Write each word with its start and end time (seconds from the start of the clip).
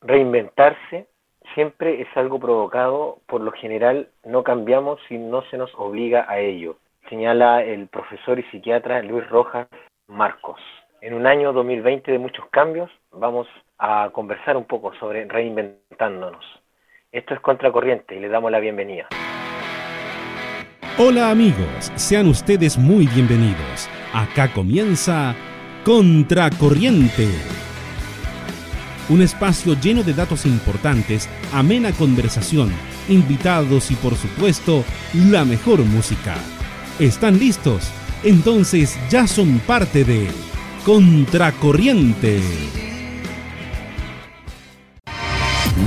reinventarse 0.00 1.06
siempre 1.54 2.00
es 2.00 2.08
algo 2.14 2.38
provocado, 2.38 3.18
por 3.26 3.40
lo 3.40 3.52
general 3.52 4.08
no 4.24 4.42
cambiamos 4.42 5.00
si 5.08 5.18
no 5.18 5.42
se 5.50 5.56
nos 5.56 5.70
obliga 5.76 6.26
a 6.28 6.38
ello, 6.38 6.76
señala 7.08 7.62
el 7.62 7.88
profesor 7.88 8.38
y 8.38 8.42
psiquiatra 8.44 9.02
Luis 9.02 9.28
Rojas 9.28 9.66
Marcos. 10.06 10.60
En 11.00 11.14
un 11.14 11.26
año 11.26 11.52
2020 11.52 12.10
de 12.10 12.18
muchos 12.18 12.44
cambios, 12.50 12.90
vamos 13.12 13.46
a 13.78 14.10
conversar 14.12 14.56
un 14.56 14.64
poco 14.64 14.92
sobre 14.94 15.24
reinventándonos. 15.26 16.44
Esto 17.12 17.34
es 17.34 17.40
Contracorriente 17.40 18.16
y 18.16 18.20
le 18.20 18.28
damos 18.28 18.50
la 18.50 18.58
bienvenida. 18.58 19.08
Hola 20.98 21.30
amigos, 21.30 21.92
sean 21.94 22.26
ustedes 22.26 22.76
muy 22.76 23.06
bienvenidos. 23.06 23.88
Acá 24.12 24.52
comienza 24.52 25.36
Contracorriente 25.84 27.67
un 29.08 29.22
espacio 29.22 29.78
lleno 29.80 30.02
de 30.02 30.14
datos 30.14 30.46
importantes, 30.46 31.28
amena 31.52 31.92
conversación, 31.92 32.70
invitados 33.08 33.90
y 33.90 33.94
por 33.94 34.16
supuesto 34.16 34.84
la 35.14 35.44
mejor 35.44 35.80
música. 35.80 36.36
¿Están 36.98 37.38
listos? 37.38 37.84
Entonces 38.22 38.98
ya 39.10 39.26
son 39.26 39.60
parte 39.60 40.04
de 40.04 40.28
Contracorriente. 40.84 42.40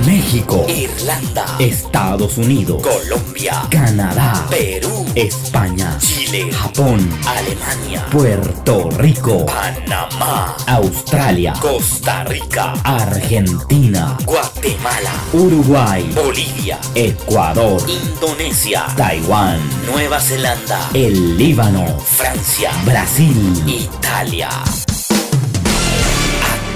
México, 0.06 0.66
Irlanda, 0.68 1.46
Estados 1.60 2.38
Unidos, 2.38 2.82
Colombia, 2.82 3.64
Canadá, 3.70 4.46
Perú, 4.50 5.06
España, 5.16 5.98
Chile, 6.00 6.52
Japón, 6.52 7.08
Alemania, 7.28 8.06
Puerto 8.10 8.90
Rico, 8.92 9.46
Panamá, 9.46 10.56
Australia, 10.66 11.54
Costa 11.60 12.24
Rica, 12.24 12.74
Argentina, 12.84 14.18
Guatemala, 14.26 15.12
Uruguay, 15.34 16.10
Bolivia, 16.16 16.80
Ecuador, 16.96 17.82
Indonesia, 17.88 18.86
Taiwán, 18.96 19.60
Nueva 19.86 20.20
Zelanda, 20.20 20.90
el 20.94 21.38
Líbano, 21.38 21.86
Francia, 22.00 22.72
Brasil, 22.86 23.64
Italia. 23.68 24.50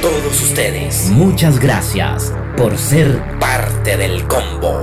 Todos 0.01 0.41
ustedes. 0.41 1.09
Muchas 1.09 1.57
gracias 1.57 2.31
por 2.57 2.77
ser 2.77 3.37
parte 3.39 3.97
del 3.97 4.25
combo. 4.27 4.81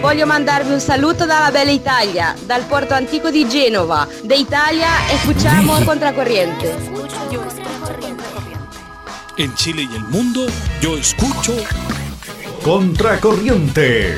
Voglio 0.00 0.26
mandarvi 0.26 0.72
un 0.72 0.80
saluto 0.80 1.24
dalla 1.24 1.50
bella 1.50 1.70
Italia, 1.70 2.34
dal 2.46 2.64
porto 2.66 2.94
antico 2.94 3.30
di 3.30 3.46
Genova. 3.48 4.06
De 4.22 4.34
Italia 4.34 4.88
escuchamos 5.12 5.84
Contracorriente. 5.84 6.74
En 9.36 9.54
Chile 9.54 9.88
y 9.90 9.96
el 9.96 10.04
mundo, 10.04 10.46
yo 10.80 10.96
escucho 10.96 11.54
Contracorriente. 12.62 14.16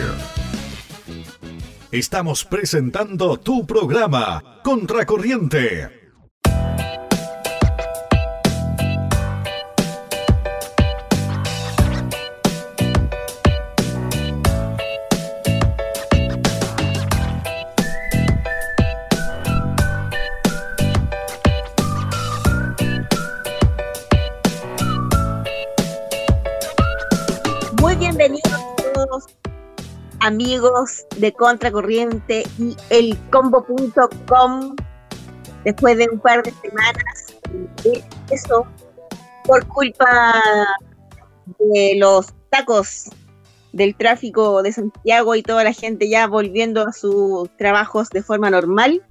Estamos 1.90 2.44
presentando 2.44 3.38
tu 3.38 3.66
programa, 3.66 4.60
Contracorriente 4.62 6.05
amigos 30.26 31.06
de 31.18 31.32
Contracorriente 31.32 32.44
y 32.58 32.76
elcombo.com 32.90 34.74
después 35.64 35.96
de 35.96 36.08
un 36.12 36.18
par 36.18 36.42
de 36.42 36.52
semanas 36.52 37.26
eso 38.30 38.66
por 39.44 39.66
culpa 39.68 40.42
de 41.58 41.94
los 41.96 42.34
tacos 42.50 43.04
del 43.72 43.94
tráfico 43.94 44.62
de 44.62 44.72
Santiago 44.72 45.34
y 45.36 45.42
toda 45.42 45.62
la 45.62 45.72
gente 45.72 46.08
ya 46.08 46.26
volviendo 46.26 46.86
a 46.88 46.92
sus 46.92 47.48
trabajos 47.56 48.08
de 48.10 48.22
forma 48.22 48.50
normal. 48.50 49.02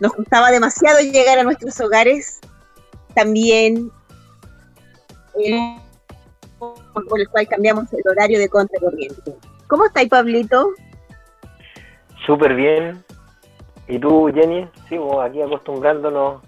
Nos 0.00 0.12
costaba 0.12 0.50
demasiado 0.50 1.00
llegar 1.00 1.38
a 1.38 1.44
nuestros 1.44 1.78
hogares. 1.80 2.40
También 3.14 3.90
por 6.58 7.20
el 7.20 7.28
cual 7.28 7.48
cambiamos 7.48 7.92
el 7.92 8.02
horario 8.08 8.38
de 8.38 8.48
contracorriente. 8.48 9.34
¿Cómo 9.74 9.86
estáis, 9.86 10.08
Pablito? 10.08 10.70
Súper 12.24 12.54
bien. 12.54 13.04
¿Y 13.88 13.98
tú, 13.98 14.30
Jenny? 14.32 14.68
Sí, 14.88 14.96
aquí 15.20 15.42
acostumbrándonos, 15.42 16.44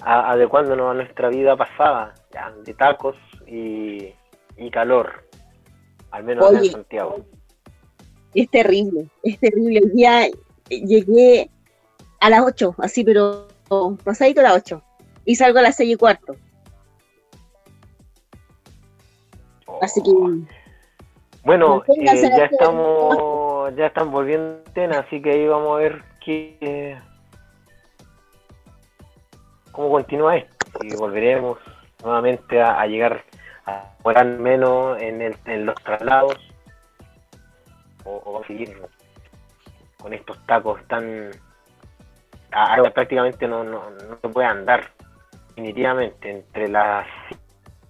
a, 0.00 0.30
adecuándonos 0.30 0.92
a 0.92 0.94
nuestra 0.94 1.28
vida 1.28 1.58
pasada, 1.58 2.14
ya, 2.32 2.50
de 2.64 2.72
tacos 2.72 3.16
y, 3.46 4.14
calor, 4.72 5.28
al 6.10 6.24
menos 6.24 6.54
en 6.54 6.70
Santiago. 6.70 7.18
Es 8.32 8.48
terrible, 8.48 9.10
es 9.22 9.38
terrible. 9.38 9.80
El 9.80 9.92
día 9.92 10.28
llegué 10.70 11.50
a 12.18 12.30
las 12.30 12.46
8, 12.46 12.76
así, 12.78 13.04
pero 13.04 13.46
pasadito 14.02 14.40
a 14.40 14.44
las 14.44 14.56
8, 14.56 14.82
y 15.26 15.34
salgo 15.34 15.58
a 15.58 15.62
las 15.62 15.76
6 15.76 15.92
y 15.92 15.96
cuarto. 15.96 16.34
Así 19.82 20.02
que 20.02 20.12
oh. 20.12 20.30
Bueno, 21.44 21.82
eh, 21.88 22.04
ya 22.04 22.44
estamos, 22.44 23.74
ya 23.76 23.86
están 23.86 24.10
volviendo 24.10 24.62
así 24.98 25.20
que 25.20 25.30
ahí 25.30 25.46
vamos 25.46 25.76
a 25.76 25.80
ver 25.80 26.02
qué, 26.24 26.98
cómo 29.72 29.90
continúa 29.90 30.36
esto. 30.36 30.54
Y 30.82 30.96
volveremos 30.96 31.58
nuevamente 32.02 32.60
a, 32.60 32.86
llegar 32.86 33.24
a 33.66 33.90
morar 34.02 34.26
menos 34.26 35.00
en, 35.00 35.22
el, 35.22 35.36
en 35.46 35.66
los 35.66 35.74
traslados 35.82 36.36
o, 38.04 38.40
a 38.42 38.46
seguir 38.46 38.76
con 39.98 40.12
estos 40.12 40.38
tacos 40.46 40.82
tan 40.86 41.30
ahora 42.52 42.90
prácticamente 42.90 43.48
no, 43.48 43.64
no, 43.64 43.90
no 43.90 44.18
se 44.20 44.28
puede 44.28 44.46
andar 44.46 44.90
definitivamente 45.48 46.30
entre 46.30 46.68
las 46.68 47.06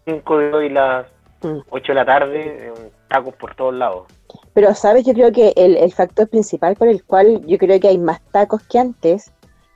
5 0.07 0.39
de 0.39 0.53
hoy 0.53 0.67
y 0.67 0.71
las 0.71 1.07
8 1.43 1.65
mm. 1.71 1.87
de 1.87 1.95
la 1.95 2.05
tarde, 2.05 2.73
un 2.77 2.91
tacos 3.15 3.35
por 3.37 3.55
todos 3.55 3.75
lados. 3.75 4.07
Pero, 4.55 4.75
¿sabes? 4.75 5.05
Yo 5.05 5.13
creo 5.13 5.31
que 5.31 5.53
el, 5.57 5.93
factor 5.93 6.29
principal 6.29 6.75
por 6.75 6.89
el 6.89 7.05
cual 7.05 7.45
yo 7.47 7.59
creo 7.59 7.79
que 7.79 7.89
hay 7.89 7.99
más 7.99 8.21
tacos 8.33 8.63
que 8.65 8.79
antes 8.79 9.31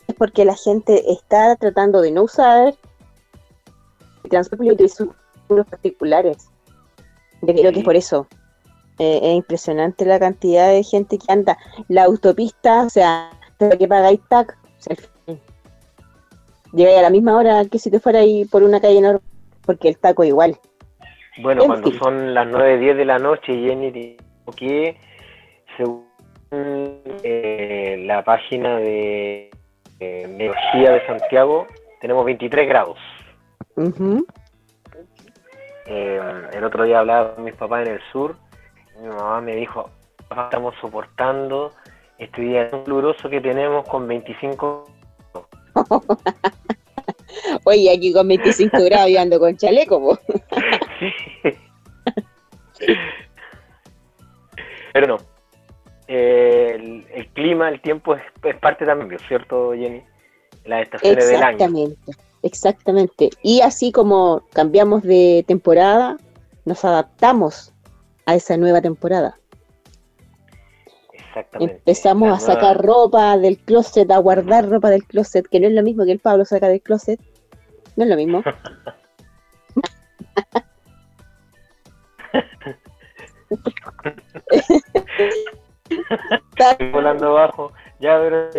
es 0.09 0.15
porque 0.17 0.45
la 0.45 0.57
gente 0.57 1.13
está 1.13 1.55
tratando 1.57 2.01
de 2.01 2.11
no 2.11 2.25
usar 2.25 2.75
el 4.25 4.31
transporte 4.31 4.85
y 4.85 4.89
sus 4.89 5.09
particulares. 5.71 6.49
Yo 7.43 7.55
creo 7.55 7.73
que 7.73 7.79
es 7.79 7.85
por 7.85 7.95
eso. 7.95 8.27
Eh, 8.99 9.21
es 9.23 9.37
impresionante 9.37 10.05
la 10.05 10.19
cantidad 10.19 10.69
de 10.69 10.83
gente 10.83 11.19
que 11.19 11.33
anda. 11.33 11.57
La 11.87 12.05
autopista, 12.05 12.83
o 12.83 12.91
sea, 12.91 13.31
que 13.79 13.87
pagáis 13.87 14.21
TAC, 14.29 14.59
o 14.91 15.37
llega 16.73 16.99
a 16.99 17.03
la 17.03 17.11
misma 17.11 17.37
hora 17.37 17.65
que 17.67 17.79
si 17.79 17.91
te 17.91 18.01
fuera 18.01 18.21
ahí 18.21 18.45
por 18.45 18.63
una 18.65 18.81
calle 18.81 19.01
normal, 19.01 19.23
porque 19.65 19.89
el 19.89 19.99
taco 19.99 20.25
igual. 20.25 20.59
Bueno, 21.41 21.65
cuando 21.67 21.93
son 21.93 22.35
las 22.35 22.47
9, 22.47 22.79
10 22.79 22.97
de 22.97 23.05
la 23.05 23.19
noche, 23.19 23.55
Jenny 23.55 23.91
dijo 23.91 24.53
que 24.57 24.97
según 25.77 26.07
eh, 27.23 28.03
la 28.07 28.25
página 28.25 28.79
de 28.79 29.51
eh, 30.01 30.27
de 30.93 31.07
Santiago, 31.07 31.67
tenemos 32.01 32.25
23 32.25 32.69
grados. 32.69 32.99
Eh, 35.87 36.21
el 36.53 36.65
otro 36.65 36.85
día 36.85 37.01
hablaba 37.01 37.35
con 37.35 37.45
mis 37.45 37.55
papás 37.55 37.87
en 37.87 37.95
el 37.95 38.01
sur, 38.13 38.37
mi 39.01 39.09
mamá 39.09 39.41
me 39.41 39.55
dijo, 39.57 39.91
estamos 40.31 40.75
soportando 40.81 41.73
este 42.19 42.43
día 42.43 42.71
tan 42.71 42.85
que 43.31 43.41
tenemos 43.41 43.89
con 43.89 44.07
25 44.09 44.85
Oye, 47.65 47.93
aquí 47.95 48.13
con 48.13 48.29
25 48.29 48.85
grados 48.85 49.11
y 49.11 49.17
ando 49.17 49.39
con 49.39 49.57
chaleco, 49.57 50.19
Pero 54.93 55.07
no. 55.07 55.17
el, 56.09 57.29
clima, 57.35 57.69
el 57.69 57.81
tiempo 57.81 58.17
es, 58.17 58.57
parte 58.57 58.85
también, 58.87 59.19
¿cierto, 59.29 59.73
Jenny? 59.73 60.03
Las 60.65 60.83
estaciones 60.85 61.29
del 61.29 61.37
año. 61.37 61.51
Exactamente, 61.51 62.13
exactamente. 62.43 63.31
Y 63.43 63.61
así 63.61 63.93
como 63.93 64.43
cambiamos 64.53 65.03
de 65.03 65.45
temporada, 65.47 66.17
nos 66.65 66.85
adaptamos 66.85 67.73
a 68.27 68.35
esa 68.35 68.57
nueva 68.57 68.81
temporada. 68.81 69.39
Exactamente. 71.13 71.75
Empezamos 71.75 72.33
a 72.33 72.41
sacar 72.41 72.85
ropa 72.85 73.39
del 73.39 73.59
closet, 73.59 74.11
a 74.11 74.19
guardar 74.19 74.69
ropa 74.69 74.91
del 74.91 75.05
closet, 75.05 75.47
que 75.47 75.61
no 75.61 75.69
es 75.69 75.73
lo 75.73 75.83
mismo 75.83 76.05
que 76.05 76.13
el 76.13 76.19
Pablo 76.19 76.45
saca 76.45 76.69
del 76.69 76.81
closet. 76.81 77.21
No 77.97 78.05
es 78.05 78.11
lo 78.11 78.17
mismo. 78.17 78.43
Estoy 86.59 86.91
volando 86.91 87.35
bajo, 87.35 87.73
ya 87.99 88.19
pero... 88.21 88.51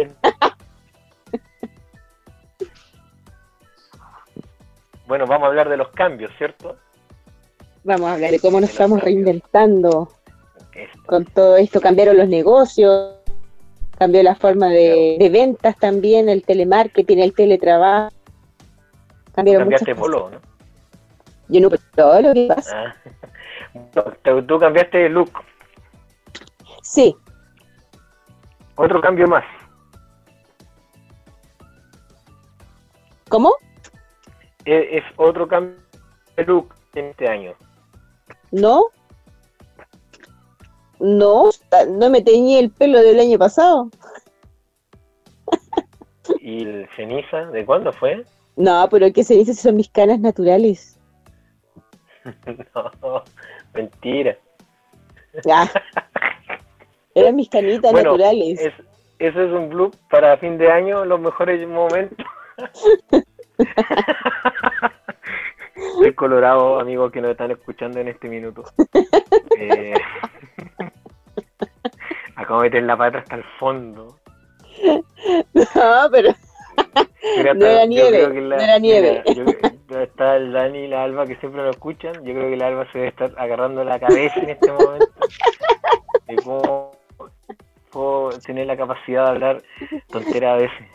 Bueno, 5.07 5.25
vamos 5.25 5.45
a 5.45 5.47
hablar 5.47 5.69
de 5.69 5.77
los 5.77 5.89
cambios, 5.89 6.31
¿cierto? 6.37 6.77
Vamos 7.83 8.09
a 8.09 8.13
hablar 8.13 8.31
de 8.31 8.39
cómo 8.39 8.61
nos 8.61 8.69
estamos 8.69 9.01
reinventando. 9.01 10.09
Con 11.07 11.25
todo 11.25 11.57
esto 11.57 11.81
cambiaron 11.81 12.17
los 12.17 12.29
negocios, 12.29 13.15
cambió 13.97 14.21
la 14.21 14.35
forma 14.35 14.69
de, 14.69 15.29
ventas 15.31 15.75
también, 15.77 16.29
el 16.29 16.43
telemarketing, 16.43 17.19
el 17.19 17.33
teletrabajo. 17.33 18.13
Cambiaron 19.33 19.63
Cambiaste 19.63 19.95
muchas 19.95 19.99
cosas. 19.99 20.29
polo, 20.29 20.29
¿no? 20.29 20.49
Yo 21.47 21.61
no, 21.61 21.69
pero 21.69 21.81
todo 21.95 22.21
lo 22.21 22.33
que 22.33 22.47
pasa. 22.47 22.77
Ah. 22.77 22.95
No, 23.73 24.03
tú- 24.23 24.45
Tú 24.45 24.59
cambiaste 24.59 24.97
de 24.97 25.09
look. 25.09 25.31
Sí, 26.83 27.15
Otro 28.75 29.01
cambio 29.01 29.27
más. 29.27 29.43
¿cómo? 33.27 33.53
Es, 34.65 34.85
es 34.91 35.03
otro 35.17 35.47
cambio 35.47 35.75
de 36.35 36.45
look 36.45 36.73
en 36.95 37.05
este 37.05 37.27
año. 37.29 37.53
¿No? 38.51 38.85
No, 40.99 41.49
no 41.89 42.09
me 42.09 42.21
teñí 42.21 42.57
el 42.57 42.71
pelo 42.71 42.99
del 42.99 43.19
año 43.19 43.37
pasado. 43.37 43.89
¿Y 46.41 46.63
el 46.63 46.89
ceniza? 46.95 47.45
¿De 47.51 47.65
cuándo 47.65 47.93
fue? 47.93 48.25
No, 48.55 48.87
pero 48.89 49.11
¿qué 49.13 49.23
si 49.23 49.45
son 49.53 49.75
mis 49.77 49.89
canas 49.89 50.19
naturales? 50.19 50.97
no, 53.01 53.23
mentira. 53.73 54.37
Ah, 55.51 55.69
eran 57.15 57.35
mis 57.35 57.49
canitas 57.49 57.91
Bueno, 57.91 58.11
naturales. 58.11 58.59
Es, 58.59 58.73
eso 59.19 59.41
es 59.41 59.51
un 59.51 59.69
look 59.69 59.95
para 60.09 60.37
fin 60.37 60.57
de 60.57 60.71
año, 60.71 61.05
los 61.05 61.19
mejores 61.19 61.67
momentos. 61.67 62.25
Estoy 65.75 66.13
colorado, 66.13 66.79
amigos 66.79 67.11
que 67.11 67.21
nos 67.21 67.31
están 67.31 67.51
escuchando 67.51 67.99
en 67.99 68.07
este 68.09 68.27
minuto. 68.29 68.63
Eh, 69.61 69.93
acabo 72.35 72.61
de 72.61 72.69
meter 72.69 72.83
la 72.83 72.95
pata 72.95 73.17
hasta 73.17 73.35
el 73.35 73.43
fondo. 73.59 74.17
No, 75.53 76.09
pero 76.11 76.29
Mira, 77.37 77.53
No 77.55 77.65
era 77.65 77.85
nieve, 77.85 78.29
no 78.29 78.55
era 78.55 78.79
nieve. 78.79 79.21
mira, 79.27 79.51
yo- 79.51 79.68
está 79.89 80.35
el 80.35 80.51
Dani 80.53 80.79
y 80.79 80.87
la 80.87 81.03
Alba 81.03 81.25
que 81.25 81.35
siempre 81.37 81.61
me 81.63 81.69
escuchan. 81.69 82.13
Yo 82.23 82.33
creo 82.33 82.49
que 82.49 82.57
la 82.57 82.67
Alba 82.67 82.85
se 82.91 82.97
debe 82.99 83.09
estar 83.09 83.31
agarrando 83.37 83.83
la 83.83 83.99
cabeza 83.99 84.39
en 84.39 84.49
este 84.51 84.71
momento. 84.71 85.11
De 86.27 86.35
cómo 86.37 86.91
puedo 87.91 88.29
tener 88.45 88.67
la 88.67 88.77
capacidad 88.77 89.23
de 89.25 89.29
hablar 89.29 89.63
tontera 90.07 90.53
a 90.53 90.57
veces. 90.57 90.87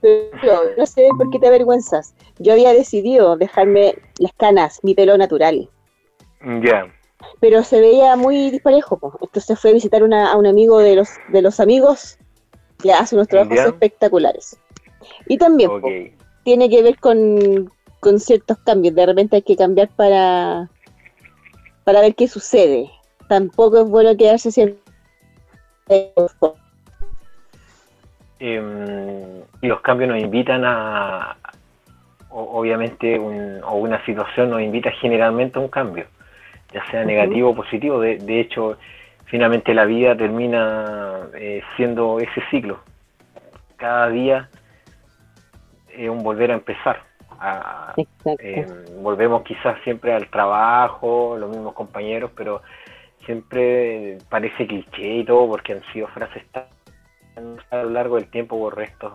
Pero 0.00 0.60
no 0.76 0.86
sé 0.86 1.08
por 1.16 1.30
qué 1.30 1.38
te 1.38 1.46
avergüenzas. 1.46 2.14
Yo 2.38 2.52
había 2.52 2.72
decidido 2.72 3.36
dejarme 3.36 3.94
las 4.18 4.32
canas, 4.32 4.80
mi 4.82 4.94
pelo 4.94 5.16
natural, 5.16 5.68
Ya, 6.62 6.86
pero 7.40 7.62
se 7.62 7.80
veía 7.80 8.16
muy 8.16 8.50
disparejo. 8.50 8.98
Entonces 9.20 9.58
fue 9.58 9.70
a 9.70 9.74
visitar 9.74 10.02
una- 10.02 10.32
a 10.32 10.36
un 10.36 10.46
amigo 10.46 10.78
de 10.78 10.96
los, 10.96 11.08
de 11.28 11.40
los 11.42 11.60
amigos 11.60 12.18
que 12.82 12.92
hace 12.92 13.14
unos 13.14 13.28
trabajos 13.28 13.56
espectaculares. 13.68 14.58
Y 15.26 15.38
también 15.38 15.70
tiene 16.44 16.68
que 16.70 16.82
ver 16.82 16.98
con, 16.98 17.70
con 18.00 18.20
ciertos 18.20 18.58
cambios. 18.58 18.94
De 18.94 19.06
repente 19.06 19.36
hay 19.36 19.42
que 19.42 19.56
cambiar 19.56 19.88
para, 19.96 20.68
para 21.84 22.00
ver 22.00 22.14
qué 22.14 22.28
sucede. 22.28 22.90
Tampoco 23.28 23.78
es 23.82 23.88
bueno 23.88 24.16
quedarse 24.16 24.50
siempre. 24.52 24.78
Em, 28.38 29.40
y 29.62 29.66
los 29.66 29.80
cambios 29.80 30.10
nos 30.10 30.20
invitan 30.20 30.62
a, 30.64 31.36
obviamente, 32.30 33.18
un- 33.18 33.60
o 33.64 33.76
una 33.76 34.04
situación 34.04 34.50
nos 34.50 34.60
invita 34.60 34.90
generalmente 34.92 35.58
a 35.58 35.62
un 35.62 35.68
cambio, 35.68 36.06
ya 36.72 36.84
sea 36.90 37.04
negativo 37.04 37.50
o 37.50 37.54
positivo. 37.54 38.00
De, 38.00 38.18
de 38.18 38.40
hecho, 38.40 38.76
finalmente 39.24 39.72
la 39.74 39.86
vida 39.86 40.16
termina 40.16 41.28
eh, 41.34 41.62
siendo 41.76 42.18
ese 42.20 42.42
ciclo. 42.50 42.78
Cada 43.76 44.10
día 44.10 44.48
es 45.96 46.08
un 46.10 46.22
volver 46.22 46.50
a 46.50 46.54
empezar. 46.54 47.02
a- 47.38 47.94
eh, 48.38 48.66
volvemos 49.02 49.42
quizás 49.42 49.78
siempre 49.84 50.12
al 50.12 50.30
trabajo, 50.30 51.36
los 51.38 51.50
mismos 51.50 51.74
compañeros, 51.74 52.30
pero 52.36 52.62
siempre 53.26 54.22
parece 54.30 54.66
cliché 54.66 55.06
y 55.18 55.24
todo 55.24 55.46
porque 55.48 55.72
han 55.74 55.82
sido 55.92 56.06
frases 56.08 56.42
tan 56.52 56.64
a 57.70 57.82
lo 57.82 57.90
largo 57.90 58.16
del 58.16 58.28
tiempo 58.30 58.58
por 58.58 58.76
restos 58.76 59.12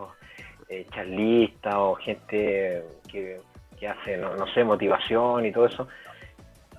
eh, 0.69 0.87
charlistas 0.93 1.73
o 1.77 1.95
gente 1.95 2.83
que, 3.07 3.41
que 3.79 3.87
hace, 3.87 4.17
no, 4.17 4.35
no 4.35 4.47
sé, 4.47 4.63
motivación 4.63 5.45
y 5.45 5.51
todo 5.51 5.65
eso, 5.65 5.87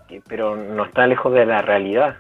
que- 0.08 0.22
pero 0.28 0.55
no 0.56 0.84
está 0.84 1.06
lejos 1.06 1.32
de 1.32 1.46
la 1.46 1.62
realidad. 1.62 2.19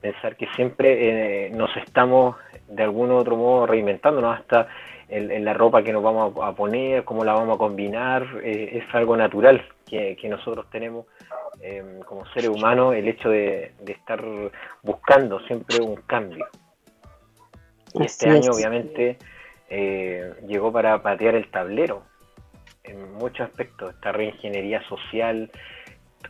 Pensar 0.00 0.36
que 0.36 0.46
siempre 0.56 1.46
eh, 1.46 1.50
nos 1.50 1.74
estamos 1.76 2.36
de 2.68 2.82
algún 2.82 3.10
otro 3.10 3.36
modo 3.36 3.66
reinventándonos 3.66 4.38
hasta 4.38 4.68
en, 5.10 5.30
en 5.30 5.44
la 5.44 5.54
ropa 5.54 5.82
que 5.82 5.92
nos 5.92 6.02
vamos 6.02 6.32
a, 6.42 6.52
poner, 6.54 7.04
cómo 7.04 7.24
la 7.24 7.32
vamos 7.34 7.56
a 7.56 7.58
combinar, 7.58 8.26
eh, 8.42 8.78
es 8.78 8.94
algo 8.94 9.16
natural 9.16 9.66
que, 9.86 10.16
que 10.16 10.28
nosotros 10.28 10.66
tenemos 10.70 11.06
eh, 11.60 12.00
como 12.06 12.24
seres 12.26 12.48
humanos, 12.48 12.94
el 12.94 13.08
hecho 13.08 13.28
de, 13.28 13.72
de 13.80 13.92
estar 13.92 14.24
buscando 14.82 15.40
siempre 15.46 15.80
un 15.80 15.96
cambio. 15.96 16.46
Y 17.94 18.04
este 18.04 18.28
Así 18.28 18.38
año 18.38 18.50
es. 18.50 18.56
obviamente 18.56 19.18
eh, 19.68 20.32
llegó 20.46 20.72
para 20.72 21.02
patear 21.02 21.34
el 21.34 21.50
tablero 21.50 22.02
en 22.84 23.12
muchos 23.14 23.40
aspectos, 23.40 23.94
esta 23.94 24.12
reingeniería 24.12 24.82
social, 24.88 25.50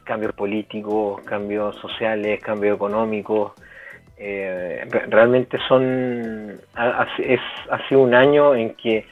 cambios 0.05 0.33
políticos, 0.33 1.23
cambios 1.23 1.77
sociales, 1.77 2.41
cambios 2.43 2.77
económicos. 2.77 3.53
Eh, 4.23 4.87
re- 4.91 5.07
realmente 5.07 5.59
son 5.67 6.61
es, 7.19 7.41
ha 7.71 7.89
sido 7.89 8.03
un 8.03 8.15
año 8.15 8.55
en 8.55 8.75
que 8.75 9.07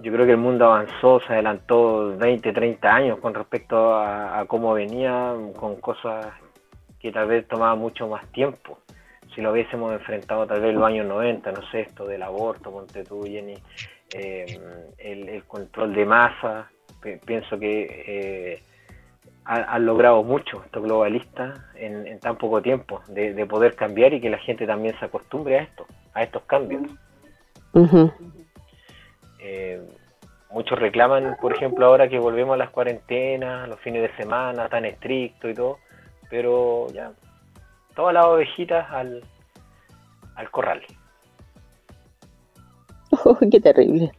yo 0.00 0.12
creo 0.12 0.24
que 0.24 0.32
el 0.32 0.38
mundo 0.38 0.66
avanzó, 0.66 1.20
se 1.26 1.32
adelantó 1.32 2.16
20, 2.16 2.52
30 2.52 2.94
años 2.94 3.18
con 3.18 3.34
respecto 3.34 3.94
a, 3.94 4.44
cómo 4.46 4.72
venía, 4.74 5.34
con 5.58 5.76
cosas 5.80 6.32
que 7.00 7.10
tal 7.10 7.26
vez 7.26 7.46
tomaba 7.48 7.74
mucho 7.74 8.06
más 8.06 8.24
tiempo. 8.32 8.78
Si 9.34 9.40
lo 9.40 9.50
hubiésemos 9.52 9.92
enfrentado 9.92 10.46
tal 10.46 10.60
vez 10.60 10.70
en 10.70 10.76
los 10.76 10.86
años 10.86 11.06
90, 11.06 11.50
no 11.50 11.62
sé, 11.70 11.80
esto 11.80 12.06
del 12.06 12.22
aborto, 12.22 12.70
ponte 12.70 13.04
tú, 13.04 13.24
Jenny, 13.24 13.58
eh, 14.12 14.58
el, 14.98 15.42
control 15.44 15.94
de 15.94 16.06
masa, 16.06 16.70
pi- 17.02 17.16
pienso 17.24 17.58
que 17.58 18.04
eh, 18.06 18.62
ha- 19.44 19.74
han 19.74 19.86
logrado 19.86 20.22
mucho 20.22 20.62
estos 20.64 20.82
globalistas 20.82 21.60
en, 21.74 22.06
en 22.06 22.18
tan 22.20 22.36
poco 22.36 22.62
tiempo, 22.62 23.00
de, 23.08 23.34
de 23.34 23.46
poder 23.46 23.74
cambiar 23.74 24.12
y 24.14 24.20
que 24.20 24.30
la 24.30 24.38
gente 24.38 24.66
también 24.66 24.98
se 24.98 25.04
acostumbre 25.06 25.58
a 25.58 25.62
esto, 25.62 25.86
a 26.14 26.22
estos 26.22 26.42
cambios. 26.44 26.82
Eh, 29.40 29.82
muchos 30.50 30.78
reclaman, 30.78 31.36
por 31.40 31.54
ejemplo, 31.54 31.86
ahora 31.86 32.08
que 32.08 32.18
volvemos 32.18 32.54
a 32.54 32.58
las 32.58 32.70
cuarentenas, 32.70 33.68
los 33.68 33.80
fines 33.80 34.02
de 34.02 34.16
semana, 34.16 34.68
tan 34.68 34.84
estricto 34.84 35.48
y 35.48 35.54
todo, 35.54 35.78
pero 36.30 36.86
ya, 36.92 37.12
todas 37.96 38.14
las 38.14 38.26
ovejitas 38.26 38.90
al, 38.90 39.24
al 40.36 40.50
corral. 40.50 40.82
Oh, 43.24 43.36
qué 43.50 43.60
terrible. 43.60 44.12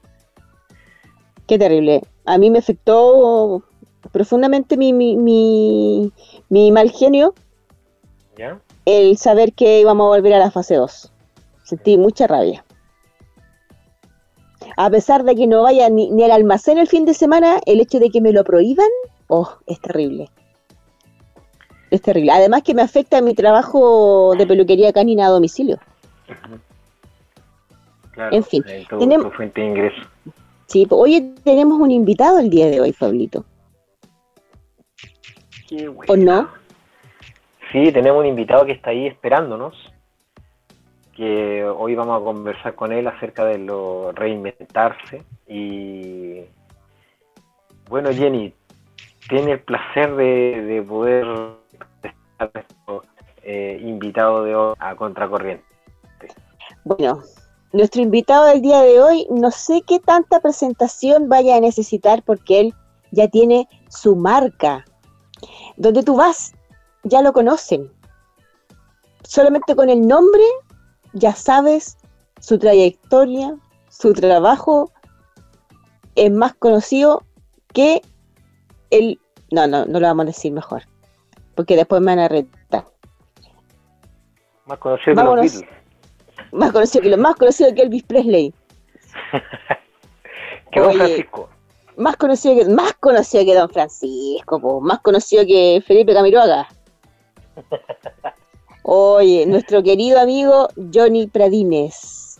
Qué 1.47 1.57
terrible. 1.57 2.01
A 2.25 2.37
mí 2.37 2.49
me 2.49 2.59
afectó 2.59 3.63
profundamente 4.11 4.77
mi, 4.77 4.93
mi, 4.93 5.15
mi, 5.15 6.11
mi 6.49 6.71
mal 6.71 6.91
genio 6.91 7.33
¿Ya? 8.37 8.59
el 8.85 9.17
saber 9.17 9.53
que 9.53 9.79
íbamos 9.81 10.05
a 10.05 10.09
volver 10.09 10.33
a 10.33 10.39
la 10.39 10.51
fase 10.51 10.75
2. 10.75 11.11
Sentí 11.63 11.97
mucha 11.97 12.27
rabia. 12.27 12.63
A 14.75 14.89
pesar 14.89 15.23
de 15.23 15.35
que 15.35 15.45
no 15.47 15.63
vaya 15.63 15.89
ni, 15.89 16.09
ni 16.09 16.23
al 16.23 16.31
almacén 16.31 16.77
el 16.77 16.87
fin 16.87 17.05
de 17.05 17.13
semana, 17.13 17.59
el 17.65 17.79
hecho 17.79 17.99
de 17.99 18.09
que 18.09 18.21
me 18.21 18.31
lo 18.33 18.43
prohíban, 18.43 18.87
oh, 19.27 19.49
es 19.67 19.79
terrible. 19.79 20.29
Es 21.91 22.01
terrible. 22.01 22.31
Además 22.31 22.63
que 22.63 22.73
me 22.73 22.81
afecta 22.81 23.21
mi 23.21 23.35
trabajo 23.35 24.33
de 24.35 24.47
peluquería 24.47 24.91
canina 24.91 25.27
a 25.27 25.29
domicilio. 25.29 25.77
Claro, 28.11 28.35
En 28.35 28.43
fin, 28.43 28.63
tu, 28.89 28.97
tenemos- 28.99 29.27
tu 29.31 29.35
fuente 29.37 29.61
de 29.61 29.67
ingreso. 29.67 30.01
Sí, 30.67 30.85
pues, 30.87 30.99
oye, 30.99 31.33
tenemos 31.43 31.79
un 31.79 31.91
invitado 31.91 32.39
el 32.39 32.49
día 32.49 32.67
de 32.67 32.81
hoy, 32.81 32.93
Pablito. 32.93 33.45
Qué 35.75 35.89
¿O 36.07 36.15
no? 36.15 36.49
Sí, 37.71 37.91
tenemos 37.91 38.19
un 38.19 38.27
invitado 38.27 38.65
que 38.65 38.73
está 38.73 38.91
ahí 38.91 39.07
esperándonos, 39.07 39.75
que 41.15 41.63
hoy 41.65 41.95
vamos 41.95 42.21
a 42.21 42.23
conversar 42.23 42.75
con 42.75 42.91
él 42.91 43.07
acerca 43.07 43.45
de 43.45 43.57
lo 43.57 44.11
reinventarse. 44.11 45.23
Y 45.47 46.41
bueno, 47.89 48.11
Jenny, 48.13 48.53
tiene 49.27 49.53
el 49.53 49.59
placer 49.61 50.15
de, 50.15 50.61
de 50.61 50.81
poder 50.83 51.25
estar 52.03 52.65
eh, 53.41 53.79
invitado 53.81 54.43
de 54.43 54.55
hoy 54.55 54.75
a 54.77 54.95
Contracorriente? 54.95 55.65
Bueno, 56.83 57.21
nuestro 57.71 58.01
invitado 58.01 58.45
del 58.45 58.61
día 58.61 58.81
de 58.81 59.01
hoy, 59.01 59.27
no 59.31 59.49
sé 59.49 59.81
qué 59.87 59.99
tanta 59.99 60.39
presentación 60.39 61.29
vaya 61.29 61.55
a 61.55 61.59
necesitar 61.61 62.21
porque 62.23 62.59
él 62.59 62.73
ya 63.11 63.27
tiene 63.27 63.67
su 63.89 64.15
marca. 64.15 64.85
Donde 65.77 66.03
tú 66.03 66.15
vas, 66.15 66.53
ya 67.03 67.21
lo 67.21 67.33
conocen. 67.33 67.91
Solamente 69.23 69.75
con 69.75 69.89
el 69.89 70.07
nombre 70.07 70.43
ya 71.13 71.33
sabes 71.33 71.97
su 72.39 72.57
trayectoria, 72.59 73.55
su 73.89 74.13
trabajo 74.13 74.91
es 76.15 76.31
más 76.31 76.53
conocido 76.55 77.23
que 77.73 78.01
el... 78.89 79.19
No, 79.51 79.67
no, 79.67 79.85
no 79.85 79.99
lo 79.99 80.07
vamos 80.07 80.23
a 80.23 80.27
decir 80.27 80.51
mejor, 80.51 80.83
porque 81.55 81.75
después 81.75 82.01
me 82.01 82.07
van 82.07 82.19
a 82.19 82.27
retar. 82.27 82.85
Más 84.65 84.79
conocido 84.79 85.15
Vámonos. 85.15 85.41
que 85.41 85.43
los 85.43 85.61
Beatles. 85.61 85.83
Más 86.51 86.71
conocido 86.71 87.01
que 87.03 87.09
lo 87.09 87.17
más 87.17 87.35
conocido 87.35 87.73
que 87.73 87.81
Elvis 87.81 88.03
Presley. 88.03 88.53
Que 90.71 90.79
Don 90.79 90.89
Oye. 90.89 90.97
Francisco. 90.97 91.49
Más 91.97 92.15
conocido 92.17 92.55
que, 92.55 92.65
más 92.69 92.93
conocido 92.95 93.45
que 93.45 93.53
Don 93.55 93.69
Francisco, 93.69 94.59
po, 94.59 94.81
más 94.81 94.99
conocido 95.01 95.45
que 95.45 95.81
Felipe 95.85 96.13
Camiroaga. 96.13 96.67
Oye, 98.83 99.45
nuestro 99.45 99.81
querido 99.83 100.19
amigo 100.19 100.67
Johnny 100.93 101.27
Pradines. 101.27 102.39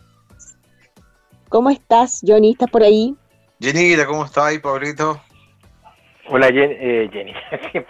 ¿Cómo 1.49 1.69
estás, 1.69 2.21
Johnny? 2.25 2.51
¿Estás 2.51 2.69
por 2.69 2.83
ahí? 2.83 3.15
Jenita, 3.61 4.05
¿cómo 4.07 4.25
estás 4.25 4.45
ahí, 4.45 4.59
Pablito? 4.59 5.21
Hola 6.29 6.47
Jen- 6.49 6.75
eh, 6.79 7.09
Jenny. 7.13 7.33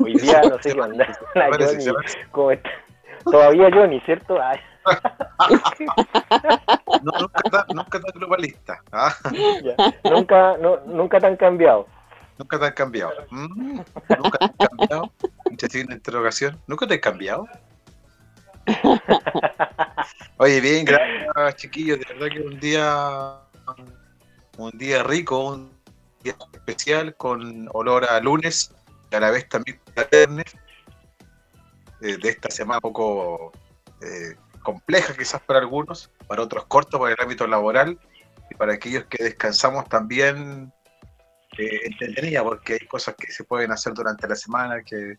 Hoy 0.00 0.14
día 0.14 0.42
no 0.48 0.58
sé 0.62 0.72
qué 0.74 0.80
onda. 0.80 1.06
Hola 1.34 1.48
Parece, 1.50 1.90
Johnny. 1.90 2.06
¿Cómo 2.30 2.50
estás? 2.52 2.72
Todavía 3.24 3.68
Johnny, 3.72 4.00
¿cierto? 4.00 4.40
Ay, 4.40 4.58
No, 7.02 7.12
nunca, 7.18 7.40
tan, 7.50 7.64
nunca 7.74 8.00
tan 8.00 8.12
globalista. 8.14 8.82
¿ah? 8.92 9.14
ya. 9.64 10.10
Nunca, 10.10 10.56
no, 10.58 10.78
nunca 10.86 11.18
te 11.20 11.26
han 11.26 11.36
cambiado. 11.36 11.86
Nunca 12.38 12.58
te 12.58 12.66
han 12.66 12.72
cambiado. 12.74 13.12
Mm, 13.30 13.80
Nunca 14.18 14.38
te 14.38 14.44
han 14.46 14.68
cambiado. 14.68 15.12
De 15.50 15.80
interrogación. 15.94 16.60
¿Nunca 16.66 16.86
te 16.86 16.94
han 16.94 17.00
cambiado? 17.00 17.46
Oye, 20.38 20.60
bien, 20.60 20.84
gracias, 20.84 21.56
chiquillos. 21.56 21.98
De 21.98 22.04
verdad 22.14 22.28
que 22.36 22.40
un 22.42 22.60
día, 22.60 23.34
un 24.58 24.70
día 24.78 25.02
rico, 25.02 25.52
un 25.54 25.70
día 26.22 26.34
especial 26.52 27.14
con 27.16 27.68
olor 27.72 28.04
a 28.04 28.20
lunes, 28.20 28.74
y 29.10 29.16
a 29.16 29.20
la 29.20 29.30
vez 29.30 29.48
también 29.48 29.80
a 29.96 30.04
viernes. 30.04 30.44
eh, 32.02 32.16
de 32.16 32.28
esta 32.28 32.50
semana 32.50 32.78
un 32.78 32.92
poco 32.92 33.52
eh, 34.02 34.34
compleja 34.62 35.14
quizás 35.16 35.40
para 35.42 35.60
algunos, 35.60 36.10
para 36.26 36.42
otros 36.42 36.66
cortos 36.66 36.98
por 36.98 37.10
el 37.10 37.16
ámbito 37.18 37.46
laboral 37.46 37.98
y 38.50 38.54
para 38.54 38.74
aquellos 38.74 39.04
que 39.06 39.24
descansamos 39.24 39.88
también 39.88 40.72
eh, 41.58 41.80
entretenida 41.84 42.42
porque 42.42 42.74
hay 42.74 42.86
cosas 42.86 43.14
que 43.16 43.32
se 43.32 43.44
pueden 43.44 43.72
hacer 43.72 43.92
durante 43.92 44.28
la 44.28 44.36
semana 44.36 44.82
que 44.82 45.16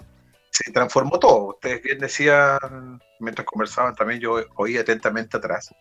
se 0.50 0.72
transformó 0.72 1.20
todo. 1.20 1.50
Ustedes 1.50 1.82
bien 1.82 2.00
decían, 2.00 3.02
mientras 3.20 3.46
conversaban 3.46 3.96
también 3.96 4.20
yo 4.20 4.44
oí 4.56 4.78
atentamente 4.78 5.38
atrás, 5.38 5.74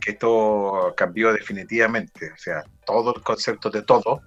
que 0.00 0.12
esto 0.12 0.94
cambió 0.96 1.32
definitivamente. 1.32 2.32
O 2.32 2.36
sea, 2.36 2.64
todo 2.84 3.14
el 3.14 3.22
concepto 3.22 3.70
de 3.70 3.82
todo 3.82 4.22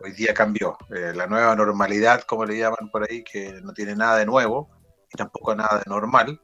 hoy 0.00 0.12
día 0.12 0.34
cambió. 0.34 0.76
Eh, 0.94 1.12
la 1.14 1.26
nueva 1.26 1.54
normalidad, 1.56 2.22
como 2.22 2.44
le 2.44 2.58
llaman 2.58 2.90
por 2.90 3.08
ahí, 3.08 3.22
que 3.22 3.60
no 3.62 3.72
tiene 3.72 3.94
nada 3.94 4.18
de 4.18 4.26
nuevo 4.26 4.68
y 5.12 5.16
tampoco 5.16 5.54
nada 5.54 5.78
de 5.78 5.84
normal, 5.86 6.40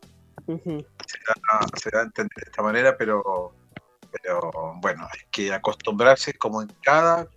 Ujú. 0.46 0.84
se 1.06 1.18
da, 1.26 1.66
se 1.80 1.90
da 1.90 2.00
a 2.00 2.04
entender 2.04 2.36
de 2.36 2.50
esta 2.50 2.62
manera, 2.62 2.96
pero, 2.96 3.54
pero 4.22 4.50
bueno, 4.80 5.04
hay 5.04 5.20
que 5.30 5.52
acostumbrarse 5.52 6.34
como 6.34 6.62
en 6.62 6.68
cada 6.82 7.28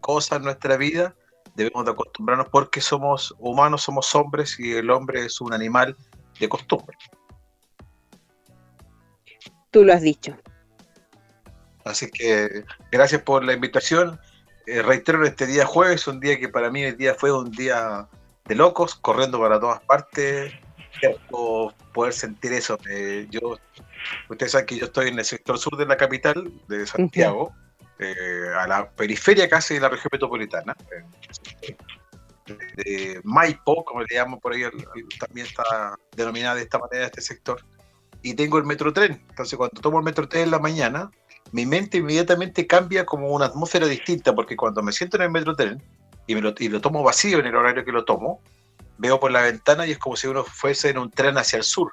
cosa 0.00 0.36
en 0.36 0.44
nuestra 0.44 0.76
vida, 0.76 1.14
debemos 1.54 1.84
de 1.84 1.92
acostumbrarnos 1.92 2.48
porque 2.50 2.80
somos 2.80 3.34
humanos, 3.38 3.82
somos 3.82 4.14
hombres 4.14 4.58
y 4.58 4.74
el 4.74 4.90
hombre 4.90 5.24
es 5.24 5.40
un 5.40 5.52
animal 5.52 5.96
de 6.38 6.48
costumbre. 6.48 6.96
Tú 9.70 9.84
lo 9.84 9.92
has 9.92 10.02
dicho. 10.02 10.36
Así 11.84 12.10
que 12.10 12.64
gracias 12.90 13.22
por 13.22 13.44
la 13.44 13.52
invitación. 13.52 14.18
Eh, 14.66 14.82
reitero, 14.82 15.24
este 15.24 15.46
día 15.46 15.66
jueves, 15.66 16.06
un 16.06 16.20
día 16.20 16.38
que 16.38 16.48
para 16.48 16.70
mí 16.70 16.82
el 16.82 16.96
día 16.96 17.14
fue 17.14 17.32
un 17.32 17.50
día 17.50 18.08
de 18.46 18.54
locos, 18.54 18.94
corriendo 18.94 19.38
para 19.38 19.60
todas 19.60 19.80
partes. 19.82 20.52
Cierto, 20.98 21.74
poder 21.92 22.12
sentir 22.12 22.52
eso. 22.52 22.78
Eh, 22.88 23.26
yo, 23.30 23.58
ustedes 24.28 24.52
saben 24.52 24.66
que 24.66 24.78
yo 24.78 24.86
estoy 24.86 25.08
en 25.08 25.18
el 25.18 25.24
sector 25.24 25.58
sur 25.58 25.76
de 25.76 25.86
la 25.86 25.96
capital, 25.96 26.52
de 26.68 26.86
Santiago, 26.86 27.52
eh, 27.98 28.48
a 28.58 28.66
la 28.66 28.90
periferia 28.90 29.48
casi 29.48 29.74
de 29.74 29.80
la 29.80 29.88
región 29.88 30.10
metropolitana. 30.12 30.76
eh, 31.62 31.76
de 32.76 33.20
Maipo, 33.24 33.84
como 33.84 34.02
le 34.02 34.14
llaman 34.14 34.38
por 34.38 34.52
ahí, 34.52 34.64
también 35.18 35.46
está 35.46 35.96
denominada 36.14 36.56
de 36.56 36.62
esta 36.62 36.78
manera 36.78 37.06
este 37.06 37.22
sector. 37.22 37.64
Y 38.22 38.34
tengo 38.34 38.58
el 38.58 38.64
metrotren. 38.64 39.24
Entonces, 39.30 39.56
cuando 39.56 39.80
tomo 39.80 39.98
el 39.98 40.04
metrotren 40.04 40.44
en 40.44 40.50
la 40.50 40.58
mañana, 40.58 41.10
mi 41.52 41.66
mente 41.66 41.98
inmediatamente 41.98 42.66
cambia 42.66 43.06
como 43.06 43.28
una 43.28 43.46
atmósfera 43.46 43.86
distinta, 43.86 44.34
porque 44.34 44.56
cuando 44.56 44.82
me 44.82 44.92
siento 44.92 45.16
en 45.16 45.24
el 45.24 45.30
metrotren 45.30 45.82
y, 46.26 46.34
me 46.34 46.40
lo, 46.40 46.54
y 46.58 46.68
lo 46.68 46.80
tomo 46.80 47.02
vacío 47.02 47.38
en 47.38 47.46
el 47.46 47.54
horario 47.54 47.84
que 47.84 47.92
lo 47.92 48.04
tomo, 48.04 48.42
veo 48.98 49.18
por 49.20 49.30
la 49.30 49.42
ventana 49.42 49.86
y 49.86 49.92
es 49.92 49.98
como 49.98 50.16
si 50.16 50.26
uno 50.26 50.44
fuese 50.44 50.90
en 50.90 50.98
un 50.98 51.10
tren 51.10 51.36
hacia 51.38 51.56
el 51.58 51.64
sur. 51.64 51.92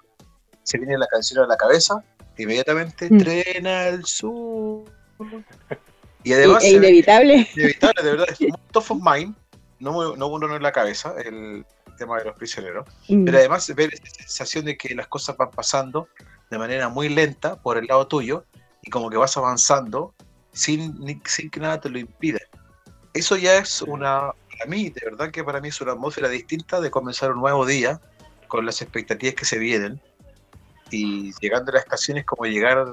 Se 0.63 0.77
viene 0.77 0.97
la 0.97 1.07
canción 1.07 1.43
a 1.43 1.47
la 1.47 1.57
cabeza, 1.57 2.03
inmediatamente, 2.37 3.07
Mm. 3.09 3.17
tren 3.17 3.67
al 3.67 4.05
sur. 4.05 4.85
Y 6.23 6.33
además, 6.33 6.63
E- 6.63 6.73
inevitable. 6.73 7.47
inevitable, 7.55 8.03
de 8.03 8.11
verdad, 8.11 8.27
es 8.29 8.39
un 8.41 8.55
top 8.71 8.91
of 8.91 8.99
mind, 9.03 9.35
no, 9.79 10.15
no 10.15 10.27
uno 10.27 10.55
en 10.55 10.61
la 10.61 10.71
cabeza, 10.71 11.15
el 11.23 11.65
tema 11.97 12.19
de 12.19 12.25
los 12.25 12.35
prisioneros. 12.35 12.87
Mm. 13.09 13.25
Pero 13.25 13.37
además 13.39 13.67
ver 13.75 13.91
esa 13.93 14.05
sensación 14.05 14.65
de 14.65 14.77
que 14.77 14.93
las 14.93 15.07
cosas 15.07 15.35
van 15.35 15.49
pasando 15.49 16.07
de 16.51 16.57
manera 16.59 16.89
muy 16.89 17.09
lenta 17.09 17.55
por 17.59 17.77
el 17.79 17.85
lado 17.87 18.05
tuyo 18.07 18.45
y 18.83 18.91
como 18.91 19.09
que 19.09 19.17
vas 19.17 19.35
avanzando 19.37 20.13
sin, 20.53 21.19
sin 21.25 21.49
que 21.49 21.59
nada 21.59 21.79
te 21.81 21.89
lo 21.89 21.97
impida. 21.97 22.39
Eso 23.15 23.35
ya 23.35 23.57
es 23.57 23.81
una, 23.81 24.31
para 24.61 24.69
mí, 24.69 24.89
de 24.89 25.01
verdad 25.03 25.31
que 25.31 25.43
para 25.43 25.59
mí 25.59 25.69
es 25.69 25.81
una 25.81 25.93
atmósfera 25.93 26.29
distinta 26.29 26.79
de 26.79 26.91
comenzar 26.91 27.31
un 27.31 27.39
nuevo 27.39 27.65
día 27.65 27.99
con 28.47 28.63
las 28.63 28.81
expectativas 28.81 29.33
que 29.33 29.45
se 29.45 29.57
vienen 29.57 29.99
y 30.91 31.31
llegando 31.39 31.71
a 31.71 31.75
las 31.75 31.83
estaciones 31.83 32.25
como 32.25 32.45
llegar 32.45 32.85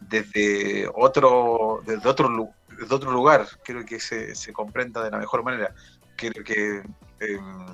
desde 0.00 0.86
otro, 0.94 1.80
desde 1.86 2.06
otro, 2.06 2.50
desde 2.78 2.94
otro 2.94 3.10
lugar, 3.10 3.46
creo 3.64 3.86
que 3.86 3.98
se, 4.00 4.34
se 4.34 4.52
comprenda 4.52 5.02
de 5.02 5.10
la 5.10 5.18
mejor 5.18 5.42
manera. 5.42 5.74
Creo 6.14 6.44
que 6.44 6.82
em, 7.20 7.66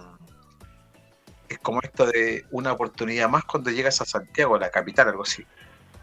es 1.49 1.59
como 1.59 1.81
esto 1.83 2.07
de 2.07 2.47
una 2.53 2.73
oportunidad 2.73 3.29
más 3.29 3.45
cuando 3.45 3.71
llegas 3.71 4.01
a 4.01 4.05
Santiago, 4.05 4.55
a 4.55 4.61
la 4.61 4.71
capital, 4.71 5.09
algo 5.09 5.25
así. 5.25 5.45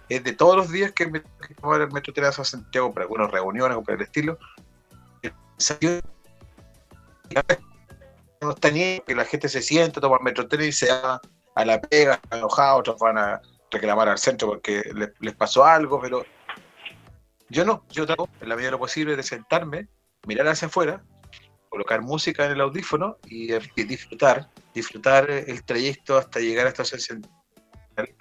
Es 0.09 0.21
de 0.23 0.33
todos 0.33 0.57
los 0.57 0.69
días 0.69 0.91
que 0.91 1.07
me 1.07 1.21
que 1.21 1.55
el 1.61 1.91
metro 1.91 2.27
a 2.27 2.31
Santiago 2.31 2.93
para 2.93 3.05
algunas 3.05 3.31
reuniones 3.31 3.77
o 3.77 3.83
por 3.83 3.93
el 3.93 4.01
estilo. 4.01 4.37
No 8.41 8.51
está 8.51 8.71
ni 8.71 8.99
que 9.01 9.15
la 9.15 9.25
gente 9.25 9.49
se 9.49 9.61
siente, 9.61 9.99
toma 9.99 10.17
el 10.17 10.23
metro 10.23 10.47
y 10.63 10.71
se 10.71 10.91
va 10.91 11.21
a 11.55 11.65
la 11.65 11.81
pega, 11.81 12.19
enojados, 12.31 12.79
otros 12.79 12.99
van 12.99 13.17
a 13.17 13.41
reclamar 13.71 14.07
al 14.07 14.17
centro 14.17 14.47
porque 14.47 14.81
les, 14.95 15.09
les 15.19 15.35
pasó 15.35 15.65
algo, 15.65 15.99
pero 15.99 16.25
yo 17.49 17.65
no, 17.65 17.83
yo 17.89 18.05
trato 18.05 18.29
en 18.41 18.49
la 18.49 18.55
medida 18.55 18.67
de 18.67 18.71
lo 18.71 18.79
posible 18.79 19.15
de 19.15 19.23
sentarme, 19.23 19.87
mirar 20.25 20.47
hacia 20.47 20.67
afuera, 20.67 21.03
colocar 21.69 22.01
música 22.01 22.45
en 22.45 22.51
el 22.51 22.61
audífono 22.61 23.17
y, 23.25 23.53
y 23.53 23.83
disfrutar, 23.83 24.49
disfrutar 24.73 25.29
el 25.29 25.63
trayecto 25.63 26.17
hasta 26.17 26.39
llegar 26.39 26.65
a 26.65 26.69
esta 26.69 26.83
estación 26.83 27.23
central, 27.23 28.15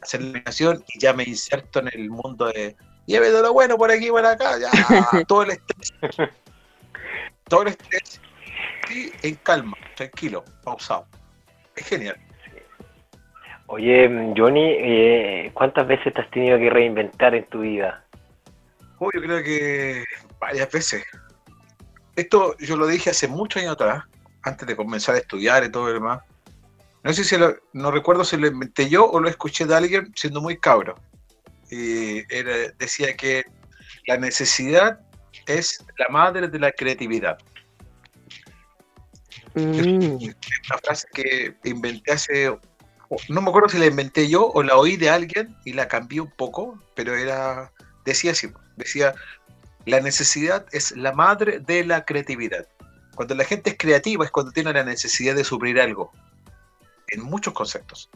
hacer 0.00 0.20
la 0.20 0.26
eliminación 0.26 0.84
y 0.88 0.98
ya 0.98 1.12
me 1.12 1.24
inserto 1.24 1.80
en 1.80 1.88
el 1.92 2.10
mundo 2.10 2.46
de 2.46 2.76
lleve 3.06 3.30
de 3.30 3.42
lo 3.42 3.52
bueno 3.52 3.76
por 3.76 3.90
aquí 3.90 4.10
por 4.10 4.24
acá, 4.24 4.58
ya 4.58 4.70
todo 5.28 5.42
el 5.42 5.50
estrés, 5.50 5.92
todo 7.48 7.62
el 7.62 7.68
estrés 7.68 8.20
en 8.90 9.34
calma, 9.36 9.76
tranquilo, 9.96 10.44
pausado. 10.64 11.06
Es 11.76 11.86
genial. 11.86 12.16
Oye, 13.66 14.32
Johnny, 14.36 14.74
eh, 14.78 15.50
¿cuántas 15.54 15.86
veces 15.86 16.12
te 16.12 16.20
has 16.20 16.30
tenido 16.30 16.58
que 16.58 16.68
reinventar 16.68 17.34
en 17.34 17.44
tu 17.48 17.60
vida? 17.60 18.04
Oh, 18.98 19.10
yo 19.14 19.20
creo 19.22 19.42
que 19.42 20.04
varias 20.38 20.70
veces. 20.70 21.04
Esto 22.14 22.56
yo 22.58 22.76
lo 22.76 22.86
dije 22.86 23.10
hace 23.10 23.28
muchos 23.28 23.62
años 23.62 23.72
atrás, 23.74 24.04
antes 24.42 24.66
de 24.68 24.76
comenzar 24.76 25.14
a 25.14 25.18
estudiar 25.18 25.64
y 25.64 25.70
todo 25.70 25.86
lo 25.86 25.94
demás. 25.94 26.20
No 27.02 27.12
sé 27.12 27.24
si 27.24 27.36
lo- 27.38 27.56
no 27.72 27.90
recuerdo 27.90 28.24
si 28.24 28.36
lo 28.36 28.46
inventé 28.46 28.88
yo 28.88 29.10
o 29.10 29.20
lo 29.20 29.28
escuché 29.28 29.64
de 29.64 29.74
alguien 29.74 30.12
siendo 30.14 30.40
muy 30.40 30.58
cabro. 30.58 30.94
Y 31.70 32.18
era- 32.32 32.70
decía 32.78 33.16
que 33.16 33.44
la 34.06 34.18
necesidad 34.18 35.00
es 35.46 35.84
la 35.96 36.08
madre 36.10 36.48
de 36.48 36.58
la 36.58 36.70
creatividad. 36.72 37.38
Mm. 39.54 40.16
Una 40.22 40.78
frase 40.82 41.06
que 41.12 41.54
inventé 41.64 42.12
hace 42.12 42.56
no 43.28 43.42
me 43.42 43.50
acuerdo 43.50 43.68
si 43.68 43.78
la 43.78 43.86
inventé 43.86 44.28
yo 44.28 44.48
o 44.48 44.62
la 44.62 44.76
oí 44.76 44.96
de 44.96 45.10
alguien 45.10 45.56
y 45.64 45.72
la 45.72 45.88
cambié 45.88 46.20
un 46.20 46.30
poco, 46.30 46.78
pero 46.94 47.14
era, 47.14 47.72
decía 48.04 48.32
así, 48.32 48.50
decía, 48.76 49.14
la 49.84 50.00
necesidad 50.00 50.66
es 50.72 50.92
la 50.96 51.12
madre 51.12 51.58
de 51.58 51.84
la 51.84 52.04
creatividad. 52.04 52.66
Cuando 53.14 53.34
la 53.34 53.44
gente 53.44 53.70
es 53.70 53.76
creativa 53.78 54.24
es 54.24 54.30
cuando 54.30 54.52
tiene 54.52 54.72
la 54.72 54.84
necesidad 54.84 55.34
de 55.34 55.44
suplir 55.44 55.80
algo, 55.80 56.12
en 57.08 57.22
muchos 57.22 57.52
conceptos. 57.52 58.08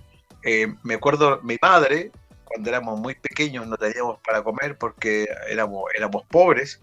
Eh, 0.42 0.72
me 0.82 0.94
acuerdo, 0.94 1.40
mi 1.42 1.58
madre, 1.60 2.10
cuando 2.44 2.70
éramos 2.70 2.98
muy 2.98 3.14
pequeños, 3.14 3.66
no 3.66 3.76
teníamos 3.76 4.18
para 4.20 4.42
comer 4.42 4.78
porque 4.78 5.28
éramos, 5.48 5.84
éramos 5.94 6.24
pobres 6.28 6.80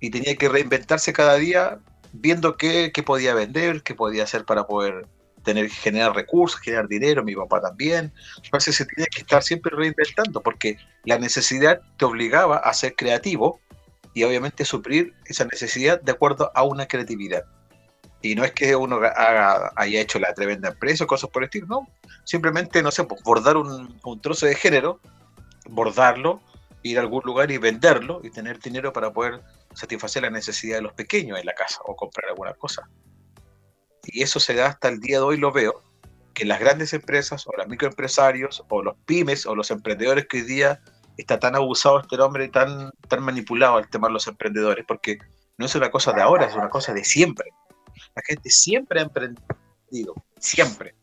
y 0.00 0.10
tenía 0.10 0.36
que 0.36 0.48
reinventarse 0.48 1.12
cada 1.12 1.34
día 1.34 1.80
viendo 2.20 2.56
qué, 2.56 2.92
qué 2.92 3.02
podía 3.02 3.34
vender, 3.34 3.82
qué 3.82 3.94
podía 3.94 4.24
hacer 4.24 4.44
para 4.44 4.66
poder 4.66 5.06
tener 5.46 5.70
generar 5.70 6.14
recursos, 6.14 6.60
generar 6.60 6.88
dinero, 6.88 7.22
mi 7.22 7.34
papá 7.34 7.60
también. 7.60 8.12
Entonces 8.44 8.74
se 8.74 8.84
tenía 8.84 9.06
que 9.06 9.20
estar 9.20 9.42
siempre 9.42 9.74
reinventando 9.74 10.42
porque 10.42 10.76
la 11.04 11.18
necesidad 11.18 11.80
te 11.96 12.04
obligaba 12.04 12.56
a 12.56 12.74
ser 12.74 12.96
creativo 12.96 13.60
y 14.12 14.24
obviamente 14.24 14.64
suplir 14.64 15.14
esa 15.26 15.44
necesidad 15.44 16.00
de 16.00 16.12
acuerdo 16.12 16.50
a 16.54 16.64
una 16.64 16.86
creatividad. 16.86 17.44
Y 18.22 18.34
no 18.34 18.44
es 18.44 18.52
que 18.52 18.74
uno 18.74 18.98
haya 19.76 20.00
hecho 20.00 20.18
la 20.18 20.34
tremenda 20.34 20.70
empresa 20.70 21.04
o 21.04 21.06
cosas 21.06 21.30
por 21.30 21.42
el 21.42 21.46
estilo, 21.46 21.66
no. 21.68 21.88
Simplemente, 22.24 22.82
no 22.82 22.90
sé, 22.90 23.04
pues, 23.04 23.22
bordar 23.22 23.56
un, 23.56 24.00
un 24.02 24.20
trozo 24.20 24.46
de 24.46 24.56
género, 24.56 25.00
bordarlo, 25.68 26.40
ir 26.82 26.98
a 26.98 27.02
algún 27.02 27.22
lugar 27.24 27.50
y 27.52 27.58
venderlo 27.58 28.20
y 28.24 28.30
tener 28.30 28.58
dinero 28.58 28.92
para 28.92 29.12
poder 29.12 29.42
satisfacer 29.76 30.22
la 30.22 30.30
necesidad 30.30 30.76
de 30.76 30.82
los 30.82 30.94
pequeños 30.94 31.38
en 31.38 31.46
la 31.46 31.54
casa 31.54 31.80
o 31.84 31.94
comprar 31.94 32.30
alguna 32.30 32.54
cosa 32.54 32.88
y 34.06 34.22
eso 34.22 34.40
se 34.40 34.54
da 34.54 34.66
hasta 34.66 34.88
el 34.88 35.00
día 35.00 35.18
de 35.18 35.24
hoy, 35.24 35.36
lo 35.36 35.52
veo, 35.52 35.82
que 36.34 36.44
las 36.44 36.60
grandes 36.60 36.92
empresas 36.92 37.46
o 37.46 37.52
los 37.56 37.66
microempresarios 37.66 38.64
o 38.68 38.82
los 38.82 38.96
pymes 39.04 39.46
o 39.46 39.54
los 39.54 39.70
emprendedores 39.70 40.26
que 40.26 40.38
hoy 40.38 40.42
día 40.44 40.80
está 41.16 41.38
tan 41.38 41.56
abusado 41.56 42.00
este 42.00 42.16
nombre 42.16 42.44
y 42.44 42.48
tan, 42.48 42.92
tan 43.08 43.22
manipulado 43.22 43.78
el 43.78 43.88
tema 43.88 44.08
de 44.08 44.14
los 44.14 44.26
emprendedores, 44.26 44.84
porque 44.86 45.18
no 45.56 45.66
es 45.66 45.74
una 45.74 45.90
cosa 45.90 46.12
de 46.12 46.22
ahora, 46.22 46.46
es 46.46 46.54
una 46.54 46.68
cosa 46.68 46.92
de 46.92 47.04
siempre. 47.04 47.50
La 48.14 48.22
gente 48.22 48.50
siempre 48.50 49.00
ha 49.00 49.04
emprendido, 49.04 50.14
siempre, 50.38 50.94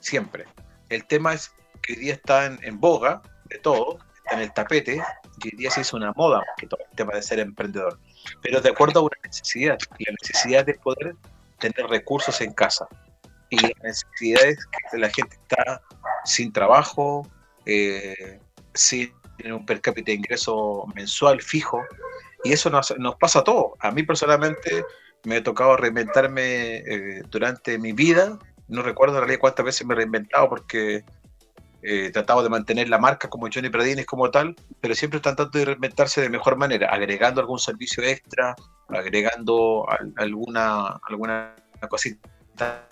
siempre. 0.00 0.46
El 0.88 1.06
tema 1.06 1.34
es 1.34 1.54
que 1.82 1.92
hoy 1.92 2.00
día 2.00 2.14
está 2.14 2.46
en, 2.46 2.80
boga 2.80 3.22
de 3.44 3.58
todo, 3.58 3.98
en 4.32 4.40
el 4.40 4.52
tapete, 4.52 5.00
y 5.42 5.48
hoy 5.48 5.56
día 5.56 5.70
se 5.70 5.82
hizo 5.82 5.96
una 5.96 6.12
moda 6.12 6.44
que 6.56 6.66
todo 6.66 6.80
el 6.90 6.96
tema 6.96 7.14
de 7.14 7.22
ser 7.22 7.38
emprendedor, 7.38 8.00
pero 8.42 8.60
de 8.60 8.70
acuerdo 8.70 9.00
a 9.00 9.02
una 9.04 9.16
necesidad, 9.24 9.78
la 9.98 10.14
necesidad 10.22 10.64
de 10.64 10.74
poder 10.74 11.14
tener 11.58 11.86
recursos 11.88 12.40
en 12.40 12.52
casa. 12.52 12.86
Y 13.50 13.60
la 13.60 13.70
necesidad 13.82 14.44
es 14.44 14.58
que 14.66 14.98
la 14.98 15.10
gente 15.10 15.36
está 15.36 15.82
sin 16.24 16.52
trabajo, 16.52 17.26
eh, 17.66 18.38
sin 18.74 19.12
un 19.44 19.64
per 19.64 19.80
cápita 19.80 20.06
de 20.06 20.18
ingreso 20.18 20.86
mensual 20.94 21.40
fijo, 21.40 21.82
y 22.44 22.52
eso 22.52 22.70
nos, 22.70 22.96
nos 22.98 23.16
pasa 23.16 23.40
a 23.40 23.44
todos. 23.44 23.72
A 23.80 23.90
mí 23.90 24.02
personalmente 24.02 24.84
me 25.24 25.36
ha 25.36 25.42
tocado 25.42 25.76
reinventarme 25.76 26.76
eh, 26.76 27.22
durante 27.30 27.78
mi 27.78 27.92
vida. 27.92 28.38
No 28.68 28.82
recuerdo 28.82 29.16
en 29.16 29.20
realidad 29.22 29.40
cuántas 29.40 29.64
veces 29.64 29.86
me 29.86 29.94
he 29.94 29.98
reinventado 29.98 30.48
porque 30.48 31.04
eh, 31.82 32.06
he 32.06 32.10
tratado 32.10 32.42
de 32.42 32.48
mantener 32.48 32.88
la 32.88 32.98
marca 32.98 33.28
como 33.28 33.48
Johnny 33.52 33.70
Pradines 33.70 34.06
como 34.06 34.30
tal, 34.30 34.54
pero 34.80 34.94
siempre 34.94 35.20
tratando 35.20 35.58
de 35.58 35.64
reinventarse 35.64 36.20
de 36.20 36.28
mejor 36.28 36.56
manera, 36.56 36.88
agregando 36.88 37.40
algún 37.40 37.58
servicio 37.58 38.02
extra, 38.02 38.54
agregando 38.88 39.86
alguna, 40.16 41.00
alguna 41.08 41.54
cosita 41.88 42.86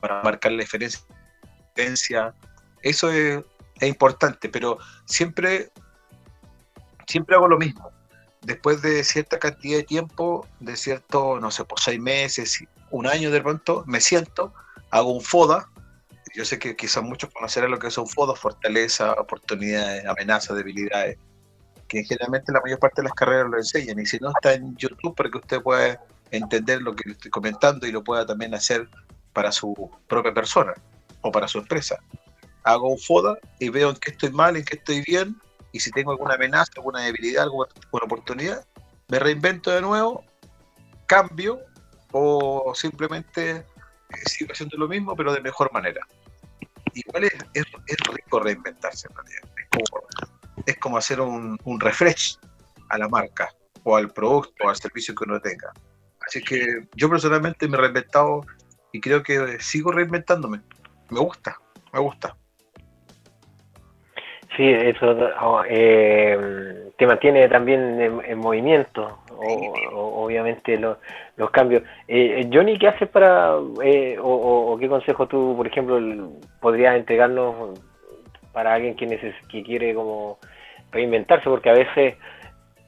para 0.00 0.22
marcar 0.22 0.52
la 0.52 0.62
diferencia. 0.62 2.34
Eso 2.82 3.10
es, 3.10 3.42
importante, 3.80 4.48
pero 4.48 4.78
siempre, 5.06 5.70
siempre 7.06 7.34
hago 7.34 7.48
lo 7.48 7.58
mismo. 7.58 7.90
Después 8.42 8.80
de 8.82 9.02
cierta 9.04 9.38
cantidad 9.38 9.78
de 9.78 9.84
tiempo, 9.84 10.46
de 10.60 10.76
cierto, 10.76 11.40
no 11.40 11.50
sé, 11.50 11.64
por 11.64 11.80
seis 11.80 12.00
meses, 12.00 12.64
un 12.90 13.06
año 13.06 13.30
de 13.30 13.40
pronto, 13.40 13.84
me 13.86 14.00
siento, 14.00 14.52
hago 14.90 15.12
un 15.12 15.20
FODA. 15.20 15.68
Yo 16.34 16.44
sé 16.44 16.58
que 16.58 16.74
quizás 16.76 17.02
muchos 17.02 17.30
conocerán 17.32 17.70
lo 17.70 17.78
que 17.78 17.90
son 17.90 18.06
FODA, 18.06 18.34
fortaleza, 18.34 19.12
oportunidades, 19.12 20.06
amenazas, 20.06 20.56
debilidades 20.56 21.18
que 21.92 22.04
generalmente 22.04 22.50
la 22.52 22.60
mayor 22.62 22.78
parte 22.78 23.02
de 23.02 23.08
las 23.08 23.12
carreras 23.12 23.50
lo 23.50 23.58
enseñan. 23.58 23.98
Y 23.98 24.06
si 24.06 24.18
no, 24.18 24.30
está 24.30 24.54
en 24.54 24.74
YouTube 24.76 25.14
para 25.14 25.30
que 25.30 25.36
usted 25.36 25.60
pueda 25.60 26.02
entender 26.30 26.80
lo 26.80 26.96
que 26.96 27.10
estoy 27.10 27.30
comentando 27.30 27.86
y 27.86 27.92
lo 27.92 28.02
pueda 28.02 28.24
también 28.24 28.54
hacer 28.54 28.88
para 29.34 29.52
su 29.52 29.90
propia 30.08 30.32
persona 30.32 30.72
o 31.20 31.30
para 31.30 31.46
su 31.48 31.58
empresa. 31.58 31.98
Hago 32.64 32.88
un 32.88 32.98
FODA 32.98 33.36
y 33.58 33.68
veo 33.68 33.90
en 33.90 33.96
qué 33.96 34.12
estoy 34.12 34.30
mal, 34.30 34.56
en 34.56 34.64
qué 34.64 34.76
estoy 34.76 35.02
bien, 35.02 35.36
y 35.70 35.80
si 35.80 35.90
tengo 35.90 36.12
alguna 36.12 36.34
amenaza, 36.34 36.72
alguna 36.76 37.02
debilidad, 37.02 37.42
alguna, 37.44 37.68
oportunidad, 37.90 38.64
me 39.08 39.18
reinvento 39.18 39.70
de 39.70 39.82
nuevo, 39.82 40.24
cambio 41.06 41.60
o 42.12 42.72
simplemente 42.74 43.56
eh, 43.56 43.64
sigo 44.26 44.52
haciendo 44.52 44.78
lo 44.78 44.88
mismo, 44.88 45.14
pero 45.14 45.34
de 45.34 45.42
mejor 45.42 45.70
manera. 45.72 46.00
Igual 46.94 47.24
es, 47.24 47.34
es, 47.54 47.64
rico 48.12 48.40
reinventarse 48.40 49.08
en 49.08 49.16
realidad. 49.16 49.42
Es 49.56 49.68
como, 49.70 50.06
es 50.66 50.78
como 50.78 50.96
hacer 50.96 51.20
un, 51.20 51.58
un, 51.64 51.80
refresh 51.80 52.38
a 52.90 52.98
la 52.98 53.08
marca 53.08 53.48
o 53.84 53.96
al 53.96 54.10
producto 54.10 54.64
o 54.64 54.68
al 54.68 54.76
servicio 54.76 55.14
que 55.14 55.24
uno 55.24 55.40
tenga. 55.40 55.72
Así 56.26 56.42
que 56.42 56.88
yo 56.94 57.08
personalmente 57.10 57.66
me 57.68 57.76
he 57.76 57.80
reinventado 57.80 58.44
y 58.92 59.00
creo 59.00 59.22
que 59.22 59.58
sigo 59.60 59.92
reinventándome. 59.92 60.60
Me 61.10 61.20
gusta, 61.20 61.58
me 61.92 62.00
gusta. 62.00 62.36
Sí, 64.56 64.68
eso 64.68 65.16
eh, 65.68 66.90
te 66.98 67.06
mantiene 67.06 67.48
también 67.48 68.00
en, 68.00 68.38
movimiento, 68.38 69.18
o, 69.30 70.24
obviamente 70.24 70.78
los 70.78 71.50
cambios. 71.50 71.82
Eh, 72.06 72.48
Johnny, 72.52 72.78
¿qué 72.78 72.88
haces 72.88 73.08
para, 73.08 73.54
eh, 73.82 74.18
o, 74.20 74.76
qué 74.78 74.88
consejo 74.88 75.26
tú, 75.26 75.54
por 75.56 75.66
ejemplo, 75.66 75.98
podrías 76.60 76.96
entregarnos 76.96 77.80
para 78.52 78.74
alguien 78.74 78.94
que, 78.94 79.06
neces 79.06 79.34
que 79.48 79.62
quiere 79.62 79.94
como 79.94 80.38
reinventarse? 80.90 81.48
Porque 81.48 81.70
a 81.70 81.74
veces 81.74 82.16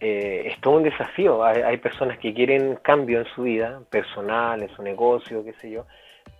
eh, 0.00 0.48
es 0.52 0.60
todo 0.60 0.76
un 0.76 0.82
desafío. 0.82 1.42
Hay, 1.42 1.78
personas 1.78 2.18
que 2.18 2.34
quieren 2.34 2.76
cambio 2.82 3.20
en 3.20 3.26
su 3.34 3.44
vida, 3.44 3.80
personal, 3.90 4.62
en 4.62 4.68
su 4.76 4.82
negocio, 4.82 5.42
qué 5.42 5.54
sé 5.54 5.70
yo, 5.70 5.86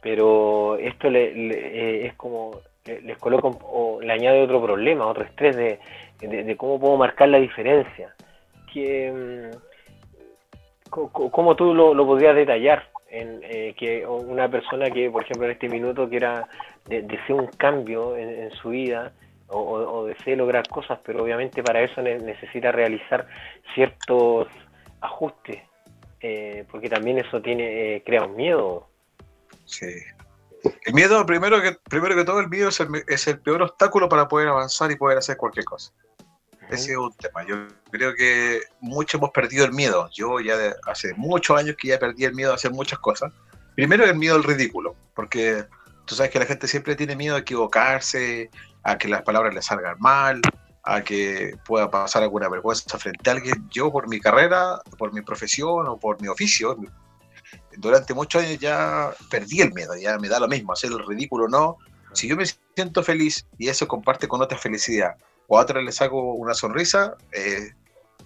pero 0.03 0.77
esto 0.77 1.09
le, 1.09 1.29
eh, 1.31 2.07
es 2.07 2.15
como 2.15 2.61
les 2.85 3.17
coloca 3.19 3.49
o 3.49 4.01
le 4.01 4.13
añade 4.13 4.43
otro 4.43 4.63
problema, 4.63 5.07
otro 5.07 5.25
estrés 5.25 5.57
de, 5.57 6.57
cómo 6.57 6.79
puedo 6.79 6.97
marcar 6.97 7.29
la 7.29 7.39
diferencia. 7.39 8.15
Que, 8.73 9.13
mm, 9.13 10.91
¿Cómo 10.91 11.57
tú 11.57 11.75
lo, 11.75 12.07
podrías 12.07 12.37
detallar? 12.37 12.89
En, 13.11 13.41
eh, 13.43 13.75
que 13.77 14.07
una 14.07 14.49
persona 14.49 14.91
que, 14.91 15.11
por 15.11 15.23
ejemplo, 15.23 15.45
en 15.47 15.53
este 15.53 15.69
minuto 15.69 16.09
quiera 16.09 16.49
desea 16.87 17.35
un 17.35 17.47
cambio 17.47 18.17
en 18.17 18.51
su 18.51 18.71
vida, 18.71 19.13
o, 19.49 20.05
desee 20.07 20.37
lograr 20.37 20.67
cosas, 20.69 20.99
pero 21.05 21.23
obviamente 21.23 21.63
para 21.63 21.83
eso 21.83 22.03
necesita 22.03 22.73
realizar 22.73 23.27
ciertos 23.75 24.49
ajustes, 25.01 25.63
eh, 26.21 26.65
porque 26.71 26.89
también 26.89 27.19
eso 27.19 27.41
tiene 27.41 27.97
eh, 27.97 28.03
crea 28.05 28.25
un 28.25 28.37
miedo. 28.37 28.89
Sí. 29.65 29.87
El 30.85 30.95
miedo, 30.95 31.25
primero 31.27 31.61
que, 31.61 31.77
primero 31.89 32.15
que 32.15 32.25
todo, 32.25 32.41
el 32.41 32.49
miedo 32.49 32.69
es 32.69 33.27
el, 33.27 33.39
peor 33.41 33.63
obstáculo 33.63 34.09
para 34.09 34.29
poder 34.29 34.49
avanzar 34.49 34.91
y 34.91 34.97
poder 34.97 35.19
hacer 35.19 35.37
cualquier 35.37 35.65
cosa. 35.65 35.93
Ese 36.71 36.93
es 36.93 36.97
un 36.97 37.13
tema. 37.15 37.45
Yo 37.47 37.67
creo 37.91 38.15
que 38.15 38.63
muchos 38.81 39.19
hemos 39.19 39.31
perdido 39.31 39.65
el 39.65 39.73
miedo. 39.73 40.09
Yo 40.13 40.41
ya 40.41 40.55
hace 40.87 41.13
muchos 41.15 41.59
años 41.59 41.77
que 41.79 41.89
ya 41.89 41.99
perdí 41.99 42.25
el 42.25 42.35
miedo 42.35 42.53
a 42.53 42.55
hacer 42.55 42.71
muchas 42.71 42.99
cosas. 42.99 43.33
Primero 43.75 44.05
el 44.05 44.17
miedo 44.17 44.37
al 44.37 44.45
ridículo, 44.45 44.97
porque 45.15 45.65
tú 46.07 46.15
sabes 46.15 46.33
que 46.33 46.39
la 46.39 46.47
gente 46.47 46.67
siempre 46.67 46.97
tiene 46.97 47.17
miedo 47.17 47.37
a 47.37 47.41
equivocarse, 47.41 48.51
a 48.83 48.97
que 48.97 49.09
las 49.09 49.23
palabras 49.23 49.55
le 49.55 49.63
salgan 49.63 49.97
mal, 49.99 50.41
a 50.85 51.03
que 51.03 51.57
pueda 51.65 51.91
pasar 51.91 52.23
alguna 52.23 52.49
vergüenza 52.49 52.99
frente 52.99 53.29
a 53.29 53.35
alguien. 53.35 53.69
Yo 53.71 53.91
por 53.91 54.09
mi 54.09 54.21
carrera, 54.21 54.81
por 54.99 55.13
mi 55.13 55.23
profesión 55.23 55.87
o 55.89 55.99
por 55.99 56.21
mi 56.23 56.29
oficio, 56.29 56.77
durante 57.79 58.15
muchos 58.15 58.43
años 58.43 58.59
ya 58.59 59.13
perdí 59.31 59.61
el 59.61 59.73
miedo, 59.73 59.97
ya 59.97 60.19
me 60.19 60.29
da 60.29 60.41
lo 60.41 60.49
mismo, 60.49 60.73
hacer 60.73 60.91
el 60.93 61.07
ridículo 61.07 61.47
o 61.47 61.49
no. 61.49 61.77
Si 62.13 62.29
yo 62.29 62.37
me 62.37 62.45
siento 62.77 63.03
feliz 63.03 63.47
y 63.59 63.69
eso 63.69 63.89
comparte 63.89 64.29
con 64.29 64.41
otra 64.41 64.59
felicidad, 64.59 65.15
o 65.49 65.59
a 65.59 65.63
otra 65.63 65.83
les 65.83 66.01
hago 66.01 66.35
una 66.35 66.55
sonrisa, 66.55 67.17
eh, 67.33 67.73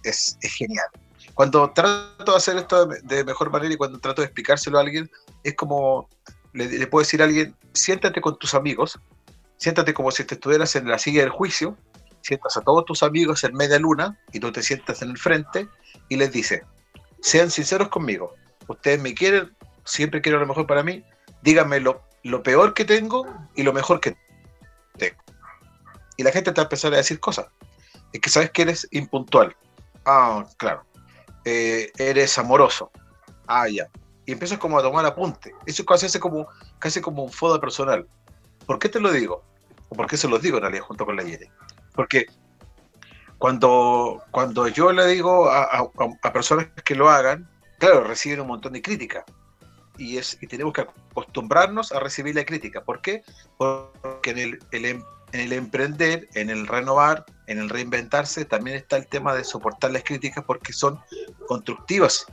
es, 0.03 0.37
es, 0.41 0.53
genial. 0.53 0.87
Cuando 1.33 1.71
trato 1.71 2.31
de 2.31 2.37
hacer 2.37 2.57
esto 2.57 2.85
de 2.85 3.23
mejor 3.23 3.51
manera 3.51 3.73
y 3.73 3.77
cuando 3.77 3.99
trato 3.99 4.21
de 4.21 4.27
explicárselo 4.27 4.77
a 4.77 4.81
alguien, 4.81 5.09
es 5.43 5.55
como 5.55 6.07
le, 6.53 6.67
le 6.67 6.87
puedo 6.87 7.03
decir 7.03 7.21
a 7.21 7.25
alguien, 7.25 7.55
siéntate 7.73 8.21
con 8.21 8.37
tus 8.37 8.53
amigos 8.53 8.99
siéntate 9.59 9.93
como 9.93 10.09
si 10.09 10.23
te 10.23 10.35
estuvieras 10.35 10.75
en 10.75 10.87
la 10.87 10.97
silla 10.97 11.21
del 11.21 11.29
juicio, 11.29 11.77
sientas 12.21 12.57
a 12.57 12.61
todos 12.61 12.85
tus 12.85 13.03
amigos 13.03 13.43
en 13.43 13.53
media 13.53 13.77
luna 13.77 14.17
y 14.31 14.39
tú 14.39 14.51
te 14.51 14.63
sientas 14.63 15.01
en 15.01 15.11
el 15.11 15.17
frente 15.17 15.67
y 16.07 16.15
les 16.15 16.31
dices, 16.31 16.63
sean 17.21 17.51
sinceros 17.51 17.89
conmigo, 17.89 18.33
ustedes 18.69 19.01
me 19.01 19.13
quieren, 19.13 19.55
siempre 19.83 20.21
quiero 20.21 20.39
lo 20.39 20.47
mejor 20.47 20.65
para 20.67 20.83
mí, 20.83 21.03
díganme 21.41 21.79
lo, 21.79 22.03
peor 22.43 22.73
que 22.73 22.85
tengo 22.85 23.25
y 23.55 23.63
lo 23.63 23.73
mejor 23.73 23.99
que 23.99 24.15
Y 26.17 26.23
la 26.23 26.31
gente 26.31 26.51
te 26.51 26.61
va 26.61 26.69
a 26.71 26.87
a 26.87 26.89
decir 26.97 27.19
cosas. 27.19 27.47
Es 28.13 28.21
que 28.21 28.29
sabes 28.29 28.51
que 28.51 28.63
eres 28.63 28.87
impuntual. 28.91 29.55
Ah, 30.05 30.45
claro. 30.57 30.83
Eh, 31.45 31.91
eres 31.97 32.37
amoroso. 32.37 32.91
Ah, 33.47 33.67
ya. 33.67 33.87
Y 34.25 34.33
empiezas 34.33 34.57
como 34.57 34.77
a 34.77 34.81
tomar 34.81 35.05
apunte. 35.05 35.53
Eso 35.65 35.81
es 35.81 35.87
casi 35.87 36.19
como, 36.19 36.47
casi 36.79 37.01
como 37.01 37.23
un 37.23 37.31
foda 37.31 37.59
personal. 37.59 38.07
¿Por 38.65 38.79
qué 38.79 38.89
te 38.89 38.99
lo 38.99 39.11
digo? 39.11 39.43
¿O 39.89 39.95
por 39.95 40.07
qué 40.07 40.17
se 40.17 40.27
los 40.27 40.41
digo 40.41 40.57
en 40.57 40.63
realidad 40.63 40.83
junto 40.83 41.05
con 41.05 41.15
la 41.15 41.23
Yere? 41.23 41.51
Porque 41.95 42.27
cuando, 43.39 44.21
cuando 44.31 44.67
yo 44.67 44.91
le 44.91 45.07
digo 45.07 45.49
a, 45.49 45.89
personas 46.33 46.67
que 46.85 46.93
lo 46.93 47.09
hagan, 47.09 47.49
claro, 47.79 48.03
reciben 48.03 48.41
un 48.41 48.47
montón 48.47 48.73
de 48.73 48.81
crítica. 48.81 49.25
Y, 49.97 50.17
es, 50.17 50.37
y 50.41 50.47
tenemos 50.47 50.73
que 50.73 50.81
acostumbrarnos 50.81 51.91
a 51.91 51.99
recibir 51.99 52.35
la 52.35 52.45
crítica. 52.45 52.83
¿Por 52.83 53.01
qué? 53.01 53.23
Porque 53.57 54.29
en 54.29 54.37
el, 54.37 54.59
en 54.71 55.03
el 55.33 55.53
emprender, 55.53 56.29
en 56.35 56.49
el 56.49 56.67
renovar, 56.67 57.25
en 57.47 57.59
el 57.59 57.69
reinventarse, 57.69 58.45
también 58.45 58.77
está 58.77 58.97
el 58.97 59.07
tema 59.07 59.33
de 59.33 59.43
soportar 59.43 59.91
las 59.91 60.03
críticas 60.03 60.43
porque 60.45 60.71
son 60.71 60.99
constructivas. 61.47 62.25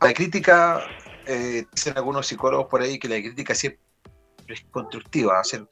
La 0.00 0.12
crítica, 0.12 0.84
eh, 1.26 1.64
dicen 1.72 1.96
algunos 1.96 2.26
psicólogos 2.26 2.66
por 2.66 2.82
ahí 2.82 2.98
que 2.98 3.08
la 3.08 3.16
crítica 3.16 3.54
siempre 3.54 3.80
es 4.48 4.64
constructiva, 4.70 5.40
hacer 5.40 5.66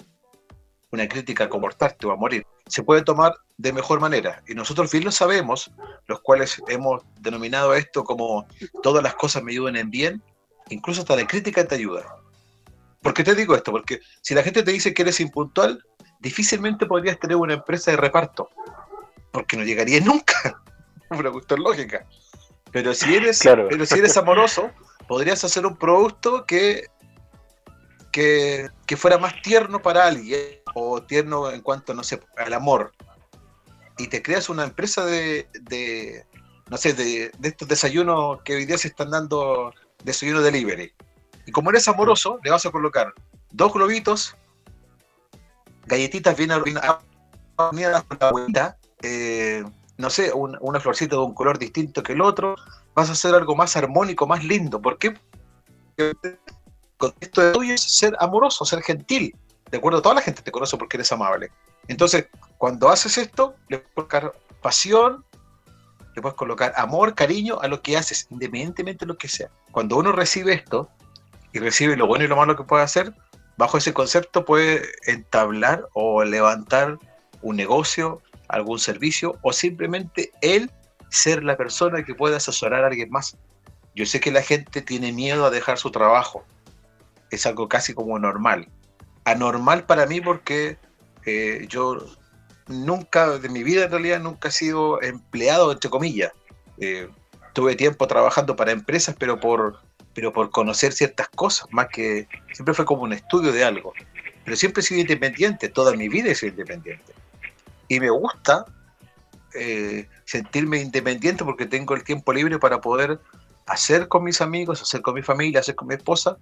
una 0.92 1.08
crítica 1.08 1.44
a 1.44 1.48
comportarte 1.48 2.06
o 2.06 2.12
a 2.12 2.16
morir, 2.16 2.46
se 2.66 2.82
puede 2.82 3.02
tomar 3.02 3.34
de 3.56 3.72
mejor 3.72 3.98
manera. 3.98 4.42
Y 4.46 4.54
nosotros 4.54 4.92
bien 4.92 5.04
lo 5.04 5.10
sabemos, 5.10 5.72
los 6.06 6.20
cuales 6.20 6.62
hemos 6.68 7.02
denominado 7.18 7.74
esto 7.74 8.04
como 8.04 8.46
todas 8.82 9.02
las 9.02 9.14
cosas 9.14 9.42
me 9.42 9.52
ayudan 9.52 9.76
en 9.76 9.90
bien, 9.90 10.22
incluso 10.68 11.00
hasta 11.00 11.16
la 11.16 11.26
crítica 11.26 11.66
te 11.66 11.76
ayuda. 11.76 12.04
¿Por 13.00 13.14
qué 13.14 13.24
te 13.24 13.34
digo 13.34 13.54
esto? 13.54 13.72
Porque 13.72 14.00
si 14.20 14.34
la 14.34 14.42
gente 14.42 14.62
te 14.62 14.70
dice 14.70 14.92
que 14.92 15.02
eres 15.02 15.18
impuntual, 15.18 15.82
difícilmente 16.20 16.86
podrías 16.86 17.18
tener 17.18 17.36
una 17.36 17.54
empresa 17.54 17.90
de 17.90 17.96
reparto, 17.96 18.50
porque 19.32 19.56
no 19.56 19.64
llegaría 19.64 20.00
nunca. 20.04 20.62
una 21.10 21.30
cuestión 21.30 21.62
lógica. 21.62 22.06
Pero 22.70 22.94
si 22.94 23.14
eres, 23.14 23.40
pero 23.42 23.84
si 23.84 23.98
eres 23.98 24.16
amoroso, 24.16 24.70
podrías 25.06 25.42
hacer 25.44 25.66
un 25.66 25.76
producto 25.76 26.46
que 26.46 26.86
que, 28.12 28.96
fuera 28.96 29.18
más 29.18 29.40
tierno 29.42 29.80
para 29.80 30.06
alguien, 30.06 30.60
o 30.74 31.02
tierno 31.02 31.50
en 31.50 31.60
cuanto, 31.60 31.94
no 31.94 32.02
sé, 32.02 32.20
al 32.36 32.52
amor, 32.54 32.92
y 33.98 34.08
te 34.08 34.22
creas 34.22 34.48
una 34.48 34.64
empresa 34.64 35.04
de, 35.04 35.48
de 35.60 36.24
no 36.72 36.76
sé, 36.78 36.94
de, 36.94 37.30
estos 37.42 37.68
desayunos 37.68 38.40
que 38.42 38.54
hoy 38.54 38.64
día 38.64 38.78
se 38.78 38.88
están 38.88 39.10
dando, 39.10 39.74
desayuno 40.04 40.40
delivery. 40.40 40.92
Y 41.46 41.52
como 41.52 41.70
eres 41.70 41.86
amoroso, 41.88 42.38
le 42.42 42.50
vas 42.50 42.64
a 42.64 42.70
colocar 42.70 43.12
dos 43.50 43.72
globitos, 43.72 44.36
galletitas 45.86 46.36
bien 46.36 46.50
arruinadas 46.50 46.96
con 47.56 48.18
la 48.20 48.28
abuelita, 48.28 48.78
eh, 49.02 49.62
no 49.98 50.08
sé, 50.08 50.32
una 50.32 50.80
florcita 50.80 51.16
de 51.16 51.22
un 51.22 51.34
color 51.34 51.58
distinto 51.58 52.02
que 52.02 52.14
el 52.14 52.22
otro, 52.22 52.56
vas 52.94 53.10
a 53.10 53.12
hacer 53.12 53.34
algo 53.34 53.54
más 53.54 53.76
armónico, 53.76 54.26
más 54.26 54.42
lindo. 54.42 54.80
¿Por 54.80 54.98
qué? 54.98 55.14
esto 57.20 57.42
de 57.42 57.52
tuyo 57.52 57.74
es 57.74 57.82
ser 57.82 58.16
amoroso, 58.18 58.64
ser 58.64 58.82
gentil. 58.82 59.36
De 59.72 59.78
acuerdo, 59.78 60.02
toda 60.02 60.14
la 60.14 60.20
gente 60.20 60.42
te 60.42 60.52
conoce 60.52 60.76
porque 60.76 60.98
eres 60.98 61.10
amable. 61.12 61.50
Entonces, 61.88 62.28
cuando 62.58 62.90
haces 62.90 63.16
esto, 63.16 63.56
le 63.68 63.78
puedes 63.78 63.94
colocar 63.94 64.34
pasión, 64.60 65.24
le 66.14 66.20
puedes 66.20 66.36
colocar 66.36 66.74
amor, 66.76 67.14
cariño 67.14 67.58
a 67.58 67.68
lo 67.68 67.80
que 67.80 67.96
haces, 67.96 68.26
independientemente 68.28 69.06
de 69.06 69.08
lo 69.08 69.16
que 69.16 69.28
sea. 69.28 69.48
Cuando 69.70 69.96
uno 69.96 70.12
recibe 70.12 70.52
esto 70.52 70.90
y 71.54 71.58
recibe 71.58 71.96
lo 71.96 72.06
bueno 72.06 72.26
y 72.26 72.28
lo 72.28 72.36
malo 72.36 72.54
que 72.54 72.64
puede 72.64 72.82
hacer, 72.82 73.14
bajo 73.56 73.78
ese 73.78 73.94
concepto 73.94 74.44
puede 74.44 74.82
entablar 75.06 75.88
o 75.94 76.22
levantar 76.22 76.98
un 77.40 77.56
negocio, 77.56 78.20
algún 78.48 78.78
servicio 78.78 79.38
o 79.40 79.54
simplemente 79.54 80.32
él 80.42 80.70
ser 81.08 81.42
la 81.42 81.56
persona 81.56 82.04
que 82.04 82.14
pueda 82.14 82.36
asesorar 82.36 82.84
a 82.84 82.88
alguien 82.88 83.08
más. 83.08 83.38
Yo 83.94 84.04
sé 84.04 84.20
que 84.20 84.32
la 84.32 84.42
gente 84.42 84.82
tiene 84.82 85.12
miedo 85.12 85.46
a 85.46 85.50
dejar 85.50 85.78
su 85.78 85.90
trabajo, 85.90 86.44
es 87.30 87.46
algo 87.46 87.70
casi 87.70 87.94
como 87.94 88.18
normal. 88.18 88.68
Anormal 89.24 89.84
para 89.84 90.06
mí 90.06 90.20
porque 90.20 90.78
eh, 91.24 91.66
yo 91.68 91.98
nunca, 92.68 93.38
de 93.38 93.48
mi 93.48 93.62
vida 93.62 93.84
en 93.84 93.90
realidad, 93.90 94.20
nunca 94.20 94.48
he 94.48 94.52
sido 94.52 95.00
empleado, 95.02 95.72
entre 95.72 95.90
comillas. 95.90 96.32
Eh, 96.78 97.08
tuve 97.52 97.76
tiempo 97.76 98.06
trabajando 98.06 98.56
para 98.56 98.72
empresas, 98.72 99.14
pero 99.18 99.38
por, 99.38 99.80
pero 100.14 100.32
por 100.32 100.50
conocer 100.50 100.92
ciertas 100.92 101.28
cosas, 101.28 101.68
más 101.70 101.88
que 101.88 102.28
siempre 102.52 102.74
fue 102.74 102.84
como 102.84 103.02
un 103.02 103.12
estudio 103.12 103.52
de 103.52 103.64
algo. 103.64 103.92
Pero 104.44 104.56
siempre 104.56 104.80
he 104.80 104.84
sido 104.84 105.00
independiente, 105.00 105.68
toda 105.68 105.94
mi 105.94 106.08
vida 106.08 106.30
he 106.30 106.34
sido 106.34 106.50
independiente. 106.52 107.12
Y 107.88 108.00
me 108.00 108.10
gusta 108.10 108.64
eh, 109.54 110.08
sentirme 110.24 110.80
independiente 110.80 111.44
porque 111.44 111.66
tengo 111.66 111.94
el 111.94 112.04
tiempo 112.04 112.32
libre 112.32 112.58
para 112.58 112.80
poder 112.80 113.20
hacer 113.66 114.08
con 114.08 114.24
mis 114.24 114.40
amigos, 114.40 114.82
hacer 114.82 115.02
con 115.02 115.14
mi 115.14 115.22
familia, 115.22 115.60
hacer 115.60 115.74
con 115.74 115.88
mi 115.88 115.94
esposa 115.94 116.38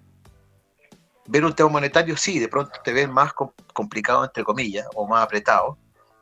ver 1.31 1.45
un 1.45 1.53
tema 1.53 1.69
monetario, 1.69 2.17
sí, 2.17 2.39
de 2.39 2.49
pronto 2.49 2.77
te 2.83 2.91
ves 2.91 3.07
más 3.07 3.31
complicado, 3.73 4.25
entre 4.25 4.43
comillas, 4.43 4.85
o 4.95 5.07
más 5.07 5.23
apretado, 5.23 5.77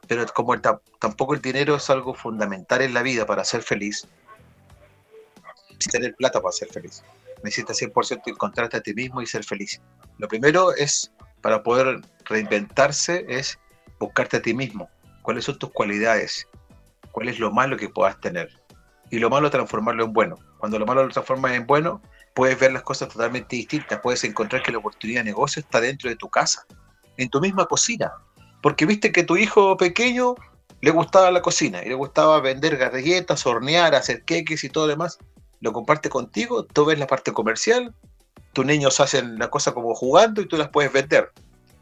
pero 0.07 0.23
como 0.27 0.55
tampoco 0.61 1.33
el 1.33 1.41
dinero 1.41 1.75
es 1.75 1.89
algo 1.89 2.13
fundamental 2.13 2.83
en 2.83 2.93
la 2.93 3.01
vida 3.01 3.25
para 3.25 3.43
ser 3.43 3.63
feliz, 3.63 4.07
tener 5.91 6.13
plata 6.15 6.39
para 6.39 6.51
ser 6.51 6.69
feliz. 6.69 7.03
Necesitas 7.43 7.81
100% 7.81 8.21
encontrarte 8.27 8.77
a 8.77 8.81
ti 8.81 8.93
mismo 8.93 9.19
y 9.21 9.25
ser 9.25 9.43
feliz. 9.43 9.81
Lo 10.19 10.27
primero 10.27 10.73
es, 10.75 11.11
para 11.41 11.63
poder 11.63 12.01
reinventarse, 12.25 13.25
es 13.27 13.57
buscarte 13.97 14.37
a 14.37 14.41
ti 14.43 14.53
mismo. 14.53 14.89
¿Cuáles 15.23 15.45
son 15.45 15.57
tus 15.57 15.71
cualidades? 15.71 16.47
¿Cuál 17.11 17.29
es 17.29 17.39
lo 17.39 17.51
malo 17.51 17.77
que 17.77 17.89
puedas 17.89 18.19
tener? 18.19 18.49
Y 19.09 19.17
lo 19.17 19.31
malo 19.31 19.49
transformarlo 19.49 20.05
en 20.05 20.13
bueno. 20.13 20.35
Cuando 20.59 20.77
lo 20.77 20.85
malo 20.85 21.03
lo 21.03 21.09
transformas 21.09 21.53
en 21.53 21.65
bueno, 21.65 21.99
puedes 22.33 22.59
ver 22.59 22.71
las 22.71 22.83
cosas 22.83 23.09
totalmente 23.09 23.55
distintas, 23.55 23.99
puedes 24.01 24.23
encontrar 24.23 24.63
que 24.63 24.71
la 24.71 24.77
oportunidad 24.77 25.21
de 25.21 25.25
negocio 25.25 25.59
está 25.61 25.81
dentro 25.81 26.09
de 26.09 26.15
tu 26.15 26.29
casa, 26.29 26.65
en 27.17 27.29
tu 27.29 27.41
misma 27.41 27.65
cocina, 27.65 28.11
porque 28.61 28.85
viste 28.85 29.11
que 29.11 29.23
tu 29.23 29.37
hijo 29.37 29.77
pequeño 29.77 30.35
le 30.81 30.91
gustaba 30.91 31.31
la 31.31 31.41
cocina 31.41 31.83
y 31.83 31.89
le 31.89 31.95
gustaba 31.95 32.39
vender 32.39 32.77
galletas, 32.77 33.45
hornear, 33.45 33.95
hacer 33.95 34.23
queques 34.23 34.63
y 34.63 34.69
todo 34.69 34.85
lo 34.85 34.91
demás, 34.91 35.17
lo 35.59 35.73
comparte 35.73 36.09
contigo, 36.09 36.65
tú 36.65 36.85
ves 36.85 36.99
la 36.99 37.07
parte 37.07 37.33
comercial, 37.33 37.93
tus 38.53 38.65
niños 38.65 38.99
hacen 38.99 39.37
la 39.37 39.49
cosa 39.49 39.73
como 39.73 39.93
jugando 39.93 40.41
y 40.41 40.47
tú 40.47 40.57
las 40.57 40.69
puedes 40.69 40.91
vender. 40.91 41.31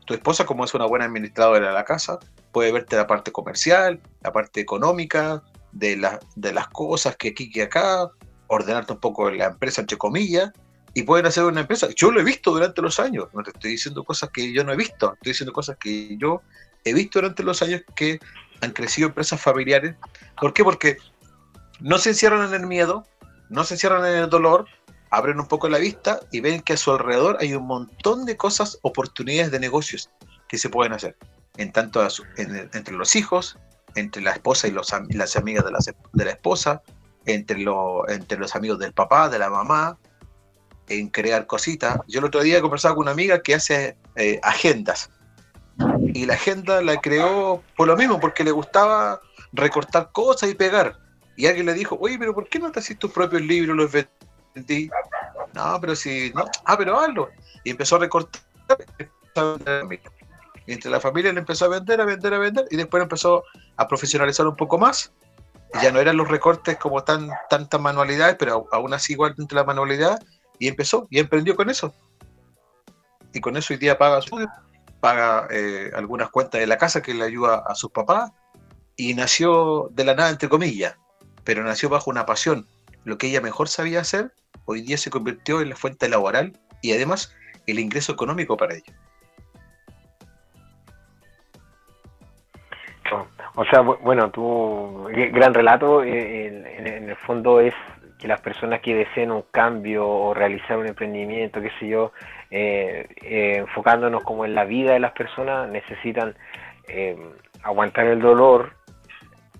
Tu 0.06 0.14
esposa, 0.14 0.46
como 0.46 0.64
es 0.64 0.74
una 0.74 0.86
buena 0.86 1.06
administradora 1.06 1.68
de 1.68 1.74
la 1.74 1.84
casa, 1.84 2.18
puede 2.52 2.72
verte 2.72 2.96
la 2.96 3.08
parte 3.08 3.32
comercial, 3.32 4.02
la 4.22 4.32
parte 4.32 4.62
económica, 4.62 5.44
de, 5.74 6.18
de 6.36 6.54
las 6.54 6.68
cosas 6.70 7.16
que 7.18 7.30
aquí 7.30 7.52
que 7.52 7.64
acá, 7.64 8.10
ordenarte 8.48 8.94
un 8.94 9.00
poco 9.00 9.30
la 9.30 9.46
empresa, 9.46 9.82
entre 9.82 9.98
comillas, 9.98 10.52
y 10.94 11.04
pueden 11.04 11.26
hacer 11.26 11.44
una 11.44 11.62
empresa. 11.62 11.88
Yo 11.96 12.12
lo 12.12 12.20
he 12.20 12.24
visto 12.24 12.52
durante 12.52 12.82
los 12.82 13.00
años, 13.00 13.28
no 13.34 13.44
te 13.44 13.52
estoy 13.52 13.72
diciendo 13.72 14.04
cosas 14.04 14.30
que 14.34 14.52
yo 14.52 14.64
no 14.64 14.74
he 14.74 14.76
visto, 14.76 15.14
estoy 15.14 15.32
diciendo 15.32 15.54
cosas 15.54 15.78
que 15.78 16.18
yo 16.18 16.42
he 16.84 16.94
visto 16.94 17.20
durante 17.20 17.44
los 17.44 17.62
años 17.62 17.82
que 17.96 18.20
han 18.62 18.72
crecido 18.72 19.10
empresas 19.10 19.40
familiares. 19.40 19.96
¿Por 20.40 20.54
qué? 20.54 20.64
Porque 20.64 20.98
no 21.80 21.98
se 21.98 22.10
encierran 22.10 22.48
en 22.48 22.62
el 22.62 22.68
miedo, 22.68 23.06
no 23.50 23.64
se 23.64 23.76
encierran 23.76 24.06
en 24.06 24.24
el 24.24 24.30
dolor, 24.30 24.66
abren 25.12 25.40
un 25.40 25.48
poco 25.48 25.70
la 25.70 25.78
vista 25.78 26.20
y 26.32 26.42
ven 26.42 26.62
que 26.62 26.74
a 26.74 26.78
su 26.78 26.92
alrededor 26.92 27.38
hay 27.40 27.54
un 27.54 27.68
montón 27.68 28.26
de 28.26 28.36
cosas, 28.36 28.80
oportunidades 28.82 29.52
de 29.52 29.60
negocios 29.60 30.10
que 30.48 30.58
se 30.58 30.70
pueden 30.70 30.94
hacer, 30.94 31.16
en 31.58 31.72
tanto 31.72 32.06
entre 32.38 32.96
los 32.96 33.16
hijos, 33.16 33.58
entre 33.96 34.22
la 34.22 34.32
esposa 34.32 34.68
y 34.68 34.72
los, 34.72 34.94
las 35.10 35.36
amigas 35.36 35.66
de 35.66 35.72
la, 35.72 35.80
de 36.14 36.26
la 36.26 36.32
esposa, 36.32 36.82
entre, 37.28 37.66
entre 38.08 38.40
los 38.40 38.56
amigos 38.56 38.80
del 38.80 38.94
papá, 38.94 39.30
de 39.30 39.38
la 39.38 39.50
mamá, 39.50 39.98
en 40.88 41.10
crear 41.10 41.46
cositas. 41.46 42.00
Yo 42.08 42.20
el 42.20 42.26
otro 42.26 42.42
día 42.42 42.62
conversaba 42.62 42.96
con 42.96 43.04
una 43.04 43.12
amiga 43.12 43.42
que 43.42 43.54
hace 43.54 43.98
eh, 44.16 44.40
agendas. 44.42 45.12
Y 46.14 46.26
la 46.26 46.34
agenda 46.34 46.82
la 46.82 47.00
creó 47.00 47.62
por 47.76 47.88
lo 47.88 47.96
mismo, 47.96 48.20
porque 48.20 48.44
le 48.44 48.52
gustaba 48.52 49.22
recortar 49.52 50.10
cosas 50.12 50.50
y 50.50 50.56
pegar. 50.56 50.98
Y 51.36 51.46
alguien 51.46 51.68
le 51.68 51.74
dijo, 51.74 51.98
oye, 52.02 52.18
pero 52.18 52.34
¿por 52.34 52.48
qué 52.50 52.58
no 52.58 52.72
te 52.72 52.80
haces 52.80 52.98
tus 52.98 53.12
propios 53.12 53.42
libros, 53.44 53.76
los 53.76 53.92
vendí? 54.56 54.90
No, 55.54 55.78
pero 55.80 55.96
si, 55.96 56.32
no, 56.34 56.46
ah, 56.66 56.78
pero 56.78 57.00
hazlo. 57.00 57.30
Y 57.64 57.72
empezó 57.72 57.98
a 57.98 58.00
recortar. 58.00 58.42
Entre 60.66 60.90
la 60.90 61.00
familia 61.00 61.32
le 61.32 61.40
empezó 61.40 61.66
a 61.66 61.68
vender, 61.68 62.02
a 62.02 62.06
vender, 62.06 62.34
a 62.34 62.40
vender, 62.40 62.66
y 62.72 62.78
después 62.78 63.04
empezó 63.04 63.44
a 63.76 63.88
profesionalizar 63.88 64.48
un 64.48 64.56
poco 64.56 64.78
más 64.78 65.14
ya 65.82 65.92
no 65.92 66.00
eran 66.00 66.18
los 66.18 66.28
recortes 66.28 66.78
como 66.78 67.04
tan 67.04 67.30
tantas 67.50 67.80
manualidades, 67.80 68.36
pero 68.40 68.68
aún 68.72 68.94
así 68.94 69.14
igual 69.14 69.36
entre 69.38 69.56
la 69.56 69.64
manualidad, 69.64 70.20
y 70.60 70.68
empezó, 70.68 71.08
y 71.10 71.20
emprendió 71.20 71.56
con 71.56 71.70
eso. 71.70 71.94
Y 73.34 73.42
con 73.42 73.58
eso 73.58 73.74
hoy 73.74 73.78
día 73.80 73.98
paga 73.98 74.22
su 74.22 74.48
paga 75.00 75.48
eh, 75.52 75.92
algunas 75.96 76.30
cuentas 76.32 76.60
de 76.60 76.66
la 76.66 76.78
casa 76.78 77.02
que 77.02 77.14
le 77.14 77.24
ayuda 77.24 77.64
a 77.68 77.76
sus 77.76 77.92
papás, 77.92 78.32
y 78.96 79.14
nació 79.14 79.90
de 79.92 80.04
la 80.04 80.16
nada, 80.16 80.30
entre 80.30 80.50
comillas, 80.50 80.96
pero 81.44 81.64
nació 81.64 81.90
bajo 81.90 82.10
una 82.10 82.26
pasión. 82.26 82.68
Lo 83.04 83.18
que 83.18 83.28
ella 83.28 83.42
mejor 83.42 83.70
sabía 83.70 84.02
hacer, 84.02 84.34
hoy 84.66 84.82
día 84.82 84.98
se 84.98 85.12
convirtió 85.12 85.62
en 85.62 85.70
la 85.70 85.76
fuente 85.76 86.10
laboral 86.10 86.60
y 86.82 86.94
además 86.94 87.32
el 87.68 87.80
ingreso 87.80 88.12
económico 88.12 88.58
para 88.58 88.76
ella. 88.76 88.98
O 93.56 93.66
sea, 93.66 93.82
bueno, 93.82 94.30
tu 94.30 95.08
gran 95.32 95.54
relato 95.54 96.04
eh, 96.04 96.48
en, 96.78 97.10
el 97.10 97.16
fondo 97.16 97.60
es 97.60 97.74
que 98.20 98.28
las 98.28 98.42
personas 98.42 98.82
que 98.82 98.96
deseen 98.96 99.32
un 99.32 99.44
cambio 99.52 100.08
o 100.08 100.34
realizar 100.34 100.78
un 100.78 100.88
emprendimiento, 100.88 101.62
qué 101.62 101.72
sé 101.80 101.88
yo, 101.88 102.12
eh, 102.50 103.08
eh, 103.22 103.58
enfocándonos 103.58 104.24
como 104.24 104.46
en 104.46 104.56
la 104.56 104.66
vida 104.66 104.94
de 104.94 105.00
las 105.00 105.12
personas, 105.14 105.70
necesitan 105.70 106.36
aguantar 107.64 108.06
el 108.06 108.22
dolor, 108.22 108.72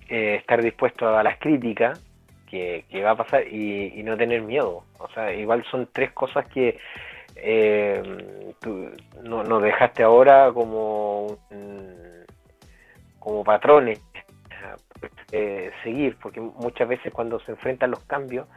estar 0.08 0.62
dispuestos 0.62 1.14
a 1.14 1.22
las 1.22 1.38
críticas 1.38 2.02
que, 2.48 2.84
va 3.04 3.10
a 3.10 3.16
pasar 3.16 3.46
y, 3.46 4.02
no 4.02 4.16
tener 4.16 4.40
miedo. 4.40 4.84
O 4.98 5.08
sea, 5.10 5.32
igual 5.34 5.62
son 5.70 5.88
tres 5.92 6.12
cosas 6.12 6.46
que 6.46 6.78
tú, 8.60 8.90
no, 9.22 9.44
nos 9.44 9.62
dejaste 9.62 10.02
ahora 10.02 10.50
como 10.54 11.36
como 13.28 13.44
patrones 13.44 14.00
eh, 15.32 15.70
seguir, 15.84 16.16
porque 16.20 16.40
muchas 16.40 16.88
veces 16.88 17.12
cuando 17.12 17.38
se 17.40 17.52
enfrentan 17.52 17.90
los 17.90 18.00
cambios 18.04 18.48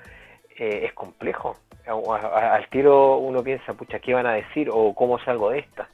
eh, 0.57 0.85
es 0.85 0.93
complejo. 0.93 1.57
al 1.85 2.69
tiro 2.69 3.17
uno 3.17 3.43
piensa, 3.43 3.73
pucha, 3.73 3.99
¿qué 3.99 4.13
van 4.13 4.27
a 4.27 4.33
decir? 4.33 4.69
o 4.71 4.95
cómo 4.95 5.19
salgo 5.19 5.49
de 5.49 5.59
esta. 5.59 5.89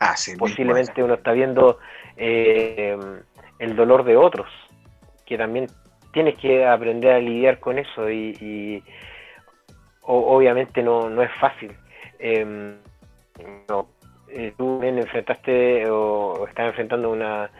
Ah, 0.00 0.14
Posiblemente 0.38 1.02
uno 1.02 1.14
está 1.14 1.32
viendo 1.32 1.78
eh, 2.16 2.96
el 3.58 3.76
dolor 3.76 4.04
de 4.04 4.16
otros, 4.16 4.48
que 5.26 5.36
también 5.36 5.66
tienes 6.12 6.38
que 6.38 6.66
aprender 6.66 7.12
a 7.12 7.18
lidiar 7.18 7.60
con 7.60 7.78
eso 7.78 8.10
y, 8.10 8.82
obviamente 10.02 10.82
no, 10.82 11.10
no 11.10 11.22
es 11.22 11.30
fácil. 11.38 11.76
Em, 12.18 12.78
no, 13.68 13.88
eh, 14.30 14.52
tú 14.56 14.74
también 14.74 14.98
enfrentaste 14.98 15.88
o, 15.90 16.46
estás 16.46 16.68
enfrentando 16.68 17.10
una, 17.10 17.50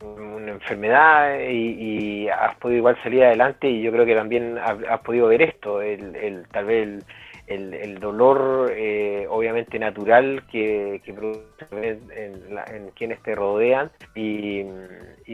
una 0.00 0.52
enfermedad 0.52 1.40
y, 1.48 2.28
has 2.28 2.54
podido 2.56 2.78
igual 2.78 3.02
salir 3.02 3.24
adelante 3.24 3.68
y 3.68 3.82
yo 3.82 3.90
creo 3.92 4.06
que 4.06 4.14
también 4.14 4.58
has, 4.58 5.00
podido 5.00 5.28
ver 5.28 5.42
esto, 5.42 5.82
el, 5.82 6.46
tal 6.50 6.64
vez 6.64 7.04
el, 7.46 7.98
dolor 7.98 8.72
eh, 8.74 9.26
obviamente 9.28 9.78
natural 9.78 10.44
que, 10.50 11.02
produce 11.14 11.42
en, 11.70 12.90
quienes 12.94 13.20
te 13.22 13.34
rodean 13.34 13.90
y, 14.14 14.64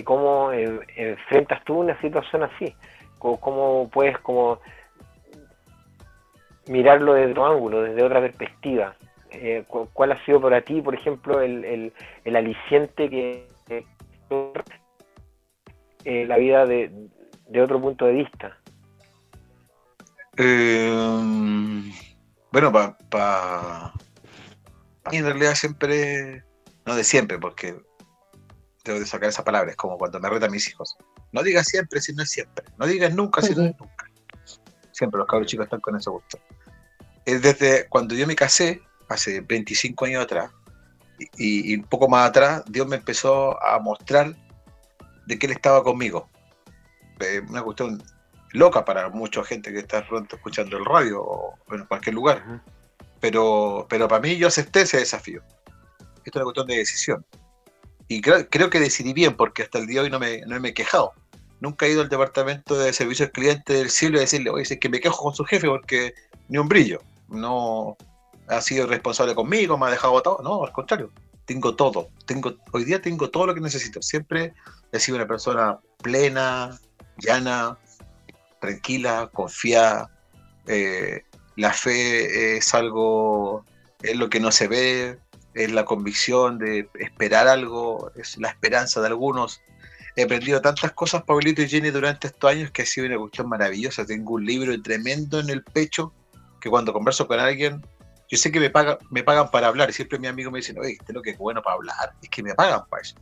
cómo 0.04 0.52
enfrentas 0.52 1.64
tú 1.64 1.78
una 1.80 2.00
situación 2.00 2.44
así, 2.44 2.74
cómo, 3.18 3.40
cómo 3.40 3.90
puedes 3.90 4.18
como 4.18 4.60
mirarlo 6.68 7.14
desde 7.14 7.32
otro 7.32 7.46
ángulo, 7.46 7.82
desde 7.82 8.02
otra 8.02 8.20
perspectiva. 8.20 8.94
Eh, 9.38 9.64
¿cuál 9.66 10.12
ha 10.12 10.24
sido 10.24 10.40
para 10.40 10.62
ti, 10.62 10.80
por 10.80 10.94
ejemplo, 10.94 11.40
el, 11.40 11.92
aliciente 12.24 13.10
que, 13.10 13.46
eh, 16.04 16.24
la 16.26 16.38
vida 16.38 16.64
de, 16.64 17.10
otro 17.62 17.80
punto 17.80 18.06
de 18.06 18.12
vista? 18.12 18.58
Eh, 20.38 20.90
bueno, 22.50 22.72
para 22.72 22.96
pa, 23.10 23.92
en 25.12 25.24
realidad 25.24 25.54
siempre, 25.54 26.42
no 26.86 26.96
de 26.96 27.04
siempre, 27.04 27.38
porque 27.38 27.76
tengo 28.82 28.98
que 28.98 29.06
sacar 29.06 29.28
esa 29.28 29.44
palabra, 29.44 29.70
es 29.70 29.76
como 29.76 29.98
cuando 29.98 30.18
me 30.18 30.30
retan 30.30 30.50
mis 30.50 30.68
hijos. 30.68 30.96
No 31.32 31.42
digas 31.42 31.66
siempre 31.66 32.00
si 32.00 32.14
no 32.14 32.22
es 32.22 32.30
siempre, 32.30 32.64
no 32.78 32.86
digas 32.86 33.14
nunca 33.14 33.42
si 33.42 33.54
no 33.54 33.64
es 33.64 33.74
nunca. 33.78 34.10
Siempre 34.92 35.18
los 35.18 35.26
cabros 35.26 35.46
chicos 35.46 35.64
están 35.64 35.80
con 35.80 35.94
ese 35.96 36.08
gusto. 36.08 36.38
Desde 37.26 37.86
cuando 37.88 38.14
yo 38.14 38.26
me 38.26 38.34
casé, 38.34 38.80
hace 39.08 39.40
25 39.40 40.04
años 40.04 40.24
atrás, 40.24 40.50
y, 41.36 41.76
un 41.76 41.84
poco 41.84 42.08
más 42.08 42.28
atrás, 42.28 42.62
Dios 42.66 42.86
me 42.86 42.96
empezó 42.96 43.62
a 43.62 43.78
mostrar 43.78 44.36
de 45.26 45.38
que 45.38 45.46
Él 45.46 45.52
estaba 45.52 45.82
conmigo. 45.82 46.28
Eh, 47.20 47.40
una 47.48 47.62
cuestión 47.62 48.02
loca 48.52 48.84
para 48.84 49.08
mucha 49.08 49.42
gente 49.44 49.72
que 49.72 49.80
está 49.80 50.06
pronto 50.06 50.36
escuchando 50.36 50.76
el 50.76 50.84
radio 50.84 51.22
o 51.22 51.54
en 51.70 51.84
cualquier 51.86 52.14
lugar. 52.14 52.62
pero, 53.20 53.86
pero 53.88 54.08
para 54.08 54.20
mí 54.20 54.36
yo 54.36 54.48
acepté 54.48 54.82
ese 54.82 54.98
desafío. 54.98 55.42
Esto 56.24 56.30
es 56.30 56.36
una 56.36 56.44
cuestión 56.44 56.66
de 56.66 56.76
decisión. 56.76 57.26
Y 58.08 58.20
creo, 58.20 58.48
creo 58.48 58.70
que 58.70 58.78
decidí 58.78 59.12
bien 59.12 59.36
porque 59.36 59.62
hasta 59.62 59.78
el 59.78 59.86
día 59.86 60.00
de 60.00 60.04
hoy 60.04 60.10
no 60.10 60.18
me, 60.18 60.42
no 60.42 60.60
me 60.60 60.68
he 60.68 60.74
quejado. 60.74 61.12
Nunca 61.60 61.86
he 61.86 61.90
ido 61.90 62.02
al 62.02 62.08
departamento 62.08 62.78
de 62.78 62.92
servicio 62.92 63.26
al 63.26 63.32
cliente 63.32 63.72
del 63.72 63.90
cielo 63.90 64.18
y 64.18 64.20
decirle, 64.20 64.50
oye, 64.50 64.62
es 64.62 64.78
que 64.78 64.88
me 64.88 65.00
quejo 65.00 65.22
con 65.22 65.34
su 65.34 65.44
jefe 65.44 65.66
porque 65.66 66.12
ni 66.48 66.58
un 66.58 66.68
brillo. 66.68 67.00
No, 67.28 67.96
ha 68.48 68.60
sido 68.60 68.86
responsable 68.86 69.34
conmigo, 69.34 69.76
me 69.78 69.86
ha 69.86 69.90
dejado 69.90 70.20
todo. 70.22 70.40
No, 70.42 70.64
al 70.64 70.72
contrario, 70.72 71.10
tengo 71.44 71.74
todo. 71.74 72.08
Tengo, 72.26 72.54
hoy 72.72 72.84
día 72.84 73.00
tengo 73.00 73.30
todo 73.30 73.46
lo 73.46 73.54
que 73.54 73.60
necesito. 73.60 74.02
Siempre 74.02 74.54
he 74.92 75.00
sido 75.00 75.16
una 75.16 75.26
persona 75.26 75.78
plena, 76.02 76.78
llana, 77.18 77.78
tranquila, 78.60 79.30
confiada. 79.32 80.10
Eh, 80.66 81.22
la 81.56 81.72
fe 81.72 82.56
es 82.56 82.74
algo, 82.74 83.64
es 84.02 84.16
lo 84.16 84.28
que 84.28 84.40
no 84.40 84.52
se 84.52 84.68
ve, 84.68 85.18
es 85.54 85.72
la 85.72 85.84
convicción 85.84 86.58
de 86.58 86.88
esperar 87.00 87.48
algo, 87.48 88.10
es 88.16 88.36
la 88.38 88.48
esperanza 88.48 89.00
de 89.00 89.08
algunos. 89.08 89.60
He 90.16 90.24
aprendido 90.24 90.60
tantas 90.60 90.92
cosas, 90.92 91.22
Pablito 91.24 91.62
y 91.62 91.68
Jenny, 91.68 91.90
durante 91.90 92.28
estos 92.28 92.50
años 92.50 92.70
que 92.70 92.82
ha 92.82 92.86
sido 92.86 93.06
una 93.06 93.18
cuestión 93.18 93.48
maravillosa. 93.48 94.06
Tengo 94.06 94.34
un 94.34 94.46
libro 94.46 94.80
tremendo 94.82 95.40
en 95.40 95.50
el 95.50 95.62
pecho 95.62 96.12
que 96.60 96.70
cuando 96.70 96.92
converso 96.92 97.26
con 97.26 97.38
alguien 97.38 97.84
yo 98.28 98.36
sé 98.36 98.50
que 98.50 98.60
me 98.60 98.70
pagan, 98.70 98.98
me 99.10 99.22
pagan 99.22 99.50
para 99.50 99.68
hablar, 99.68 99.92
siempre 99.92 100.18
mi 100.18 100.26
amigo 100.26 100.50
me 100.50 100.58
dice, 100.58 100.74
oye, 100.78 100.92
este 100.92 101.12
es 101.12 101.14
lo 101.14 101.22
que 101.22 101.30
es 101.30 101.38
bueno 101.38 101.62
para 101.62 101.76
hablar, 101.76 102.14
es 102.20 102.28
que 102.28 102.42
me 102.42 102.54
pagan 102.54 102.82
para 102.88 103.02
eso. 103.02 103.16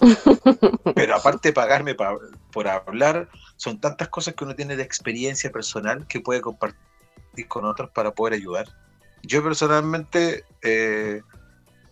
Pero 0.94 1.14
aparte 1.14 1.48
de 1.48 1.52
pagarme 1.52 1.94
por 1.94 2.68
hablar, 2.68 3.28
son 3.56 3.80
tantas 3.80 4.08
cosas 4.08 4.34
que 4.34 4.44
uno 4.44 4.54
tiene 4.54 4.76
de 4.76 4.82
experiencia 4.82 5.50
personal 5.50 6.06
que 6.06 6.20
puede 6.20 6.40
compartir 6.40 6.76
con 7.48 7.64
otros 7.64 7.90
para 7.90 8.12
poder 8.12 8.34
ayudar. 8.34 8.66
Yo 9.22 9.42
personalmente, 9.42 10.44
eh, 10.62 11.22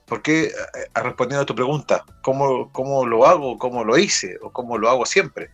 ¿por 0.07 0.23
qué, 0.23 0.45
eh, 0.45 0.53
respondiendo 0.95 1.43
a 1.43 1.47
tu 1.47 1.55
pregunta, 1.55 2.05
¿cómo, 2.23 2.71
¿cómo, 2.73 3.07
lo 3.07 3.27
hago, 3.27 3.59
cómo 3.59 3.85
lo 3.85 3.97
hice 3.97 4.39
o 4.43 4.51
cómo 4.53 4.79
lo 4.79 4.89
hago 4.91 5.07
siempre? 5.07 5.51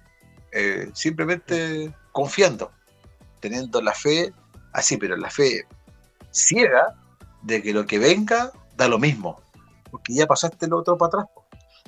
Eh, 0.52 0.90
simplemente 0.94 1.94
confiando, 2.12 2.72
teniendo 3.40 3.80
la 3.80 3.94
fe, 3.94 4.32
así, 4.72 4.96
pero 4.96 5.16
la 5.16 5.30
fe 5.30 5.66
ciega 6.30 6.94
de 7.42 7.62
que 7.62 7.72
lo 7.72 7.86
que 7.86 7.98
venga 7.98 8.52
da 8.76 8.88
lo 8.88 8.98
mismo, 8.98 9.40
porque 9.90 10.14
ya 10.14 10.26
pasaste 10.26 10.66
lo 10.66 10.78
otro 10.78 10.96
para 10.96 11.08
atrás. 11.08 11.26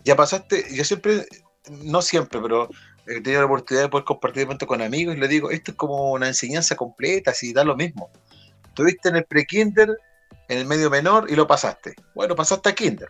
Ya 0.04 0.16
pasaste, 0.16 0.66
yo 0.74 0.84
siempre, 0.84 1.26
no 1.68 2.02
siempre, 2.02 2.40
pero 2.40 2.68
he 3.06 3.20
tenido 3.20 3.40
la 3.40 3.46
oportunidad 3.46 3.84
de 3.84 3.88
poder 3.88 4.04
compartir 4.04 4.48
con 4.66 4.82
amigos 4.82 5.16
y 5.16 5.20
le 5.20 5.28
digo, 5.28 5.50
esto 5.50 5.72
es 5.72 5.76
como 5.76 6.12
una 6.12 6.28
enseñanza 6.28 6.76
completa, 6.76 7.30
así 7.30 7.52
da 7.52 7.64
lo 7.64 7.76
mismo. 7.76 8.10
Tuviste 8.74 9.08
en 9.08 9.16
el 9.16 9.24
pre-kinder, 9.24 9.96
en 10.48 10.58
el 10.58 10.66
medio 10.66 10.90
menor 10.90 11.30
y 11.30 11.36
lo 11.36 11.46
pasaste. 11.46 11.94
Bueno, 12.14 12.34
pasaste 12.34 12.68
a 12.68 12.74
kinder. 12.74 13.08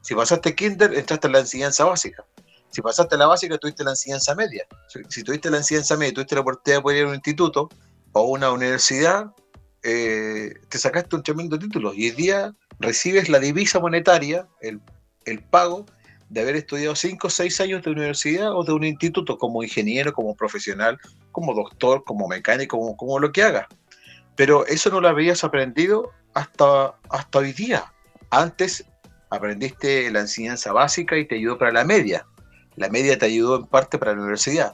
Si 0.00 0.14
pasaste 0.14 0.54
kinder, 0.54 0.94
entraste 0.94 1.26
en 1.28 1.32
la 1.32 1.38
enseñanza 1.40 1.84
básica. 1.84 2.24
Si 2.70 2.80
pasaste 2.80 3.14
a 3.14 3.18
la 3.18 3.26
básica, 3.26 3.58
tuviste 3.58 3.84
la 3.84 3.90
enseñanza 3.90 4.34
media. 4.34 4.66
Si, 5.08 5.22
tuviste 5.22 5.50
la 5.50 5.58
enseñanza 5.58 5.96
media, 5.96 6.14
tuviste 6.14 6.34
la 6.34 6.40
oportunidad 6.40 6.78
de 6.78 6.82
poder 6.82 6.98
ir 6.98 7.04
a 7.04 7.08
un 7.08 7.14
instituto 7.14 7.68
o 8.12 8.22
una 8.22 8.50
universidad, 8.50 9.26
eh, 9.82 10.54
te 10.68 10.78
sacaste 10.78 11.16
un 11.16 11.22
tremendo 11.22 11.58
título 11.58 11.92
y 11.92 12.10
hoy 12.10 12.10
día 12.12 12.54
recibes 12.78 13.28
la 13.28 13.40
divisa 13.40 13.80
monetaria, 13.80 14.46
el, 14.60 14.80
pago 15.50 15.86
de 16.28 16.40
haber 16.40 16.56
estudiado 16.56 16.94
5 16.94 17.26
o 17.26 17.30
6 17.30 17.60
años 17.60 17.82
de 17.82 17.90
universidad 17.90 18.54
o 18.56 18.64
de 18.64 18.72
un 18.72 18.84
instituto 18.84 19.36
como 19.38 19.62
ingeniero, 19.62 20.12
como 20.12 20.34
profesional, 20.34 20.98
como 21.30 21.54
doctor, 21.54 22.04
como 22.04 22.28
mecánico, 22.28 22.96
como, 22.96 23.18
lo 23.18 23.32
que 23.32 23.42
haga. 23.42 23.68
Pero 24.36 24.66
eso 24.66 24.90
no 24.90 25.00
lo 25.00 25.08
habías 25.08 25.44
aprendido 25.44 26.10
hasta, 26.34 26.94
hasta 27.10 27.38
hoy 27.38 27.52
día. 27.52 27.92
Antes 28.30 28.84
aprendiste 29.30 30.10
la 30.10 30.20
enseñanza 30.20 30.72
básica 30.72 31.18
y 31.18 31.26
te 31.26 31.34
ayudó 31.34 31.58
para 31.58 31.72
la 31.72 31.84
media. 31.84 32.26
La 32.76 32.88
media 32.88 33.18
te 33.18 33.26
ayudó 33.26 33.56
en 33.56 33.66
parte 33.66 33.98
para 33.98 34.12
la 34.12 34.20
universidad. 34.20 34.72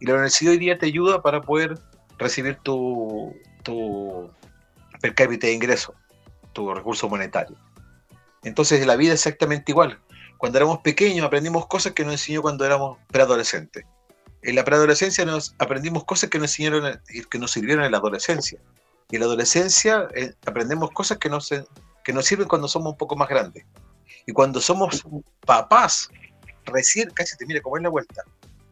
Y 0.00 0.06
la 0.06 0.14
universidad 0.14 0.52
hoy 0.52 0.58
día 0.58 0.78
te 0.78 0.86
ayuda 0.86 1.22
para 1.22 1.40
poder 1.42 1.78
recibir 2.18 2.56
tu, 2.62 3.34
tu, 3.62 4.30
per 5.04 5.14
cápita 5.14 5.48
de 5.48 5.52
ingreso, 5.52 5.94
tu 6.54 6.72
recurso 6.72 7.10
monetario. 7.10 7.58
Entonces 8.42 8.86
la 8.86 8.96
vida 8.96 9.12
es 9.12 9.20
exactamente 9.20 9.70
igual. 9.70 10.00
Cuando 10.38 10.56
éramos 10.56 10.78
pequeños 10.78 11.26
aprendimos 11.26 11.66
cosas 11.66 11.92
que 11.92 12.04
nos 12.04 12.14
enseñó 12.14 12.40
cuando 12.40 12.64
éramos 12.64 12.96
preadolescentes. 13.08 13.84
En 14.40 14.54
la 14.54 14.64
preadolescencia 14.64 15.26
nos 15.26 15.54
aprendimos 15.58 16.04
cosas 16.04 16.30
que 16.30 16.38
nos 16.38 16.52
enseñaron 16.52 16.98
que 17.30 17.38
nos 17.38 17.50
sirvieron 17.50 17.84
en 17.84 17.92
la 17.92 17.98
adolescencia. 17.98 18.58
Y 19.10 19.16
en 19.16 19.20
la 19.20 19.26
adolescencia 19.26 20.08
eh, 20.14 20.32
aprendemos 20.46 20.90
cosas 20.92 21.18
que 21.18 21.28
nos, 21.28 21.50
que 22.02 22.12
nos 22.14 22.24
sirven 22.24 22.48
cuando 22.48 22.66
somos 22.66 22.92
un 22.92 22.96
poco 22.96 23.14
más 23.14 23.28
grandes. 23.28 23.66
Y 24.24 24.32
cuando 24.32 24.58
somos 24.58 25.04
papás, 25.44 26.08
recién, 26.64 27.10
casi 27.10 27.36
te 27.36 27.44
mira 27.44 27.60
cómo 27.60 27.76
es 27.76 27.82
la 27.82 27.90
vuelta, 27.90 28.22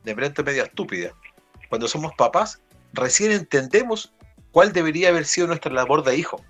de 0.03 0.14
frente 0.14 0.42
media 0.42 0.62
estúpida. 0.62 1.12
Cuando 1.68 1.87
somos 1.88 2.14
papás, 2.16 2.59
recién 2.95 3.33
entendemos 3.33 4.14
cuál 4.53 4.73
debería 4.73 5.09
haber 5.09 5.25
sido 5.25 5.49
nuestra 5.49 5.73
labor 5.73 6.05
de 6.05 6.17
hijo. 6.17 6.41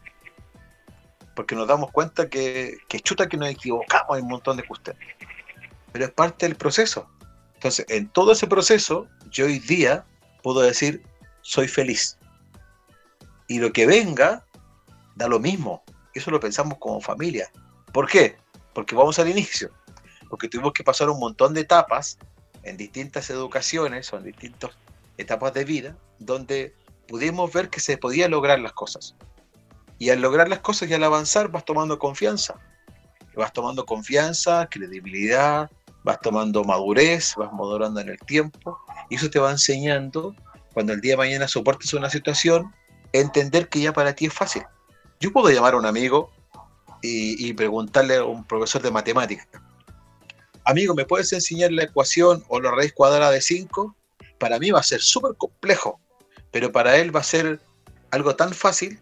Porque 1.35 1.55
nos 1.55 1.67
damos 1.67 1.91
cuenta 1.91 2.29
que, 2.29 2.77
que 2.89 3.01
chuta 3.01 3.29
que 3.29 3.39
nos 3.39 3.49
equivocamos 3.49 4.19
en 4.19 4.25
un 4.25 4.31
montón 4.33 4.59
de 4.59 4.65
cuestiones. 4.65 5.03
pero 5.93 6.05
es 6.05 6.11
parte 6.11 6.47
del 6.47 6.57
proceso. 6.57 7.09
Entonces, 7.55 7.87
en 7.89 8.09
todo 8.09 8.33
ese 8.33 8.47
proceso, 8.47 9.09
yo 9.31 9.47
hoy 9.47 9.59
día 9.61 10.05
puedo 10.43 10.61
decir, 10.61 11.03
soy 11.41 11.69
feliz. 11.69 12.19
Y 13.47 13.61
lo 13.61 13.73
que 13.73 13.87
venga, 13.87 14.45
da 15.15 15.29
lo 15.29 15.39
mismo. 15.39 15.83
Eso 16.13 16.31
lo 16.31 16.41
pensamos 16.41 16.79
como 16.79 17.01
familia. 17.01 17.51
¿Por 17.93 18.09
qué? 18.09 18.37
Porque 18.75 18.95
vamos 18.95 19.19
al 19.19 19.29
inicio. 19.29 19.71
Porque 20.29 20.49
tuvimos 20.49 20.73
que 20.73 20.85
pasar 20.85 21.09
un 21.09 21.21
montón 21.21 21.55
de 21.55 21.61
etapas 21.61 22.19
en 22.63 22.77
distintas 22.77 23.31
educaciones 23.31 24.13
o 24.13 24.19
en 24.19 24.25
distintas 24.25 24.71
etapas 25.19 25.55
de 25.55 25.65
vida 25.65 25.97
donde 26.19 26.75
pudimos 27.13 27.53
ver 27.53 27.69
que 27.69 27.79
se 27.79 27.99
podían 27.99 28.31
lograr 28.31 28.59
las 28.59 28.73
cosas. 28.73 29.15
Y 29.99 30.09
al 30.09 30.23
lograr 30.23 30.49
las 30.49 30.61
cosas 30.61 30.89
y 30.89 30.95
al 30.95 31.05
avanzar 31.05 31.51
vas 31.51 31.63
tomando 31.63 31.99
confianza. 31.99 32.55
Vas 33.37 33.53
tomando 33.53 33.85
confianza, 33.85 34.67
credibilidad, 34.71 35.71
vas 36.05 36.19
tomando 36.23 36.65
madurez, 36.65 37.35
vas 37.37 37.53
madurando 37.53 38.01
en 38.01 38.09
el 38.09 38.19
tiempo. 38.21 38.79
Y 39.11 39.17
eso 39.17 39.29
te 39.29 39.39
va 39.39 39.51
enseñando, 39.51 40.35
cuando 40.73 40.95
el 40.95 41.03
día 41.03 41.13
de 41.13 41.19
mañana 41.19 41.49
soportes 41.49 41.93
una 41.93 42.09
situación, 42.09 42.73
entender 43.13 43.69
que 43.69 43.83
ya 43.83 43.93
para 43.93 44.15
ti 44.15 44.25
es 44.25 44.33
fácil. 44.33 44.63
Yo 45.21 45.35
puedo 45.35 45.51
llamar 45.51 45.75
a 45.75 45.77
un 45.77 45.85
amigo 45.85 46.31
y, 47.03 47.47
y 47.47 47.53
preguntarle 47.53 48.17
a 48.17 48.25
un 48.25 48.43
profesor 48.43 48.81
de 48.81 48.91
matemáticas, 48.91 49.47
amigo, 50.65 50.95
¿me 50.95 51.05
puedes 51.05 51.31
enseñar 51.35 51.73
la 51.73 51.83
ecuación 51.83 52.43
o 52.49 52.59
la 52.59 52.71
raíz 52.71 52.95
cuadrada 52.95 53.31
de 53.33 53.43
5? 53.43 53.95
Para 54.39 54.59
mí 54.59 54.71
va 54.71 54.81
a 54.81 54.83
ser 54.83 55.03
súper 55.03 55.37
complejo, 55.37 56.01
pero 56.53 56.71
para 56.71 56.97
él 56.97 57.15
va 57.15 57.21
a 57.21 57.25
ser 57.25 57.61
algo 58.13 58.37
tan 58.37 58.53
fácil 58.53 59.01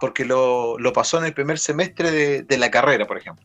porque 0.00 0.24
lo, 0.24 0.78
lo 0.78 0.92
pasó 0.92 1.18
en 1.18 1.24
el 1.24 1.34
primer 1.34 1.58
semestre 1.58 2.10
de, 2.10 2.42
de, 2.42 2.58
la 2.58 2.70
carrera, 2.70 3.06
por 3.06 3.18
ejemplo. 3.18 3.44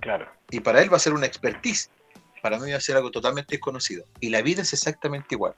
Claro. 0.00 0.30
Y 0.50 0.60
para 0.60 0.80
él 0.80 0.92
va 0.92 0.96
a 0.96 1.00
ser 1.00 1.12
una 1.12 1.26
expertise. 1.26 1.90
Para 2.42 2.58
mí 2.58 2.70
va 2.70 2.76
a 2.76 2.80
ser 2.80 2.96
algo 2.96 3.10
totalmente 3.10 3.54
desconocido. 3.54 4.04
Y 4.20 4.28
la 4.28 4.42
vida 4.42 4.62
es 4.62 4.72
exactamente 4.72 5.34
igual. 5.34 5.54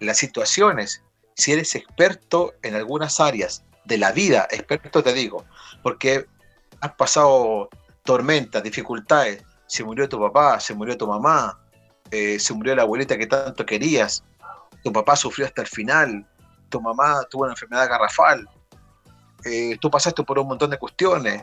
Las 0.00 0.18
situaciones, 0.18 1.02
si 1.36 1.52
eres 1.52 1.74
experto 1.74 2.54
en 2.62 2.74
algunas 2.74 3.20
áreas 3.20 3.64
de 3.84 3.98
la 3.98 4.12
vida, 4.12 4.48
experto 4.50 5.02
te 5.02 5.12
digo, 5.12 5.44
porque 5.82 6.26
has 6.80 6.92
pasado 6.94 7.68
tormentas, 8.02 8.62
dificultades, 8.62 9.42
se 9.66 9.84
murió 9.84 10.08
tu 10.08 10.18
papá, 10.18 10.58
se 10.60 10.74
murió 10.74 10.96
tu 10.96 11.06
mamá, 11.06 11.60
eh, 12.10 12.38
se 12.38 12.52
murió 12.52 12.74
la 12.74 12.82
abuelita 12.82 13.16
que 13.16 13.26
tanto 13.26 13.64
querías, 13.64 14.24
tu 14.84 14.92
papá 14.92 15.16
sufrió 15.16 15.46
hasta 15.46 15.62
el 15.62 15.68
final, 15.68 16.26
tu 16.68 16.80
mamá 16.80 17.22
tuvo 17.30 17.44
una 17.44 17.52
enfermedad 17.52 17.88
garrafal, 17.88 18.48
eh, 19.44 19.76
tú 19.80 19.90
pasaste 19.90 20.22
por 20.22 20.38
un 20.38 20.46
montón 20.46 20.70
de 20.70 20.78
cuestiones 20.78 21.42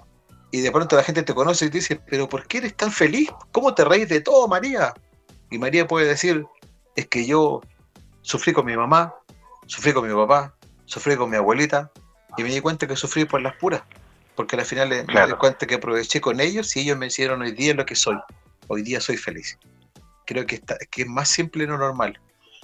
y 0.51 0.61
de 0.61 0.71
pronto 0.71 0.95
la 0.95 1.03
gente 1.03 1.23
te 1.23 1.33
conoce 1.33 1.65
y 1.65 1.69
te 1.69 1.79
dice, 1.79 2.01
pero 2.07 2.29
¿por 2.29 2.47
qué 2.47 2.59
eres 2.59 2.75
tan 2.75 2.91
feliz? 2.91 3.29
¿Cómo 3.51 3.73
te 3.73 3.83
reís 3.83 4.07
de 4.09 4.21
todo, 4.21 4.47
María? 4.47 4.93
Y 5.49 5.57
María 5.57 5.87
puede 5.87 6.07
decir, 6.07 6.45
es 6.95 7.07
que 7.07 7.25
yo 7.25 7.61
sufrí 8.21 8.53
con 8.53 8.65
mi 8.65 8.77
mamá, 8.77 9.15
sufrí 9.65 9.91
con 9.91 10.07
mi 10.07 10.13
papá, 10.13 10.53
sufrí 10.85 11.15
con 11.15 11.29
mi 11.29 11.37
abuelita 11.37 11.91
y 12.37 12.43
me 12.43 12.49
di 12.49 12.61
cuenta 12.61 12.87
que 12.87 12.95
sufrí 12.95 13.25
por 13.25 13.41
las 13.41 13.55
puras, 13.55 13.81
porque 14.35 14.55
al 14.55 14.65
final 14.65 14.89
claro. 15.07 15.27
me 15.27 15.33
di 15.33 15.39
cuenta 15.39 15.65
que 15.65 15.75
aproveché 15.75 16.21
con 16.21 16.39
ellos 16.39 16.75
y 16.75 16.81
ellos 16.81 16.97
me 16.97 17.07
hicieron 17.07 17.41
hoy 17.41 17.53
día 17.53 17.73
lo 17.73 17.85
que 17.85 17.95
soy. 17.95 18.17
Hoy 18.67 18.83
día 18.83 19.01
soy 19.01 19.17
feliz. 19.17 19.57
Creo 20.25 20.45
que, 20.45 20.55
está, 20.55 20.77
que 20.91 21.01
es 21.01 21.07
más 21.07 21.27
simple 21.27 21.63
y 21.63 21.67
no 21.67 21.77
normal. 21.77 22.19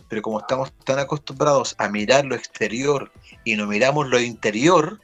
Pero 0.09 0.21
como 0.21 0.39
estamos 0.39 0.71
tan 0.85 0.99
acostumbrados 0.99 1.75
a 1.77 1.89
mirar 1.89 2.25
lo 2.25 2.35
exterior 2.35 3.11
y 3.43 3.55
no 3.55 3.67
miramos 3.67 4.07
lo 4.07 4.19
interior, 4.19 4.99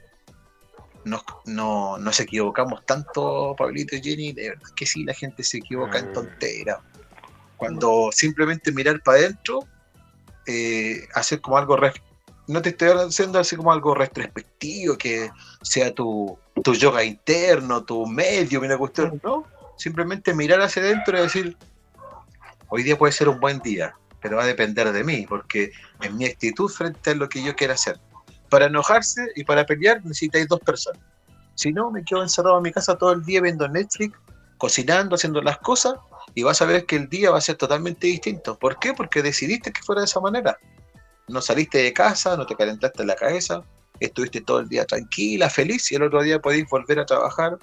nos, 1.06 1.24
no, 1.46 1.98
nos 1.98 2.20
equivocamos 2.20 2.86
tanto, 2.86 3.56
Pablito 3.58 3.96
y 3.96 4.02
Jenny, 4.02 4.34
de 4.34 4.50
verdad 4.50 4.70
que 4.76 4.86
sí, 4.86 5.04
la 5.04 5.14
gente 5.14 5.44
se 5.44 5.58
equivoca 5.58 6.00
en 6.00 6.14
tontera. 6.14 6.82
Cuando 7.58 8.10
simplemente 8.12 8.72
mirar 8.72 9.02
para 9.04 9.20
adentro, 9.20 9.68
eh, 10.46 11.08
hacer 11.14 11.42
como 11.42 11.58
algo, 11.58 11.78
no 12.48 12.62
te 12.62 12.70
estoy 12.70 12.90
haciendo 12.90 13.40
así 13.40 13.56
como 13.56 13.72
algo 13.72 13.96
retrospectivo, 13.96 14.98
que 14.98 15.32
sea 15.62 15.94
tu, 15.94 16.38
tu 16.64 16.74
yoga 16.74 17.04
interno, 17.04 17.84
tu 17.84 18.06
medio, 18.06 18.60
una 18.62 18.78
cuestión, 18.78 19.20
no, 19.24 19.46
simplemente 19.78 20.34
mirar 20.34 20.62
hacia 20.62 20.82
adentro 20.82 21.18
y 21.18 21.22
decir, 21.22 21.58
hoy 22.70 22.84
día 22.84 22.98
puede 22.98 23.14
ser 23.14 23.30
un 23.30 23.40
buen 23.40 23.60
día, 23.60 23.96
pero 24.24 24.38
va 24.38 24.44
a 24.44 24.48
depender 24.48 24.92
de 24.92 25.04
mí, 25.04 25.26
porque 25.28 25.74
en 26.02 26.18
mi 26.18 26.26
actitud 26.26 26.70
frente 26.70 27.12
a 27.12 27.16
lo 27.16 27.28
que 27.28 27.44
yo 27.44 27.54
quiera 27.56 27.74
hacer. 27.74 28.00
Para 28.50 28.68
enojarse 28.68 29.22
y 29.36 29.44
para 29.44 29.66
pelear 29.66 30.04
necesitáis 30.04 30.48
dos 30.48 30.62
personas. 30.62 31.02
Si 31.56 31.74
no, 31.74 31.92
me 31.92 32.04
quedo 32.04 32.24
encerrado 32.24 32.58
en 32.58 32.64
mi 32.64 32.72
casa 32.72 32.98
todo 32.98 33.12
el 33.12 33.24
día 33.26 33.42
viendo 33.42 33.68
Netflix, 33.68 34.18
cocinando, 34.58 35.16
haciendo 35.16 35.42
las 35.42 35.58
cosas, 35.58 35.96
y 36.34 36.44
vas 36.44 36.62
a 36.62 36.66
ver 36.66 36.86
que 36.86 36.96
el 36.96 37.10
día 37.10 37.32
va 37.32 37.38
a 37.38 37.42
ser 37.42 37.58
totalmente 37.58 38.08
distinto. 38.08 38.58
¿Por 38.58 38.80
qué? 38.80 38.94
Porque 38.94 39.22
decidiste 39.22 39.74
que 39.74 39.82
fuera 39.84 40.02
de 40.02 40.06
esa 40.06 40.22
manera. 40.22 40.58
No 41.28 41.42
saliste 41.42 41.80
de 41.80 41.92
casa, 41.92 42.38
no 42.38 42.46
te 42.46 42.56
calentaste 42.56 43.06
la 43.06 43.16
cabeza, 43.16 43.62
estuviste 44.00 44.40
todo 44.40 44.62
el 44.62 44.70
día 44.70 44.86
tranquila, 44.86 45.50
feliz, 45.50 45.92
y 45.92 45.96
el 45.96 46.04
otro 46.04 46.24
día 46.24 46.40
podéis 46.40 46.68
volver 46.70 47.00
a 47.00 47.06
trabajar 47.06 47.58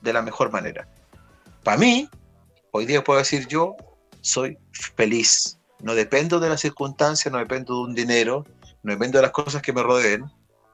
de 0.00 0.12
la 0.12 0.22
mejor 0.22 0.50
manera. 0.50 0.88
Para 1.62 1.76
mí, 1.76 2.08
hoy 2.70 2.86
día 2.86 3.04
puedo 3.04 3.18
decir 3.18 3.46
yo, 3.46 3.76
soy 4.22 4.56
feliz. 4.72 5.57
No 5.80 5.94
dependo 5.94 6.40
de 6.40 6.48
las 6.48 6.60
circunstancias, 6.60 7.32
no 7.32 7.38
dependo 7.38 7.74
de 7.74 7.80
un 7.82 7.94
dinero, 7.94 8.44
no 8.82 8.92
dependo 8.92 9.18
de 9.18 9.22
las 9.22 9.32
cosas 9.32 9.62
que 9.62 9.72
me 9.72 9.82
rodeen. 9.82 10.24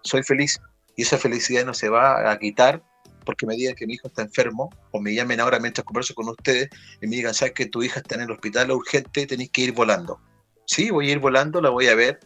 Soy 0.03 0.23
feliz 0.23 0.61
y 0.97 1.03
esa 1.03 1.19
felicidad 1.19 1.65
no 1.65 1.75
se 1.75 1.89
va 1.89 2.31
a 2.31 2.39
quitar 2.39 2.83
porque 3.25 3.47
me 3.47 3.55
digan 3.55 3.75
que 3.75 3.87
mi 3.87 3.95
hijo 3.95 4.09
está 4.09 4.23
enfermo 4.23 4.71
o 4.91 5.01
me 5.01 5.15
llamen 5.15 5.41
ahora 5.41 5.59
mientras 5.59 5.85
converso 5.85 6.15
con 6.15 6.29
ustedes 6.29 6.69
y 7.01 7.07
me 7.07 7.17
digan, 7.17 7.35
sabes 7.35 7.55
que 7.55 7.67
tu 7.67 7.83
hija 7.83 8.01
está 8.01 8.17
en 8.17 8.23
el 8.23 8.31
hospital 8.31 8.71
urgente, 8.71 9.27
tenéis 9.27 9.51
que 9.51 9.63
ir 9.63 9.73
volando. 9.73 10.21
Sí, 10.67 10.91
voy 10.91 11.09
a 11.09 11.13
ir 11.13 11.19
volando, 11.19 11.61
la 11.61 11.71
voy 11.71 11.89
a 11.89 11.95
ver, 11.95 12.21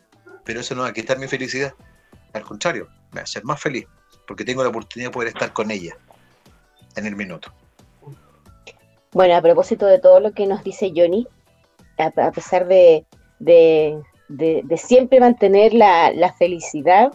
pero 0.44 0.60
eso 0.60 0.74
no 0.74 0.82
va 0.82 0.88
a 0.88 0.92
quitar 0.92 1.18
mi 1.18 1.28
felicidad. 1.28 1.72
Al 2.32 2.42
contrario, 2.42 2.88
me 3.10 3.16
va 3.16 3.20
a 3.20 3.24
hacer 3.24 3.44
más 3.44 3.60
feliz 3.60 3.86
porque 4.26 4.44
tengo 4.44 4.62
la 4.62 4.68
oportunidad 4.68 5.10
de 5.10 5.14
poder 5.14 5.28
estar 5.28 5.52
con 5.52 5.70
ella 5.70 5.96
en 6.96 7.06
el 7.06 7.16
minuto. 7.16 7.52
Bueno, 9.12 9.34
a 9.36 9.42
propósito 9.42 9.86
de 9.86 9.98
todo 9.98 10.20
lo 10.20 10.32
que 10.32 10.46
nos 10.46 10.62
dice 10.62 10.92
Johnny, 10.94 11.26
a, 11.98 12.06
a 12.06 12.32
pesar 12.32 12.66
de, 12.66 13.04
de, 13.38 13.98
de, 14.28 14.62
de, 14.64 14.76
siempre 14.76 15.20
mantener 15.20 15.74
la, 15.74 16.12
la, 16.12 16.32
felicidad 16.32 17.12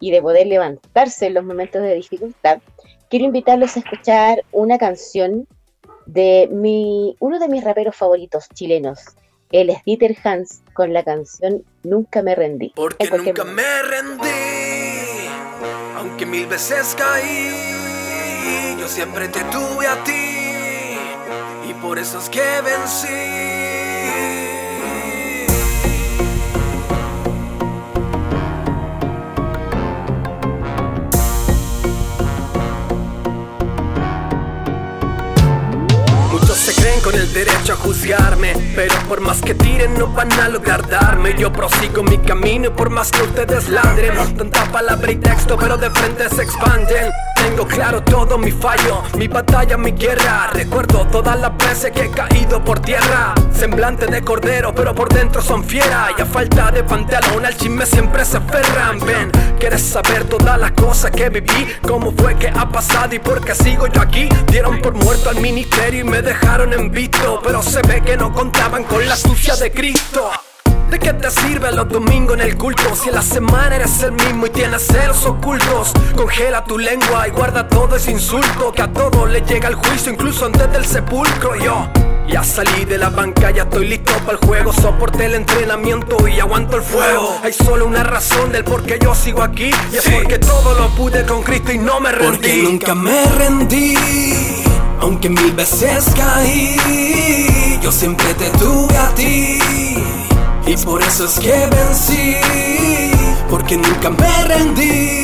y 0.00 0.10
de 0.10 0.22
poder 0.22 0.46
levantarse 0.46 1.26
en 1.26 1.34
los 1.34 1.44
momentos 1.44 1.82
de 1.82 1.94
dificultad, 1.94 2.58
quiero 3.08 3.24
invitarlos 3.24 3.76
a 3.76 3.80
escuchar 3.80 4.44
una 4.52 4.78
canción 4.78 5.46
de 6.06 6.48
mi, 6.50 7.16
uno 7.20 7.38
de 7.38 7.48
mis 7.48 7.64
raperos 7.64 7.96
favoritos 7.96 8.48
chilenos. 8.54 9.00
Él 9.52 9.70
es 9.70 9.82
Dieter 9.84 10.16
Hans 10.24 10.62
con 10.72 10.92
la 10.92 11.04
canción 11.04 11.62
Nunca 11.84 12.22
me 12.22 12.34
rendí. 12.34 12.72
Porque 12.74 13.08
nunca 13.10 13.44
me 13.44 13.82
rendí, 13.82 15.28
aunque 15.96 16.26
mil 16.26 16.46
veces 16.46 16.96
caí, 16.98 18.76
yo 18.78 18.88
siempre 18.88 19.28
te 19.28 19.40
tuve 19.44 19.86
a 19.86 20.02
ti 20.02 20.36
y 21.68 21.74
por 21.74 21.98
eso 21.98 22.18
es 22.18 22.28
que 22.28 22.42
vencí. 22.64 23.45
Derecho 37.32 37.74
a 37.74 37.76
juzgarme 37.76 38.54
Pero 38.74 38.94
por 39.08 39.20
más 39.20 39.40
que 39.40 39.54
tiren 39.54 39.98
no 39.98 40.08
van 40.08 40.32
a 40.32 40.48
lograr 40.48 40.88
darme. 40.88 41.34
Yo 41.38 41.52
prosigo 41.52 42.02
mi 42.02 42.18
camino 42.18 42.66
y 42.68 42.70
por 42.70 42.90
más 42.90 43.10
que 43.10 43.22
ustedes 43.22 43.68
ladren 43.68 44.14
Tanta 44.36 44.64
palabra 44.70 45.10
y 45.12 45.16
texto 45.16 45.56
pero 45.56 45.76
de 45.76 45.90
frente 45.90 46.28
se 46.28 46.42
expanden 46.42 47.10
Tengo 47.46 47.64
claro 47.64 48.02
todo 48.02 48.38
mi 48.38 48.50
fallo, 48.50 49.04
mi 49.16 49.28
batalla, 49.28 49.76
mi 49.76 49.92
guerra. 49.92 50.50
Recuerdo 50.52 51.06
todas 51.06 51.38
las 51.38 51.56
veces 51.56 51.92
que 51.92 52.06
he 52.06 52.10
caído 52.10 52.62
por 52.64 52.80
tierra. 52.80 53.34
Semblante 53.52 54.06
de 54.06 54.20
cordero 54.22 54.74
pero 54.74 54.92
por 54.92 55.08
dentro 55.08 55.40
son 55.40 55.64
fiera 55.64 56.08
Y 56.18 56.20
a 56.20 56.26
falta 56.26 56.70
de 56.72 56.82
pantalón 56.82 57.46
al 57.46 57.56
chisme 57.56 57.86
siempre 57.86 58.24
se 58.24 58.38
aferran. 58.38 58.98
Ven, 58.98 59.30
quieres 59.60 59.80
saber 59.80 60.24
todas 60.24 60.58
las 60.58 60.72
cosas 60.72 61.12
que 61.12 61.28
viví 61.30 61.68
Cómo 61.86 62.12
fue 62.12 62.34
que 62.34 62.48
ha 62.48 62.68
pasado 62.68 63.14
y 63.14 63.20
por 63.20 63.40
qué 63.44 63.54
sigo 63.54 63.86
yo 63.86 64.02
aquí 64.02 64.28
Dieron 64.48 64.80
por 64.82 64.94
muerto 64.94 65.30
al 65.30 65.40
ministerio 65.40 66.00
y 66.00 66.04
me 66.04 66.22
dejaron 66.22 66.72
en 66.72 66.90
visto 66.90 67.40
Pero 67.44 67.62
se 67.62 67.80
ve 67.82 68.02
que 68.02 68.16
no 68.16 68.32
contaban 68.32 68.82
con 68.82 69.06
la 69.06 69.16
sucia 69.16 69.54
de 69.54 69.70
Cristo 69.70 70.30
¿De 70.90 70.98
qué 70.98 71.12
te 71.12 71.30
sirve 71.30 71.72
los 71.72 71.88
domingos 71.88 72.36
en 72.36 72.42
el 72.42 72.56
culto? 72.56 72.94
Si 72.94 73.08
en 73.08 73.14
la 73.16 73.22
semana 73.22 73.76
eres 73.76 74.00
el 74.02 74.12
mismo 74.12 74.46
y 74.46 74.50
tienes 74.50 74.86
celos 74.86 75.24
ocultos 75.26 75.92
Congela 76.16 76.62
tu 76.64 76.78
lengua 76.78 77.26
y 77.26 77.30
guarda 77.32 77.66
todo 77.68 77.96
ese 77.96 78.12
insulto 78.12 78.72
Que 78.72 78.82
a 78.82 78.92
todo 78.92 79.26
le 79.26 79.40
llega 79.42 79.68
el 79.68 79.74
juicio 79.74 80.12
incluso 80.12 80.46
antes 80.46 80.70
del 80.72 80.84
sepulcro 80.84 81.56
Yo 81.56 81.88
ya 82.28 82.42
salí 82.42 82.84
de 82.84 82.98
la 82.98 83.08
banca, 83.08 83.52
ya 83.52 83.62
estoy 83.62 83.86
listo 83.88 84.12
para 84.24 84.32
el 84.38 84.44
juego 84.44 84.72
Soporté 84.72 85.26
el 85.26 85.34
entrenamiento 85.34 86.26
y 86.26 86.40
aguanto 86.40 86.76
el 86.76 86.82
fuego 86.82 87.38
Hay 87.42 87.52
solo 87.52 87.86
una 87.86 88.02
razón 88.02 88.50
del 88.52 88.64
por 88.64 88.82
qué 88.82 88.98
yo 89.00 89.14
sigo 89.14 89.42
aquí 89.42 89.70
Y 89.92 89.96
es 89.96 90.02
sí. 90.02 90.10
porque 90.22 90.38
todo 90.40 90.74
lo 90.74 90.88
pude 90.90 91.24
con 91.24 91.42
Cristo 91.42 91.72
y 91.72 91.78
no 91.78 92.00
me 92.00 92.10
rendí 92.12 92.36
Porque 92.36 92.62
nunca 92.62 92.94
me 92.94 93.24
rendí 93.26 93.94
Aunque 95.00 95.28
mil 95.30 95.52
veces 95.52 96.04
caí, 96.16 97.78
yo 97.82 97.92
siempre 97.92 98.32
te 98.34 98.50
tuve 98.58 98.96
a 98.96 99.08
ti. 99.14 99.58
Y 100.66 100.76
por 100.78 101.00
eso 101.00 101.26
es 101.26 101.38
que 101.38 101.52
vencí, 101.66 102.36
porque 103.48 103.76
nunca 103.76 104.10
me 104.10 104.44
rendí. 104.44 105.22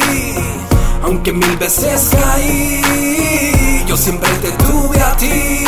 Aunque 1.03 1.33
mil 1.33 1.57
veces 1.57 2.11
caí, 2.13 3.85
yo 3.87 3.97
siempre 3.97 4.31
te 4.41 4.53
tuve 4.53 5.01
a 5.01 5.17
ti. 5.17 5.65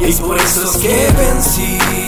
Y 0.00 0.12
por 0.14 0.36
eso 0.38 0.64
es 0.64 0.76
que 0.78 1.08
vencí. 1.16 2.03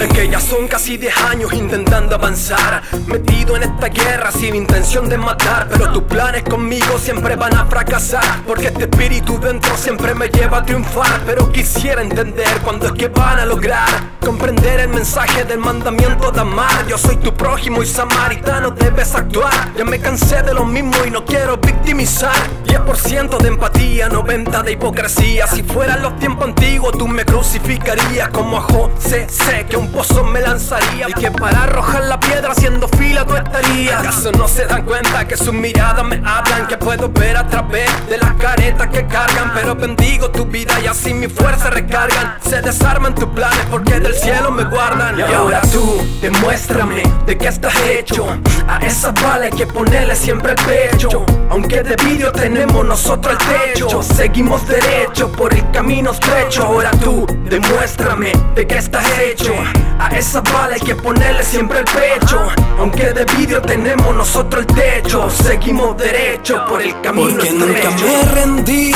Es 0.00 0.08
que 0.12 0.28
ya 0.28 0.38
son 0.40 0.68
casi 0.68 0.96
10 0.96 1.16
años 1.24 1.52
intentando 1.52 2.14
avanzar. 2.14 2.82
Metido 3.06 3.56
en 3.56 3.64
esta 3.64 3.88
guerra 3.88 4.30
sin 4.30 4.54
intención 4.54 5.08
de 5.08 5.18
matar 5.18 5.68
Pero 5.70 5.92
tus 5.92 6.02
planes 6.04 6.42
conmigo 6.44 6.98
siempre 6.98 7.36
van 7.36 7.54
a 7.56 7.64
fracasar 7.66 8.42
Porque 8.46 8.68
este 8.68 8.84
espíritu 8.84 9.38
dentro 9.40 9.76
siempre 9.76 10.14
me 10.14 10.28
lleva 10.28 10.58
a 10.58 10.64
triunfar. 10.64 11.22
Pero 11.26 11.50
quisiera 11.50 12.02
entender 12.02 12.60
cuándo 12.62 12.86
es 12.86 12.92
que 12.92 13.08
van 13.08 13.40
a 13.40 13.46
lograr 13.46 14.18
Comprender 14.20 14.80
el 14.80 14.88
mensaje 14.88 15.44
del 15.44 15.58
mandamiento 15.58 16.30
de 16.30 16.40
amar. 16.40 16.86
Yo 16.86 16.98
soy 16.98 17.16
tu 17.16 17.32
prójimo 17.32 17.82
y 17.82 17.86
samaritano 17.86 18.72
debes 18.72 19.14
actuar. 19.14 19.72
Ya 19.76 19.84
me 19.84 19.98
cansé 19.98 20.42
de 20.42 20.52
lo 20.52 20.66
mismo 20.66 20.96
y 21.06 21.10
no 21.10 21.24
quiero 21.24 21.56
victimizar. 21.56 22.34
10% 22.66 23.38
de 23.38 23.48
empatía, 23.48 24.08
90% 24.10 24.62
de 24.62 24.72
hipocresía. 24.72 25.46
Si 25.46 25.62
fueran 25.62 26.02
los 26.02 26.18
tiempos 26.18 26.48
antiguos 26.48 26.92
tú 26.92 27.08
me 27.08 27.24
crucificarías 27.24 28.28
Como 28.28 28.58
a 28.58 28.62
José 28.62 29.26
sé 29.28 29.66
que 29.68 29.76
un 29.76 29.87
me 30.24 30.40
lanzaría. 30.40 31.08
Y 31.08 31.12
que 31.12 31.30
para 31.30 31.64
arrojar 31.64 32.04
la 32.04 32.20
piedra 32.20 32.52
haciendo 32.52 32.88
fila 32.88 33.24
tú 33.24 33.34
estarías. 33.34 34.00
¿Acaso 34.00 34.32
no 34.32 34.48
se 34.48 34.66
dan 34.66 34.82
cuenta 34.82 35.26
que 35.26 35.36
sus 35.36 35.52
miradas 35.52 36.04
me 36.04 36.16
hablan? 36.16 36.66
Que 36.68 36.76
puedo 36.76 37.08
ver 37.08 37.36
a 37.36 37.46
través 37.46 37.90
de 38.08 38.18
las 38.18 38.32
caretas 38.34 38.88
que 38.88 39.06
cargan. 39.06 39.52
Pero 39.54 39.74
bendigo 39.74 40.30
tu 40.30 40.44
vida 40.44 40.78
y 40.82 40.86
así 40.86 41.14
mi 41.14 41.28
fuerza 41.28 41.70
recargan. 41.70 42.36
Se 42.48 42.60
desarman 42.60 43.14
tus 43.14 43.26
planes 43.26 43.66
porque 43.70 44.00
del 44.00 44.14
cielo 44.14 44.50
me 44.50 44.64
guardan. 44.64 45.18
Y 45.18 45.22
ahora 45.22 45.60
tú, 45.72 46.06
demuéstrame 46.20 47.02
de 47.26 47.38
qué 47.38 47.48
estás 47.48 47.74
hecho. 47.88 48.26
A 48.68 48.78
esa 48.78 49.12
bala 49.12 49.46
hay 49.46 49.52
que 49.52 49.66
ponerle 49.66 50.14
siempre 50.14 50.52
el 50.52 50.64
pecho. 50.64 51.24
Aunque 51.50 51.82
de 51.82 51.96
vidrio 52.04 52.32
tenemos 52.32 52.84
nosotros 52.84 53.36
el 53.40 53.72
techo. 53.72 54.02
Seguimos 54.02 54.66
derecho 54.66 55.30
por 55.32 55.52
el 55.52 55.70
camino 55.70 56.12
estrecho. 56.12 56.64
Ahora 56.64 56.90
tú, 56.92 57.26
demuéstrame 57.48 58.32
de 58.54 58.66
qué 58.66 58.78
estás 58.78 59.06
hecho 59.18 59.54
a 59.98 60.08
esa 60.16 60.40
bala 60.40 60.74
hay 60.74 60.80
que 60.80 60.94
ponerle 60.94 61.42
siempre 61.42 61.80
el 61.80 61.84
pecho. 61.84 62.48
Aunque 62.78 63.12
de 63.12 63.24
vidrio 63.36 63.60
tenemos 63.60 64.14
nosotros 64.14 64.64
el 64.64 64.74
techo 64.74 65.28
Seguimos 65.28 65.96
derecho 65.96 66.64
por 66.68 66.80
el 66.80 67.00
camino 67.00 67.34
Porque 67.34 67.50
nunca 67.50 67.90
me 67.90 68.22
rendí 68.34 68.92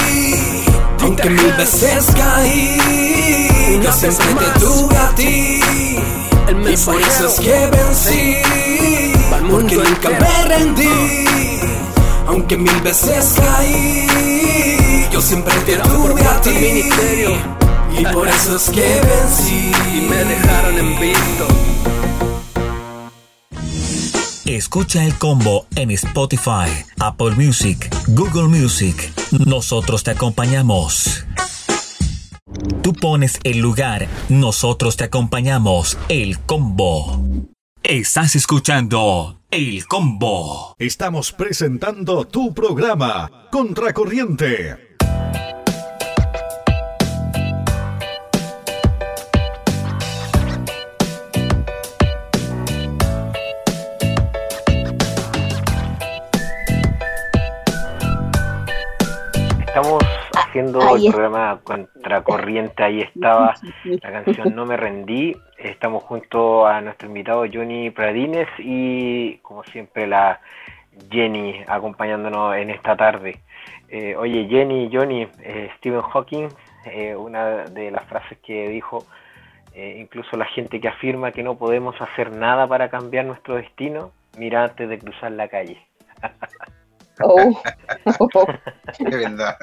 Aunque 1.01 1.31
mil 1.31 1.53
veces 1.55 2.07
caí 2.17 3.81
Yo 3.83 3.93
siempre 3.93 4.25
te 4.25 4.61
tuve 4.61 4.97
a 4.97 5.09
ti. 5.17 5.61
Y 6.49 6.77
por 6.77 7.01
eso 7.01 7.27
es 7.27 7.41
que 7.41 7.67
vencí 7.67 8.37
Porque 9.51 9.77
nunca 9.77 10.11
me 10.11 10.49
rendí. 10.49 11.27
Aunque 12.29 12.57
mil 12.57 12.81
veces 12.83 13.35
caí 13.37 15.09
Yo 15.11 15.21
siempre 15.21 15.55
te 15.67 15.77
tuve 15.79 16.23
a 16.23 16.41
ti 16.41 17.43
y 17.99 18.05
por 18.07 18.29
eso 18.29 18.57
es 18.57 18.71
que 18.71 19.01
vencí 19.01 19.73
y 19.95 20.01
me 20.03 20.25
dejaron 20.25 20.79
en 20.79 21.01
visto. 21.01 21.49
Escucha 24.45 25.05
el 25.05 25.17
combo 25.19 25.67
en 25.77 25.91
Spotify, 25.93 26.69
Apple 26.99 27.33
Music, 27.37 27.89
Google 28.09 28.49
Music. 28.49 29.13
Nosotros 29.47 30.03
te 30.05 30.11
acompañamos. 30.11 31.25
Tú 32.83 32.93
pones 32.93 33.41
el 33.45 33.59
lugar, 33.59 34.09
nosotros 34.29 34.97
te 34.97 35.05
acompañamos. 35.05 35.97
El 36.09 36.39
combo. 36.41 37.25
Estás 37.83 38.37
escuchando 38.37 39.41
El 39.51 39.87
combo. 39.87 40.77
Estamos 40.79 41.33
presentando 41.33 42.25
tu 42.27 42.53
programa, 42.53 43.49
Contracorriente. 43.51 44.92
Haciendo 60.53 60.97
el 60.97 61.11
programa 61.11 61.61
Contracorriente, 61.65 62.85
ahí 62.85 63.01
estaba 63.01 63.55
la 63.85 64.13
canción 64.13 64.55
No 64.55 64.67
me 64.67 64.77
rendí. 64.77 65.35
Estamos 65.57 66.03
junto 66.03 66.67
a 66.67 66.83
nuestro 66.83 67.09
invitado 67.09 67.47
Johnny 67.51 67.89
Pradines 67.89 68.49
y 68.59 69.39
como 69.39 69.65
siempre 69.65 70.07
la 70.07 70.43
Jenny 71.11 71.65
acompañándonos 71.67 72.55
en 72.57 72.69
esta 72.69 72.95
tarde. 72.95 73.41
Eh, 73.89 74.15
oye 74.15 74.47
Jenny, 74.47 74.91
Johnny, 74.93 75.27
eh, 75.41 75.71
Stephen 75.79 76.03
Hawking, 76.03 76.49
eh, 76.85 77.17
una 77.17 77.65
de 77.65 77.91
las 77.91 78.05
frases 78.05 78.37
que 78.45 78.69
dijo, 78.69 79.07
incluso 79.75 80.37
la 80.37 80.45
gente 80.45 80.83
que 80.83 80.89
afirma 80.89 81.33
que 81.33 81.43
no 81.43 81.57
podemos 81.57 81.99
hacer 81.99 82.31
nada 82.31 82.67
para 82.67 82.91
cambiar 82.91 83.25
nuestro 83.25 83.55
destino, 83.55 84.13
mira 84.37 84.65
antes 84.65 84.87
de 84.87 84.99
cruzar 84.99 85.33
la 85.33 85.49
calle. 85.49 85.81
Oh. 87.23 87.63
De 88.99 89.17
verdad. 89.17 89.57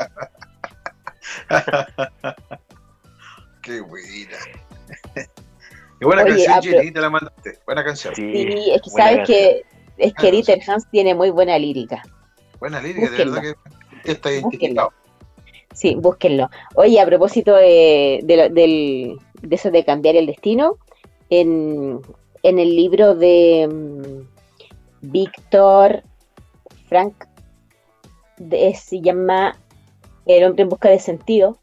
Qué 3.61 3.81
buena. 3.81 4.37
Qué 5.99 6.05
buena 6.05 6.23
Oye, 6.23 6.31
canción, 6.45 6.53
ah, 6.53 6.59
pero- 6.63 6.77
Jenny, 6.79 6.91
te 6.91 7.01
la 7.01 7.09
mandaste. 7.09 7.59
Buena 7.65 7.83
canción. 7.83 8.15
Sí, 8.15 8.71
es 8.73 8.81
que 8.81 8.89
sabes 8.89 9.27
que 9.27 9.63
es 9.97 10.13
que 10.13 10.27
Ah, 10.27 10.31
Dieter 10.31 10.59
Hans 10.67 10.89
tiene 10.89 11.13
muy 11.13 11.29
buena 11.29 11.57
lírica. 11.59 12.01
Buena 12.59 12.81
lírica, 12.81 13.09
de 13.09 13.25
Búsquenlo. 13.25 13.41
verdad 13.41 13.55
que 14.05 14.11
está 14.11 14.31
identificado. 14.31 14.93
Sí, 15.73 15.95
búsquenlo. 15.95 16.49
Oye, 16.75 16.99
a 16.99 17.05
propósito 17.05 17.55
de, 17.55 18.21
de, 18.23 18.49
de 18.49 19.17
eso 19.55 19.71
de 19.71 19.85
cambiar 19.85 20.15
el 20.15 20.25
destino, 20.25 20.77
en, 21.29 22.01
en 22.43 22.59
el 22.59 22.75
libro 22.75 23.13
de 23.13 23.67
mm, 23.71 25.11
Víctor 25.11 26.01
Frank, 26.87 27.25
de- 28.37 28.73
se 28.73 29.01
llama 29.01 29.57
El 30.29 30.43
hombre 30.45 30.63
en 30.63 30.69
busca 30.69 30.89
de 30.89 30.99
sentido. 30.99 31.57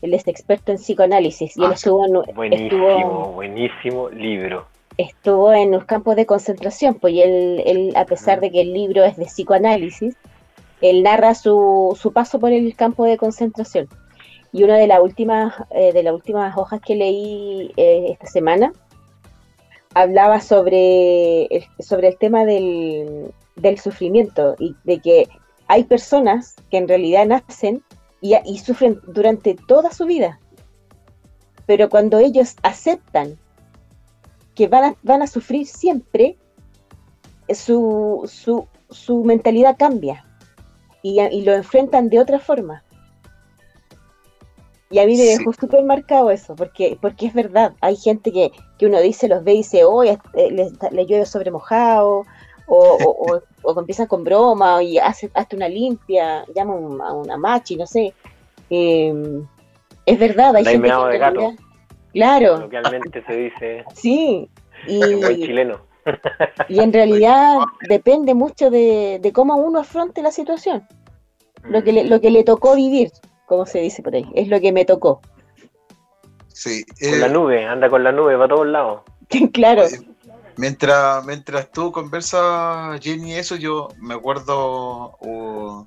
Él 0.00 0.14
es 0.14 0.26
experto 0.26 0.72
en 0.72 0.78
psicoanálisis 0.78 1.56
y 1.56 1.60
él 1.62 1.70
Ah, 1.70 1.74
estuvo 1.74 2.04
en, 2.04 2.34
Buenísimo, 2.34 2.88
estuvo, 2.90 3.32
buenísimo 3.32 4.08
libro. 4.10 4.66
estuvo 4.96 5.52
en 5.52 5.70
los 5.72 5.84
campos 5.84 6.16
de 6.16 6.24
concentración, 6.26 6.94
pues 6.94 7.12
y 7.14 7.22
él, 7.22 7.62
él, 7.66 7.92
a 7.96 8.06
pesar 8.06 8.40
de 8.40 8.50
que 8.50 8.62
el 8.62 8.72
libro 8.72 9.04
es 9.04 9.16
de 9.16 9.26
psicoanálisis, 9.26 10.16
él 10.80 11.02
narra 11.02 11.34
su, 11.34 11.96
su 12.00 12.12
paso 12.12 12.38
por 12.40 12.52
el 12.52 12.74
campo 12.74 13.04
de 13.04 13.16
concentración. 13.18 13.88
Y 14.52 14.64
una 14.64 14.76
de 14.78 14.86
las 14.86 15.00
últimas, 15.00 15.54
eh, 15.70 15.92
de 15.92 16.02
las 16.02 16.14
últimas 16.14 16.56
hojas 16.56 16.80
que 16.80 16.94
leí 16.94 17.72
eh, 17.76 18.06
esta 18.12 18.26
semana 18.26 18.72
hablaba 19.94 20.40
sobre 20.40 21.44
el, 21.46 21.64
sobre 21.80 22.08
el 22.08 22.16
tema 22.18 22.44
del, 22.44 23.30
del 23.56 23.78
sufrimiento 23.78 24.54
y 24.58 24.74
de 24.84 25.00
que 25.00 25.28
hay 25.68 25.84
personas 25.84 26.54
que 26.70 26.76
en 26.78 26.86
realidad 26.88 27.26
nacen 27.26 27.82
y, 28.20 28.34
y 28.44 28.58
sufren 28.58 29.00
durante 29.06 29.54
toda 29.54 29.90
su 29.92 30.06
vida. 30.06 30.40
Pero 31.66 31.88
cuando 31.88 32.18
ellos 32.18 32.56
aceptan 32.62 33.38
que 34.54 34.68
van 34.68 34.84
a, 34.84 34.96
van 35.02 35.22
a 35.22 35.26
sufrir 35.26 35.66
siempre, 35.66 36.38
eh, 37.48 37.54
su, 37.54 38.22
su, 38.32 38.66
su 38.90 39.24
mentalidad 39.24 39.76
cambia 39.78 40.24
y, 41.02 41.20
y 41.20 41.42
lo 41.42 41.52
enfrentan 41.52 42.08
de 42.08 42.20
otra 42.20 42.38
forma. 42.38 42.82
Y 44.88 45.00
a 45.00 45.06
mí 45.06 45.16
me 45.16 45.24
dejó 45.24 45.52
súper 45.52 45.82
marcado 45.82 46.30
eso, 46.30 46.54
porque, 46.54 46.96
porque 47.02 47.26
es 47.26 47.34
verdad, 47.34 47.74
hay 47.80 47.96
gente 47.96 48.30
que, 48.30 48.52
que 48.78 48.86
uno 48.86 49.00
dice, 49.00 49.26
los 49.26 49.42
ve 49.42 49.54
y 49.54 49.56
dice, 49.58 49.84
hoy 49.84 50.16
le, 50.34 50.70
le 50.92 51.06
llueve 51.06 51.26
sobre 51.26 51.50
mojado, 51.50 52.24
o, 52.66 52.76
o, 52.78 53.34
o- 53.36 53.42
o 53.62 53.74
que 53.74 53.80
empiezan 53.80 54.06
con 54.06 54.24
broma 54.24 54.82
y 54.82 54.98
hace 54.98 55.30
hasta 55.34 55.56
una 55.56 55.68
limpia, 55.68 56.44
llama 56.54 56.74
un- 56.74 57.00
a 57.00 57.12
una 57.12 57.36
machi, 57.36 57.76
no 57.76 57.86
sé. 57.86 58.12
Eh, 58.70 59.12
es 60.04 60.18
verdad, 60.18 60.54
hay 60.56 60.64
gente 60.64 60.88
que 60.88 61.06
de 61.12 61.18
gato. 61.18 61.52
Claro, 62.12 62.54
Coloquialmente 62.54 63.22
se 63.26 63.36
dice 63.36 63.84
sí. 63.94 64.48
Y, 64.86 65.00
chileno. 65.44 65.80
y 66.68 66.80
en 66.80 66.92
realidad 66.92 67.58
depende 67.88 68.34
mucho 68.34 68.70
de, 68.70 69.18
de 69.20 69.32
cómo 69.32 69.56
uno 69.56 69.80
afronte 69.80 70.22
la 70.22 70.30
situación. 70.30 70.86
Lo 71.64 71.82
que, 71.82 71.92
le, 71.92 72.04
lo 72.04 72.20
que 72.20 72.30
le 72.30 72.44
tocó 72.44 72.76
vivir, 72.76 73.10
como 73.46 73.66
se 73.66 73.80
dice 73.80 74.02
por 74.02 74.14
ahí, 74.14 74.24
es 74.34 74.48
lo 74.48 74.60
que 74.60 74.72
me 74.72 74.84
tocó. 74.84 75.20
Sí. 76.48 76.84
Con 77.10 77.20
la 77.20 77.26
eh, 77.26 77.30
nube, 77.30 77.64
anda 77.66 77.88
con 77.90 78.04
la 78.04 78.12
nube 78.12 78.34
para 78.36 78.48
todos 78.48 78.66
lados. 78.66 79.02
claro, 79.52 79.82
eh, 79.82 79.88
mientras, 80.56 81.24
mientras 81.24 81.70
tú 81.72 81.92
conversas, 81.92 83.00
Jenny, 83.00 83.34
eso, 83.34 83.56
yo 83.56 83.88
me 83.98 84.14
acuerdo 84.14 85.16
uh, 85.20 85.86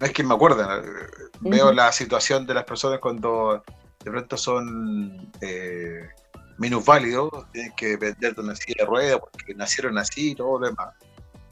no 0.00 0.06
es 0.06 0.12
que 0.12 0.24
me 0.24 0.34
acuerden, 0.34 0.66
eh, 0.66 1.30
veo 1.40 1.66
Ujú. 1.66 1.74
la 1.74 1.92
situación 1.92 2.46
de 2.46 2.54
las 2.54 2.64
personas 2.64 3.00
cuando 3.00 3.62
de 4.02 4.10
pronto 4.10 4.36
son 4.38 5.30
eh, 5.42 6.08
minusválidos, 6.56 7.30
tienen 7.52 7.72
que 7.76 7.88
depender 7.98 8.34
de 8.34 8.40
una 8.40 8.56
silla 8.56 8.76
de 8.78 8.86
ruedas 8.86 9.20
porque 9.20 9.54
nacieron 9.54 9.98
así 9.98 10.30
y 10.30 10.34
todo 10.34 10.58
lo 10.58 10.68
demás. 10.68 10.94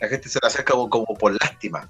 La 0.01 0.09
gente 0.09 0.31
se 0.31 0.39
la 0.41 0.49
acerca 0.49 0.73
como, 0.73 0.89
como 0.89 1.19
por 1.19 1.33
lástima. 1.33 1.87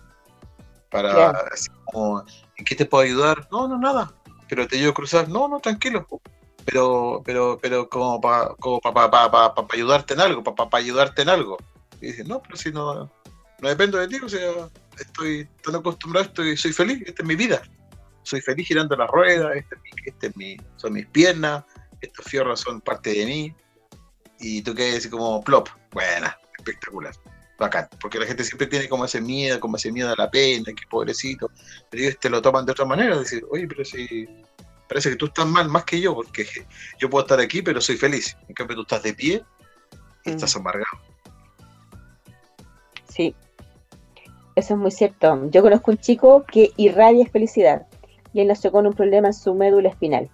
Para 0.91 1.13
Claro. 1.13 1.39
así 1.53 1.69
como, 1.85 2.25
¿en 2.57 2.65
qué 2.65 2.75
te 2.75 2.87
puedo 2.87 3.05
ayudar? 3.05 3.47
No, 3.53 3.69
no, 3.69 3.79
nada. 3.79 4.11
Pero 4.49 4.67
te 4.67 4.79
ayudo 4.79 4.91
a 4.91 4.95
cruzar. 4.95 5.29
No, 5.29 5.47
no, 5.47 5.61
tranquilo. 5.61 6.07
Pero, 6.71 7.23
pero, 7.25 7.59
pero 7.63 7.89
como 7.89 8.21
para 8.21 8.49
como 8.61 8.79
pa, 8.81 8.93
pa, 9.11 9.31
pa, 9.31 9.55
pa- 9.55 9.67
ayudarte 9.73 10.13
en 10.13 10.21
algo, 10.21 10.45
para 10.45 10.69
ayudarte 10.73 11.23
en 11.23 11.31
algo. 11.31 11.57
Y 12.01 12.09
dices, 12.09 12.27
no, 12.27 12.43
pero 12.43 12.57
si 12.57 12.71
no, 12.71 13.11
no 13.61 13.69
dependo 13.69 13.97
de 13.97 14.07
ti, 14.07 14.17
o 14.23 14.29
sea, 14.29 14.69
estoy 14.99 15.49
tan 15.65 15.77
acostumbrado, 15.77 16.27
estoy, 16.27 16.59
soy 16.59 16.75
feliz, 16.75 17.03
esta 17.07 17.23
es 17.23 17.29
mi 17.29 17.37
vida. 17.37 17.63
Soy 18.23 18.43
feliz 18.43 18.69
girando 18.69 18.95
las 18.97 19.09
ruedas, 19.11 19.57
este 19.57 19.77
es 19.77 19.83
mi, 19.83 19.91
este 20.05 20.27
es 20.27 20.37
mi- 20.37 20.57
son 20.77 20.93
mis 20.93 21.07
piernas, 21.07 21.65
estos 22.03 22.27
fierros 22.27 22.61
son 22.61 22.83
parte 22.83 23.15
de 23.15 23.25
mí. 23.25 23.55
Y 24.39 24.61
tú 24.61 24.75
quedas 24.75 24.99
así 24.99 25.09
como 25.09 25.43
plop, 25.43 25.69
buena, 25.93 26.37
espectacular, 26.59 27.15
bacán. 27.59 27.89
Porque 27.99 28.19
la 28.19 28.27
gente 28.27 28.45
siempre 28.45 28.67
tiene 28.67 28.91
como 28.91 29.07
ese 29.07 29.23
miedo, 29.23 29.59
como 29.59 29.77
ese 29.79 29.91
miedo 29.91 30.11
a 30.13 30.17
la 30.19 30.31
pena, 30.31 30.67
que 30.67 30.87
pobrecito. 30.91 31.51
Pero 31.89 32.03
ellos 32.03 32.19
te 32.21 32.29
lo 32.29 32.43
toman 32.43 32.67
de 32.67 32.73
otra 32.73 32.85
manera, 32.85 33.19
decir, 33.19 33.43
oye, 33.51 33.67
pero 33.67 33.87
si 33.87 34.29
parece 34.89 35.11
que 35.11 35.17
tú 35.17 35.27
estás 35.27 35.47
mal 35.47 35.69
más 35.69 35.85
que 35.85 36.01
yo, 36.01 36.15
porque 36.15 36.47
yo 37.01 37.11
puedo 37.11 37.25
estar 37.25 37.41
aquí, 37.41 37.63
pero 37.63 37.81
soy 37.81 37.97
feliz. 37.97 38.37
En 38.49 38.55
cambio, 38.55 38.77
tú 38.77 38.83
estás 38.83 39.03
de 39.03 39.15
pie 39.15 39.43
y 40.25 40.31
Mm. 40.31 40.33
estás 40.35 40.57
amargado. 40.57 40.87
Sí, 43.09 43.35
eso 44.57 44.75
es 44.75 44.81
muy 44.81 44.91
cierto. 44.91 45.49
Yo 45.51 45.63
conozco 45.63 45.91
un 45.91 45.99
chico 45.99 46.45
que 46.51 46.73
irradia 46.77 47.27
felicidad 47.27 47.87
y 48.33 48.41
él 48.41 48.49
nació 48.49 48.73
con 48.73 48.87
un 48.87 48.93
problema 48.93 49.29
en 49.29 49.35
su 49.35 49.55
médula 49.55 49.89
espinal. 49.89 50.29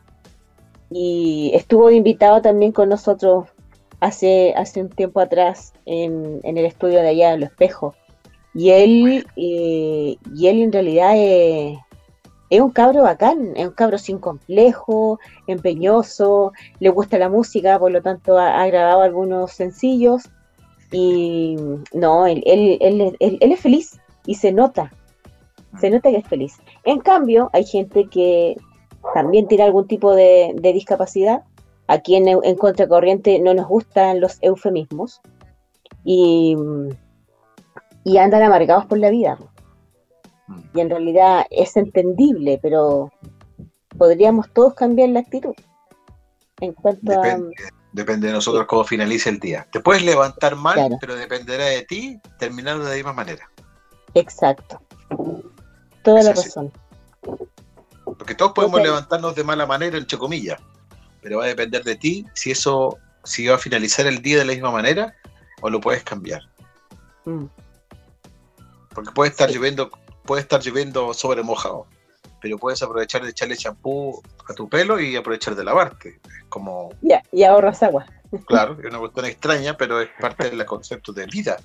Y 0.90 1.50
estuvo 1.54 1.90
invitado 1.90 2.42
también 2.42 2.72
con 2.72 2.88
nosotros 2.88 3.48
hace, 4.00 4.54
hace 4.56 4.80
un 4.82 4.90
tiempo 4.90 5.20
atrás 5.20 5.72
en, 5.86 6.40
en 6.42 6.58
el 6.58 6.66
estudio 6.66 7.00
de 7.00 7.08
allá, 7.08 7.34
en 7.34 7.40
Los 7.40 7.50
Espejos. 7.50 7.94
Y 8.54 8.70
él, 8.70 9.26
eh, 9.36 10.16
y 10.34 10.46
él 10.46 10.62
en 10.62 10.72
realidad 10.72 11.12
es, 11.16 11.78
es 12.54 12.60
un 12.60 12.70
cabro 12.70 13.02
bacán, 13.02 13.52
es 13.56 13.66
un 13.66 13.74
cabro 13.74 13.98
sin 13.98 14.18
complejo, 14.18 15.18
empeñoso, 15.46 16.52
le 16.78 16.90
gusta 16.90 17.18
la 17.18 17.28
música, 17.28 17.78
por 17.78 17.90
lo 17.90 18.00
tanto 18.02 18.38
ha, 18.38 18.66
grabado 18.66 19.02
algunos 19.02 19.52
sencillos 19.52 20.30
y 20.92 21.56
no, 21.92 22.26
él, 22.26 22.42
es 23.18 23.60
feliz 23.60 24.00
y 24.26 24.36
se 24.36 24.52
nota, 24.52 24.92
se 25.80 25.90
nota 25.90 26.10
que 26.10 26.18
es 26.18 26.28
feliz. 26.28 26.54
En 26.84 27.00
cambio, 27.00 27.50
hay 27.52 27.64
gente 27.64 28.08
que 28.08 28.56
también 29.14 29.48
tiene 29.48 29.64
algún 29.64 29.88
tipo 29.88 30.14
de, 30.14 30.54
discapacidad. 30.60 31.42
Aquí 31.88 32.14
en, 32.16 32.28
en 32.28 32.56
Contracorriente 32.56 33.40
no 33.40 33.52
nos 33.52 33.66
gustan 33.66 34.20
los 34.20 34.38
eufemismos 34.42 35.20
y 36.04 36.56
andan 38.18 38.42
amargados 38.42 38.86
por 38.86 38.98
la 38.98 39.10
vida. 39.10 39.38
Y 40.74 40.80
en 40.80 40.90
realidad 40.90 41.46
es 41.50 41.76
entendible, 41.76 42.58
pero 42.62 43.10
podríamos 43.96 44.52
todos 44.52 44.74
cambiar 44.74 45.08
la 45.10 45.20
actitud. 45.20 45.54
En 46.60 46.72
cuanto 46.74 47.12
a... 47.12 47.16
Depende, 47.22 47.54
depende 47.92 48.26
de 48.28 48.32
nosotros 48.34 48.66
cómo 48.66 48.84
finalice 48.84 49.30
el 49.30 49.40
día. 49.40 49.66
Te 49.72 49.80
puedes 49.80 50.02
levantar 50.04 50.56
mal, 50.56 50.74
Claro. 50.74 50.96
pero 51.00 51.14
dependerá 51.16 51.64
de 51.66 51.82
ti 51.82 52.18
terminar 52.38 52.78
de 52.78 52.88
la 52.88 52.94
misma 52.94 53.12
manera. 53.12 53.48
Exacto. 54.14 54.80
Toda 56.02 56.20
Es 56.20 56.24
la 56.26 56.30
así. 56.32 56.42
razón. 56.48 56.72
Porque 58.04 58.34
todos 58.34 58.52
podemos 58.52 58.82
levantarnos 58.82 59.34
de 59.34 59.44
mala 59.44 59.66
manera, 59.66 59.96
entre 59.96 60.18
comillas, 60.18 60.60
pero 61.22 61.38
va 61.38 61.44
a 61.44 61.48
depender 61.48 61.82
de 61.84 61.96
ti 61.96 62.26
si 62.34 62.50
eso, 62.50 62.98
si 63.24 63.46
va 63.46 63.54
a 63.54 63.58
finalizar 63.58 64.06
el 64.06 64.20
día 64.20 64.38
de 64.38 64.44
la 64.44 64.52
misma 64.52 64.70
manera 64.70 65.14
o 65.62 65.70
lo 65.70 65.80
puedes 65.80 66.04
cambiar. 66.04 66.42
Mm, 67.24 67.46
Porque 68.94 69.10
puede 69.12 69.30
estar 69.30 69.48
Sí. 69.48 69.56
lloviendo, 69.56 69.90
puede 70.24 70.42
estar 70.42 70.60
lloviendo 70.60 71.12
sobre 71.14 71.42
mojado, 71.42 71.86
pero 72.40 72.58
puedes 72.58 72.82
aprovechar 72.82 73.22
de 73.22 73.30
echarle 73.30 73.56
champú 73.56 74.22
a 74.48 74.54
tu 74.54 74.68
pelo 74.68 74.98
y 75.00 75.16
aprovechar 75.16 75.54
de 75.54 75.64
lavarte. 75.64 76.20
Es 76.24 76.44
como, 76.48 76.90
Ya, 77.02 77.22
y 77.32 77.44
ahorras 77.44 77.82
agua. 77.82 78.06
claro, 78.46 78.76
es 78.80 78.86
una 78.86 78.98
cuestión 78.98 79.26
extraña, 79.26 79.76
pero 79.76 80.00
es 80.00 80.08
parte 80.20 80.50
del 80.50 80.64
concepto 80.66 81.12
de 81.12 81.26
vida. 81.26 81.56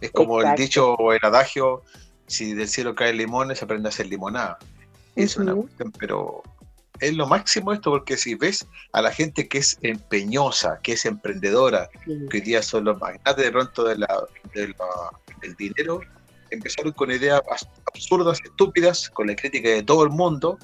Es 0.00 0.10
como 0.10 0.38
el 0.40 0.44
Exacto. 0.46 0.62
dicho 0.62 0.94
o 0.94 1.12
el 1.12 1.20
adagio, 1.22 1.82
si 2.26 2.52
del 2.54 2.68
cielo 2.68 2.94
caen 2.94 3.16
limones, 3.16 3.62
aprende 3.62 3.88
a 3.88 3.90
hacer 3.90 4.06
limonada. 4.06 4.58
Es 5.16 5.36
una 5.36 5.52
Ujú. 5.54 5.62
cuestión, 5.62 5.92
pero 5.98 6.42
es 7.00 7.14
lo 7.14 7.26
máximo 7.26 7.72
esto, 7.72 7.90
porque 7.90 8.16
si 8.16 8.34
ves 8.34 8.66
a 8.92 9.00
la 9.02 9.10
gente 9.12 9.48
que 9.48 9.58
es 9.58 9.78
empeñosa, 9.82 10.78
que 10.82 10.92
es 10.92 11.04
emprendedora, 11.06 11.88
Sí. 12.04 12.26
que 12.30 12.38
hoy 12.38 12.40
día 12.42 12.62
son 12.62 12.84
los 12.84 12.98
magnates 13.00 13.44
de 13.44 13.52
pronto 13.52 13.84
de 13.84 13.98
la, 13.98 14.22
de 14.54 14.68
la- 14.68 15.10
del 15.40 15.54
dinero, 15.56 16.00
empezaron 16.54 16.92
con 16.92 17.10
ideas 17.10 17.40
as- 17.50 17.68
absurdas, 17.86 18.40
estúpidas, 18.42 19.08
con 19.10 19.26
la 19.26 19.36
crítica 19.36 19.68
de 19.68 19.82
todo 19.82 20.04
el 20.04 20.10
mundo, 20.10 20.58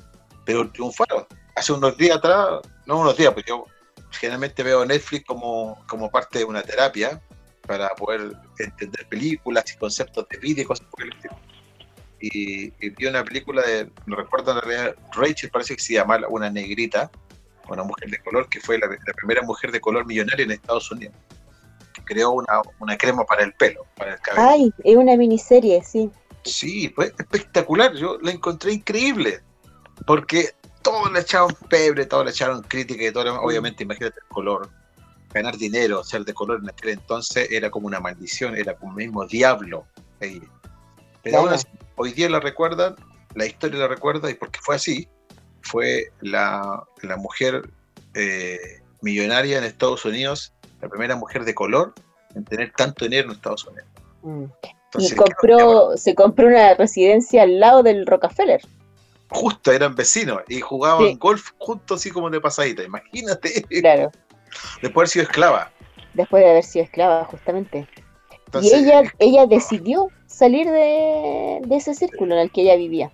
pero 0.45 0.69
triunfaron. 0.71 1.27
Hace 1.57 1.73
unos 1.73 1.97
días 1.97 2.17
atrás, 2.17 2.61
no 2.87 3.01
unos 3.01 3.17
días, 3.17 3.33
pues 3.33 3.45
yo 3.47 3.65
generalmente 4.11 4.63
veo 4.63 4.85
Netflix 4.85 5.25
como, 5.27 5.83
como 5.89 6.11
parte 6.11 6.39
de 6.39 6.45
una 6.45 6.63
terapia 6.63 7.21
para 7.67 7.89
poder 7.91 8.33
entender 8.59 9.07
películas 9.09 9.65
y 9.73 9.79
conceptos 9.79 10.27
de 10.29 10.39
vida 10.39 10.63
y 10.63 10.65
cosas 10.65 10.87
por 10.91 11.05
el 11.05 11.13
estilo. 11.13 11.37
Y, 12.21 12.71
vi 12.91 13.07
una 13.07 13.25
película 13.25 13.63
de, 13.63 13.91
no 14.07 14.17
recuerdo 14.17 14.53
en 14.53 14.61
realidad, 14.61 14.97
Rachel 15.13 15.51
parece 15.51 15.77
que 15.77 15.83
se 15.83 15.95
llama 15.95 16.21
Una 16.29 16.51
Negrita, 16.51 17.11
una 17.69 17.83
mujer 17.85 18.11
de 18.11 18.19
color, 18.19 18.49
que 18.49 18.61
fue 18.61 18.79
la 18.79 18.89
primera 19.17 19.43
mujer 19.43 19.71
de 19.71 19.81
color 19.81 20.05
millonaria 20.05 20.45
en 20.45 20.51
Estados 20.51 20.91
Unidos. 20.91 21.15
Creó 22.11 22.33
una, 22.33 22.61
una 22.81 22.99
crema 22.99 23.25
para 23.25 23.45
el 23.45 23.53
pelo, 23.53 23.87
para 23.97 24.15
el 24.15 24.21
cabello. 24.21 24.49
Ay, 24.49 24.73
es 24.83 24.97
una 24.97 25.17
miniserie, 25.17 25.81
sí. 25.85 26.11
Sí, 26.43 26.89
fue 26.89 27.15
espectacular. 27.17 27.95
Yo 27.95 28.19
la 28.21 28.33
encontré 28.33 28.73
increíble. 28.73 29.41
Porque 30.09 30.51
todos 30.83 31.13
le 31.13 31.21
echaron 31.21 31.55
pebre, 31.69 32.07
todos 32.07 32.25
le 32.25 32.33
echaron 32.33 32.63
crítica 32.63 33.05
y 33.05 33.13
todo. 33.13 33.27
lo. 33.27 33.41
Obviamente, 33.43 33.85
imagínate 33.85 34.19
el 34.19 34.27
color. 34.27 34.69
Ganar 35.33 35.57
dinero, 35.57 36.03
ser 36.03 36.25
de 36.25 36.35
color 36.35 36.59
en 36.61 36.69
aquel 36.69 36.91
entonces 36.91 37.47
era 37.53 37.71
como 37.71 37.87
una 37.87 38.01
maldición, 38.01 38.57
era 38.57 38.75
como 38.75 38.99
el 38.99 39.07
mismo 39.07 39.25
diablo. 39.25 39.87
Pero 40.19 41.39
aún 41.39 41.51
así, 41.51 41.69
hoy 41.95 42.13
día 42.13 42.29
la 42.29 42.41
recuerdan, 42.41 42.97
la 43.37 43.47
historia 43.47 43.79
la 43.79 43.87
recuerda, 43.87 44.29
y 44.29 44.35
porque 44.35 44.59
fue 44.61 44.75
así, 44.75 45.09
fue 45.63 46.11
la, 46.21 46.83
la 47.03 47.17
mujer 47.17 47.71
eh, 48.15 48.83
millonaria 49.03 49.59
en 49.59 49.63
Estados 49.63 50.05
Unidos, 50.05 50.53
la 50.81 50.89
primera 50.89 51.17
mujer 51.17 51.45
de 51.45 51.55
color 51.55 51.95
en 52.35 52.45
tener 52.45 52.73
tanto 52.73 53.05
dinero 53.05 53.27
en 53.29 53.37
Estados 53.37 53.65
Unidos. 53.67 53.87
Mm. 54.23 54.45
Entonces, 54.87 55.13
y 55.13 55.17
compró, 55.17 55.97
se 55.97 56.15
compró 56.15 56.49
una 56.49 56.75
residencia 56.75 57.43
al 57.43 57.61
lado 57.61 57.83
del 57.83 58.07
Rockefeller. 58.07 58.61
justo 59.31 59.71
eran 59.71 59.95
vecinos 59.95 60.41
y 60.49 60.61
jugaban 60.61 61.07
Sí. 61.07 61.17
golf 61.21 61.51
juntos 61.59 62.01
así 62.01 62.11
como 62.11 62.29
de 62.31 62.41
pasadita. 62.41 62.83
Imagínate, 62.83 63.63
Claro, 63.81 64.11
después 64.83 64.83
de 64.83 64.89
haber 64.91 65.09
sido 65.09 65.23
esclava. 65.25 65.71
después 66.15 66.43
de 66.43 66.51
haber 66.51 66.65
sido 66.65 66.85
esclava, 66.85 67.25
justamente. 67.27 67.87
Entonces, 68.47 68.73
y 68.73 68.85
ella, 68.85 69.03
ella 69.21 69.47
decidió 69.47 70.09
salir 70.27 70.69
de, 70.69 71.61
de 71.65 71.77
ese 71.77 71.95
círculo 71.95 72.35
en 72.35 72.41
el 72.41 72.51
que 72.51 72.63
ella 72.63 72.75
vivía. 72.75 73.13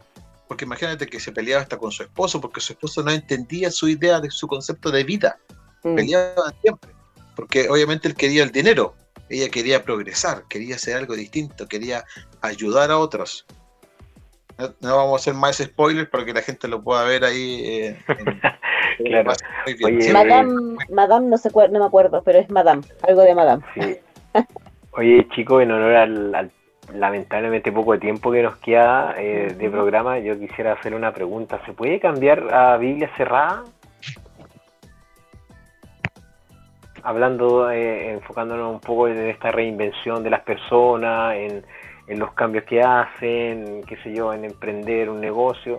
Porque 0.48 0.64
imagínate 0.64 1.06
que 1.06 1.20
se 1.20 1.32
peleaba 1.32 1.60
hasta 1.62 1.76
con 1.76 1.90
su 1.92 2.02
esposo, 2.04 2.40
porque 2.40 2.60
su 2.62 2.72
esposo 2.72 3.02
no 3.02 3.10
entendía 3.10 3.70
su 3.70 3.86
idea 3.88 4.18
de 4.20 4.30
su 4.30 4.46
concepto 4.48 4.90
de 4.90 5.04
vida. 5.04 5.38
Mm. 5.84 5.94
Peleaban 5.96 6.54
siempre. 6.62 6.90
Porque 7.36 7.68
obviamente 7.68 8.08
él 8.08 8.14
quería 8.16 8.42
el 8.42 8.50
dinero. 8.50 8.94
Ella 9.28 9.48
quería 9.50 9.84
progresar, 9.84 10.44
quería 10.48 10.76
hacer 10.76 10.96
algo 10.96 11.14
distinto, 11.14 11.66
quería 11.68 12.04
ayudar 12.40 12.90
a 12.90 12.98
otros. 12.98 13.44
No, 14.58 14.68
no 14.80 14.96
vamos 14.96 15.12
a 15.12 15.16
hacer 15.16 15.34
más 15.34 15.58
spoilers 15.58 16.08
para 16.08 16.24
que 16.24 16.32
la 16.32 16.40
gente 16.42 16.66
lo 16.66 16.82
pueda 16.82 17.04
ver 17.04 17.24
ahí. 17.24 17.60
eh, 17.64 17.98
en- 18.08 18.40
Claro. 19.04 19.32
Muy 19.66 19.74
bien. 19.74 19.94
Oye, 19.96 20.02
Sí, 20.02 20.12
Madame, 20.12 20.78
Madame 20.90 21.26
no, 21.28 21.36
cuál- 21.52 21.70
no 21.72 21.80
me 21.80 21.84
acuerdo, 21.84 22.22
pero 22.24 22.38
es 22.38 22.48
Madame, 22.48 22.82
algo 23.02 23.20
de 23.22 23.34
Madame. 23.34 23.62
Sí. 23.74 23.98
Oye, 24.92 25.28
chicos, 25.34 25.62
en 25.62 25.70
honor 25.72 25.94
al, 25.96 26.34
al 26.34 26.50
lamentablemente 26.94 27.70
poco 27.72 27.98
tiempo 27.98 28.32
que 28.32 28.42
nos 28.42 28.56
queda 28.56 29.14
eh, 29.18 29.54
de 29.58 29.70
programa, 29.70 30.18
yo 30.20 30.38
quisiera 30.38 30.72
hacer 30.72 30.94
una 30.94 31.12
pregunta. 31.12 31.60
¿Se 31.66 31.72
puede 31.74 32.00
cambiar 32.00 32.54
a 32.54 32.78
Biblia 32.78 33.10
cerrada? 33.18 33.64
Hablando, 37.06 37.70
eh, 37.70 38.10
enfocándonos 38.14 38.72
un 38.74 38.80
poco 38.80 39.06
en 39.06 39.16
esta 39.28 39.52
reinvención 39.52 40.24
de 40.24 40.30
las 40.30 40.40
personas, 40.42 41.36
en, 41.36 41.64
en 42.08 42.18
los 42.18 42.32
cambios 42.32 42.64
que 42.64 42.82
hacen, 42.82 43.84
qué 43.86 43.96
sé 44.02 44.12
yo, 44.12 44.32
en 44.34 44.44
emprender 44.44 45.08
un 45.08 45.20
negocio, 45.20 45.78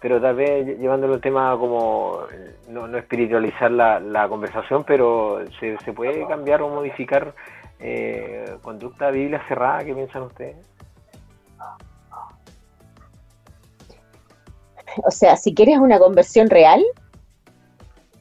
pero 0.00 0.20
tal 0.20 0.36
vez 0.36 0.64
lle- 0.64 0.78
llevándolo 0.78 1.14
un 1.14 1.20
tema 1.20 1.56
como, 1.58 2.20
eh, 2.32 2.54
no, 2.68 2.86
no 2.86 2.98
espiritualizar 2.98 3.70
la, 3.72 3.98
la 3.98 4.28
conversación, 4.28 4.84
pero 4.84 5.40
¿se, 5.58 5.76
se 5.78 5.92
puede 5.92 6.24
cambiar 6.28 6.62
o 6.62 6.68
modificar 6.68 7.34
eh, 7.80 8.54
conducta 8.62 9.10
Biblia 9.10 9.42
cerrada? 9.48 9.84
¿Qué 9.84 9.92
piensan 9.92 10.22
ustedes? 10.22 10.56
o 15.04 15.10
sea, 15.10 15.36
si 15.36 15.52
quieres 15.54 15.78
una 15.78 15.98
conversión 15.98 16.48
real, 16.48 16.84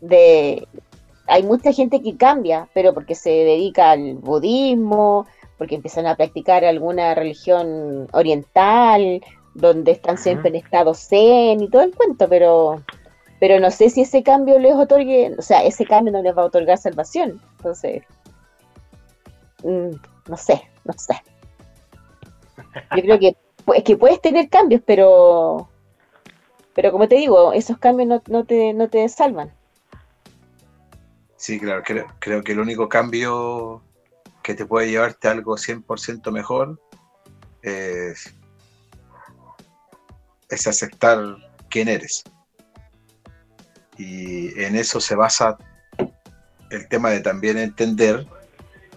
de 0.02 0.68
hay 1.30 1.43
mucha 1.43 1.71
gente 1.71 2.01
que 2.01 2.17
cambia, 2.17 2.67
pero 2.73 2.93
porque 2.93 3.15
se 3.15 3.30
dedica 3.30 3.91
al 3.91 4.15
budismo, 4.15 5.27
porque 5.57 5.75
empiezan 5.75 6.07
a 6.07 6.15
practicar 6.15 6.65
alguna 6.65 7.15
religión 7.15 8.07
oriental, 8.13 9.21
donde 9.53 9.91
están 9.91 10.17
siempre 10.17 10.49
en 10.49 10.55
estado 10.55 10.93
zen 10.93 11.61
y 11.61 11.69
todo 11.69 11.82
el 11.84 11.95
cuento, 11.95 12.27
pero 12.30 12.82
pero 13.39 13.59
no 13.59 13.71
sé 13.71 13.89
si 13.89 14.01
ese 14.01 14.21
cambio 14.21 14.59
les 14.59 14.73
otorgue, 14.73 15.34
o 15.38 15.41
sea, 15.41 15.63
ese 15.63 15.86
cambio 15.86 16.11
no 16.11 16.21
les 16.21 16.38
va 16.38 16.41
a 16.41 16.45
otorgar 16.45 16.77
salvación. 16.77 17.41
Entonces, 17.57 18.03
mm, 19.63 19.91
no 20.27 20.38
sé, 20.38 20.61
no 20.84 20.93
sé. 20.93 21.15
Yo 22.97 23.01
creo 23.01 23.19
que, 23.19 23.38
es 23.75 23.84
que 23.84 23.95
puedes 23.95 24.19
tener 24.21 24.49
cambios, 24.49 24.82
pero 24.86 25.69
pero 26.73 26.91
como 26.91 27.07
te 27.07 27.15
digo, 27.15 27.51
esos 27.51 27.77
cambios 27.77 28.07
no, 28.07 28.21
no, 28.27 28.45
te, 28.45 28.73
no 28.73 28.88
te 28.88 29.07
salvan. 29.09 29.51
Sí, 31.40 31.58
claro, 31.58 31.84
creo, 31.86 32.06
creo 32.20 32.44
que 32.44 32.52
el 32.52 32.60
único 32.60 32.90
cambio 32.90 33.82
que 34.44 34.54
te 34.56 34.66
puede 34.66 34.90
llevarte 34.90 35.30
a 35.30 35.32
algo 35.32 35.56
100% 35.56 36.34
mejor 36.34 36.82
es, 37.62 38.36
aceptar 40.50 41.38
quién 41.70 41.88
eres. 41.88 42.26
Y 43.98 44.62
en 44.62 44.76
eso 44.76 45.00
se 45.00 45.16
basa 45.16 45.58
el 46.72 46.90
tema 46.90 47.10
de 47.10 47.22
también 47.22 47.58
entender 47.58 48.28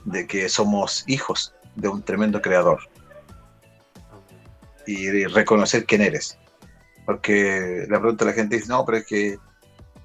de 0.04 0.26
que 0.26 0.48
somos 0.48 1.04
hijos 1.06 1.54
de 1.76 1.86
un 1.86 2.02
tremendo 2.02 2.42
creador. 2.42 2.80
Y 4.84 5.26
reconocer 5.26 5.86
quién 5.86 6.02
eres. 6.02 6.36
Porque 7.06 7.86
la 7.88 8.00
pregunta 8.00 8.24
la 8.24 8.32
gente 8.32 8.56
dice, 8.56 8.66
no, 8.68 8.84
pero 8.84 8.98
es 8.98 9.06
que, 9.06 9.38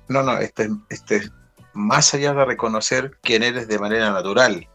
no, 0.07 0.21
no, 0.21 0.37
este, 0.37 0.69
este 0.89 1.15
es 1.15 1.31
más 1.77 2.11
allá 2.15 2.33
de 2.33 2.43
reconocer 2.43 3.17
quién 3.21 3.43
eres 3.43 3.67
de 3.67 3.77
manera 3.77 4.09
natural, 4.11 4.67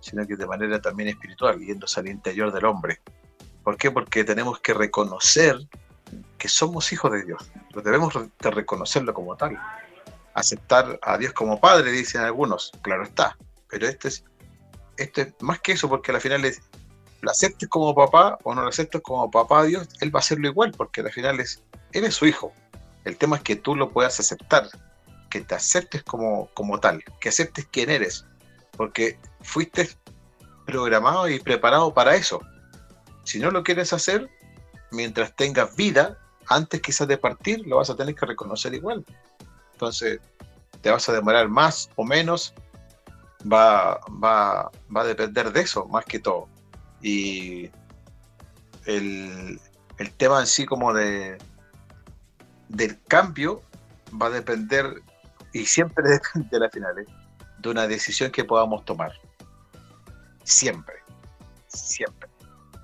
sino 0.00 0.26
que 0.26 0.36
de 0.36 0.46
manera 0.46 0.78
también 0.80 1.08
espiritual, 1.08 1.58
yéndose 1.58 2.00
al 2.00 2.08
interior 2.08 2.52
del 2.52 2.66
hombre. 2.66 3.00
¿Por 3.64 3.78
qué? 3.78 3.90
Porque 3.90 4.24
tenemos 4.24 4.60
que 4.60 4.74
reconocer 4.74 5.56
que 6.36 6.48
somos 6.48 6.92
hijos 6.92 7.12
de 7.12 7.24
Dios. 7.24 7.50
Lo 7.72 7.80
debemos 7.80 8.12
de 8.14 8.50
reconocerlo 8.50 9.14
como 9.14 9.36
tal. 9.36 9.58
Aceptar 10.34 11.00
a 11.02 11.16
Dios 11.16 11.32
como 11.32 11.58
Padre, 11.58 11.92
dicen 11.92 12.20
algunos, 12.20 12.72
claro 12.82 13.04
está. 13.04 13.38
Pero 13.70 13.88
este 13.88 14.08
es, 14.08 14.24
es 14.98 15.10
más 15.40 15.60
que 15.60 15.72
eso, 15.72 15.88
porque 15.88 16.12
al 16.12 16.20
final 16.20 16.44
es, 16.44 16.60
lo 17.22 17.30
aceptes 17.30 17.70
como 17.70 17.94
papá 17.94 18.36
o 18.42 18.54
no 18.54 18.62
lo 18.62 18.68
aceptes 18.68 19.00
como 19.00 19.30
papá 19.30 19.60
a 19.60 19.64
Dios, 19.64 19.88
Él 20.00 20.14
va 20.14 20.18
a 20.18 20.20
hacerlo 20.20 20.46
igual, 20.46 20.72
porque 20.76 21.00
al 21.00 21.10
final 21.10 21.40
es, 21.40 21.62
eres 21.92 22.14
su 22.14 22.26
hijo. 22.26 22.52
El 23.06 23.16
tema 23.16 23.36
es 23.36 23.42
que 23.42 23.56
tú 23.56 23.76
lo 23.76 23.90
puedas 23.90 24.20
aceptar, 24.20 24.68
que 25.30 25.40
te 25.40 25.54
aceptes 25.54 26.02
como, 26.02 26.50
como 26.54 26.80
tal, 26.80 27.02
que 27.20 27.28
aceptes 27.28 27.66
quién 27.70 27.90
eres, 27.90 28.26
porque 28.76 29.18
fuiste 29.40 29.88
programado 30.66 31.28
y 31.28 31.40
preparado 31.40 31.94
para 31.94 32.14
eso. 32.14 32.40
Si 33.24 33.38
no 33.38 33.50
lo 33.50 33.62
quieres 33.62 33.92
hacer, 33.92 34.28
mientras 34.90 35.34
tengas 35.34 35.74
vida, 35.76 36.18
antes 36.48 36.80
quizás 36.80 37.08
de 37.08 37.16
partir, 37.16 37.66
lo 37.66 37.76
vas 37.76 37.90
a 37.90 37.96
tener 37.96 38.14
que 38.14 38.26
reconocer 38.26 38.74
igual. 38.74 39.04
Entonces, 39.72 40.20
te 40.80 40.90
vas 40.90 41.08
a 41.08 41.12
demorar 41.12 41.48
más 41.48 41.90
o 41.96 42.04
menos, 42.04 42.54
va, 43.50 44.00
va, 44.22 44.70
va 44.94 45.02
a 45.02 45.06
depender 45.06 45.52
de 45.52 45.60
eso, 45.60 45.86
más 45.86 46.04
que 46.04 46.18
todo. 46.18 46.48
Y 47.00 47.70
el, 48.86 49.60
el 49.98 50.12
tema 50.12 50.40
en 50.40 50.46
sí 50.46 50.66
como 50.66 50.92
de 50.92 51.38
del 52.70 53.00
cambio 53.02 53.62
va 54.20 54.26
a 54.26 54.30
depender, 54.30 55.02
y 55.52 55.66
siempre 55.66 56.04
depende 56.08 56.48
de 56.50 56.60
la 56.60 56.70
final, 56.70 56.98
¿eh? 56.98 57.06
de 57.58 57.68
una 57.68 57.86
decisión 57.86 58.30
que 58.30 58.44
podamos 58.44 58.84
tomar. 58.84 59.12
Siempre, 60.44 60.96
siempre. 61.68 62.28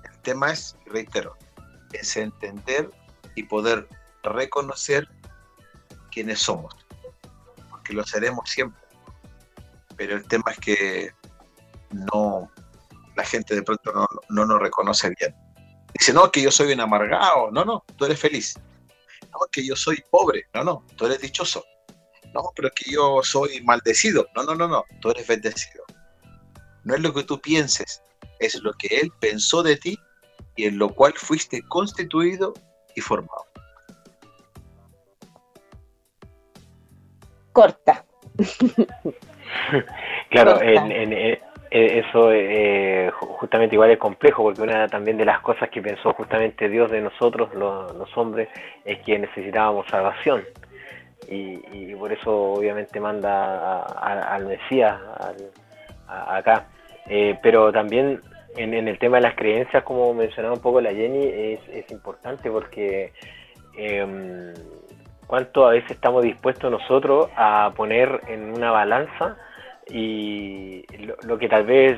El 0.03 0.19
tema 0.21 0.51
es, 0.51 0.77
reitero, 0.85 1.35
es 1.93 2.15
entender 2.17 2.91
y 3.35 3.43
poder 3.43 3.87
reconocer 4.23 5.07
quiénes 6.11 6.39
somos, 6.39 6.75
porque 7.69 7.93
lo 7.93 8.03
seremos 8.03 8.49
siempre. 8.49 8.81
Pero 9.95 10.15
el 10.15 10.27
tema 10.27 10.51
es 10.51 10.59
que 10.59 11.11
no, 11.91 12.51
la 13.15 13.23
gente 13.23 13.55
de 13.55 13.63
pronto 13.63 13.91
no, 13.91 14.07
no 14.29 14.45
nos 14.45 14.59
reconoce 14.59 15.11
bien. 15.19 15.35
Dice, 15.97 16.13
no, 16.13 16.31
que 16.31 16.41
yo 16.41 16.51
soy 16.51 16.73
un 16.73 16.81
amargado. 16.81 17.49
No, 17.51 17.65
no, 17.65 17.83
tú 17.95 18.05
eres 18.05 18.19
feliz. 18.19 18.53
No, 19.31 19.39
que 19.51 19.65
yo 19.65 19.75
soy 19.75 20.03
pobre. 20.11 20.45
No, 20.53 20.63
no, 20.63 20.85
tú 20.95 21.05
eres 21.07 21.21
dichoso. 21.21 21.63
No, 22.33 22.51
pero 22.55 22.67
es 22.67 22.73
que 22.73 22.91
yo 22.91 23.21
soy 23.23 23.61
maldecido. 23.61 24.27
No, 24.35 24.43
no, 24.43 24.55
no, 24.55 24.67
no, 24.67 24.85
tú 25.01 25.11
eres 25.11 25.27
bendecido. 25.27 25.83
No 26.83 26.95
es 26.95 27.01
lo 27.01 27.13
que 27.13 27.23
tú 27.23 27.39
pienses, 27.39 28.01
es 28.39 28.61
lo 28.61 28.73
que 28.73 28.87
Él 28.99 29.11
pensó 29.19 29.63
de 29.63 29.75
ti 29.75 29.97
y 30.55 30.65
en 30.65 30.77
lo 30.77 30.89
cual 30.89 31.13
fuiste 31.15 31.61
constituido 31.67 32.53
y 32.95 33.01
formado. 33.01 33.45
Corta. 37.51 38.05
claro, 40.29 40.61
en, 40.61 41.11
eh, 41.11 41.41
eso 41.71 42.31
eh, 42.31 43.11
justamente 43.11 43.75
igual 43.75 43.91
es 43.91 43.97
complejo, 43.97 44.43
porque 44.43 44.61
una 44.61 44.87
también 44.87 45.17
de 45.17 45.25
las 45.25 45.41
cosas 45.41 45.69
que 45.69 45.81
pensó 45.81 46.13
justamente 46.13 46.69
Dios 46.69 46.89
de 46.91 47.01
nosotros, 47.01 47.53
los 47.53 48.17
hombres, 48.17 48.47
es 48.85 48.99
que 48.99 49.19
necesitábamos 49.19 49.87
salvación 49.89 50.45
y, 51.27 51.93
por 51.95 52.11
eso 52.11 52.53
obviamente 52.53 52.99
manda 52.99 53.81
al 53.81 54.45
Mesías 54.45 54.99
acá. 56.07 56.67
Eh, 57.09 57.37
pero 57.41 57.71
también 57.71 58.21
en, 58.55 58.73
el 58.73 58.99
tema 58.99 59.17
de 59.17 59.23
las 59.23 59.35
creencias, 59.35 59.83
como 59.83 60.13
mencionaba 60.13 60.55
un 60.55 60.61
poco 60.61 60.81
la 60.81 60.91
Jenny, 60.91 61.25
es, 61.25 61.91
importante 61.91 62.49
porque 62.51 63.13
eh, 63.77 64.53
cuánto 65.25 65.67
a 65.67 65.71
veces 65.71 65.91
estamos 65.91 66.23
dispuestos 66.23 66.71
nosotros 66.71 67.29
a 67.35 67.71
poner 67.75 68.21
en 68.27 68.53
una 68.53 68.71
balanza 68.71 69.37
y 69.89 70.85
lo, 71.25 71.37
que 71.37 71.47
tal 71.47 71.65
vez 71.65 71.97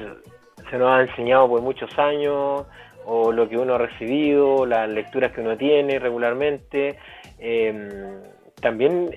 se 0.70 0.78
nos 0.78 0.90
ha 0.90 1.02
enseñado 1.02 1.48
por 1.48 1.62
muchos 1.62 1.98
años 1.98 2.66
o 3.06 3.32
lo 3.32 3.50
que 3.50 3.58
uno 3.58 3.76
ha 3.76 3.78
recibido, 3.80 4.66
las 4.66 4.88
lecturas 4.88 5.32
que 5.32 5.42
uno 5.42 5.58
tiene 5.58 5.98
regularmente. 5.98 7.00
Eh, 7.40 8.20
también 8.62 9.10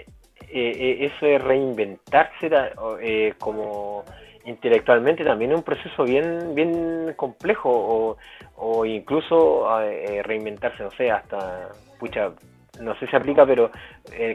eh, 0.55 0.73
eh, 0.77 1.07
eso 1.07 1.27
de 1.27 1.39
reinventarse 1.39 2.51
eh, 3.01 3.35
como 3.39 4.05
intelectualmente 4.45 5.25
también 5.25 5.53
es 5.53 5.59
un 5.59 5.63
proceso 5.63 6.05
bien 6.05 6.55
bien 6.55 7.15
complejo 7.17 8.17
o, 8.57 8.85
incluso 8.85 9.69
reinventarse 10.25 10.83
no 10.83 10.91
sé 10.91 11.11
hasta 11.11 11.69
pucha 11.99 12.33
no 12.81 12.95
sé 12.99 13.07
si 13.07 13.17
aplica 13.17 13.47
pero 13.47 13.71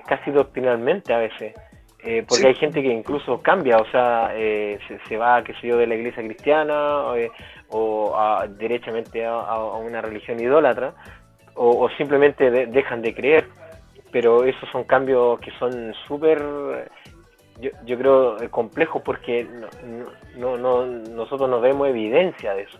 casi 0.07 0.31
doctrinalmente 0.31 1.13
a 1.13 1.17
veces 1.17 1.53
porque 2.27 2.47
hay 2.47 2.55
gente 2.55 2.81
que 2.81 2.87
incluso 2.87 3.41
cambia 3.41 3.77
o 3.77 3.85
sea 3.91 4.31
se, 5.07 5.17
va 5.17 5.43
qué 5.43 5.53
sé 5.55 5.67
yo 5.67 5.77
de 5.77 5.87
la 5.87 5.95
iglesia 5.95 6.23
cristiana 6.23 7.03
o 7.69 8.17
a, 8.17 8.47
derechamente 8.47 9.25
a, 9.25 9.57
una 9.73 10.01
religión 10.01 10.39
idólatra 10.39 10.93
o, 11.55 11.89
simplemente 11.97 12.49
dejan 12.67 13.01
de 13.01 13.13
creer 13.13 13.47
pero 14.11 14.43
esos 14.43 14.69
son 14.71 14.83
cambios 14.83 15.39
que 15.39 15.51
son 15.59 15.93
súper, 16.07 16.41
yo, 17.59 17.71
yo, 17.85 17.97
creo, 17.97 18.37
complejos 18.49 19.01
porque 19.03 19.47
no, 20.35 20.57
no, 20.57 20.85
nosotros 20.85 21.49
no 21.49 21.59
vemos 21.59 21.87
evidencia 21.87 22.53
de 22.53 22.63
eso, 22.63 22.79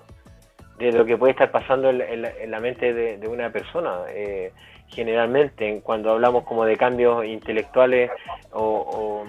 de 0.77 0.91
lo 0.91 1.05
que 1.05 1.17
puede 1.17 1.31
estar 1.31 1.51
pasando 1.51 1.89
en, 1.89 2.51
la, 2.51 2.59
mente 2.59 2.93
de, 2.93 3.27
una 3.27 3.51
persona. 3.51 4.01
Eh, 4.09 4.51
generalmente, 4.87 5.81
cuando 5.83 6.11
hablamos 6.11 6.43
como 6.43 6.65
de 6.65 6.77
cambios 6.77 7.25
intelectuales, 7.25 8.11
o, 8.51 9.25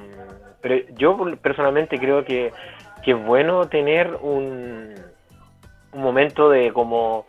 pero 0.60 0.76
yo 0.96 1.16
personalmente 1.40 1.98
creo 1.98 2.24
que, 2.24 2.52
que 3.02 3.12
es 3.12 3.24
bueno 3.24 3.68
tener 3.68 4.14
un, 4.20 4.94
un 5.92 6.02
momento 6.02 6.50
de 6.50 6.72
como 6.72 7.26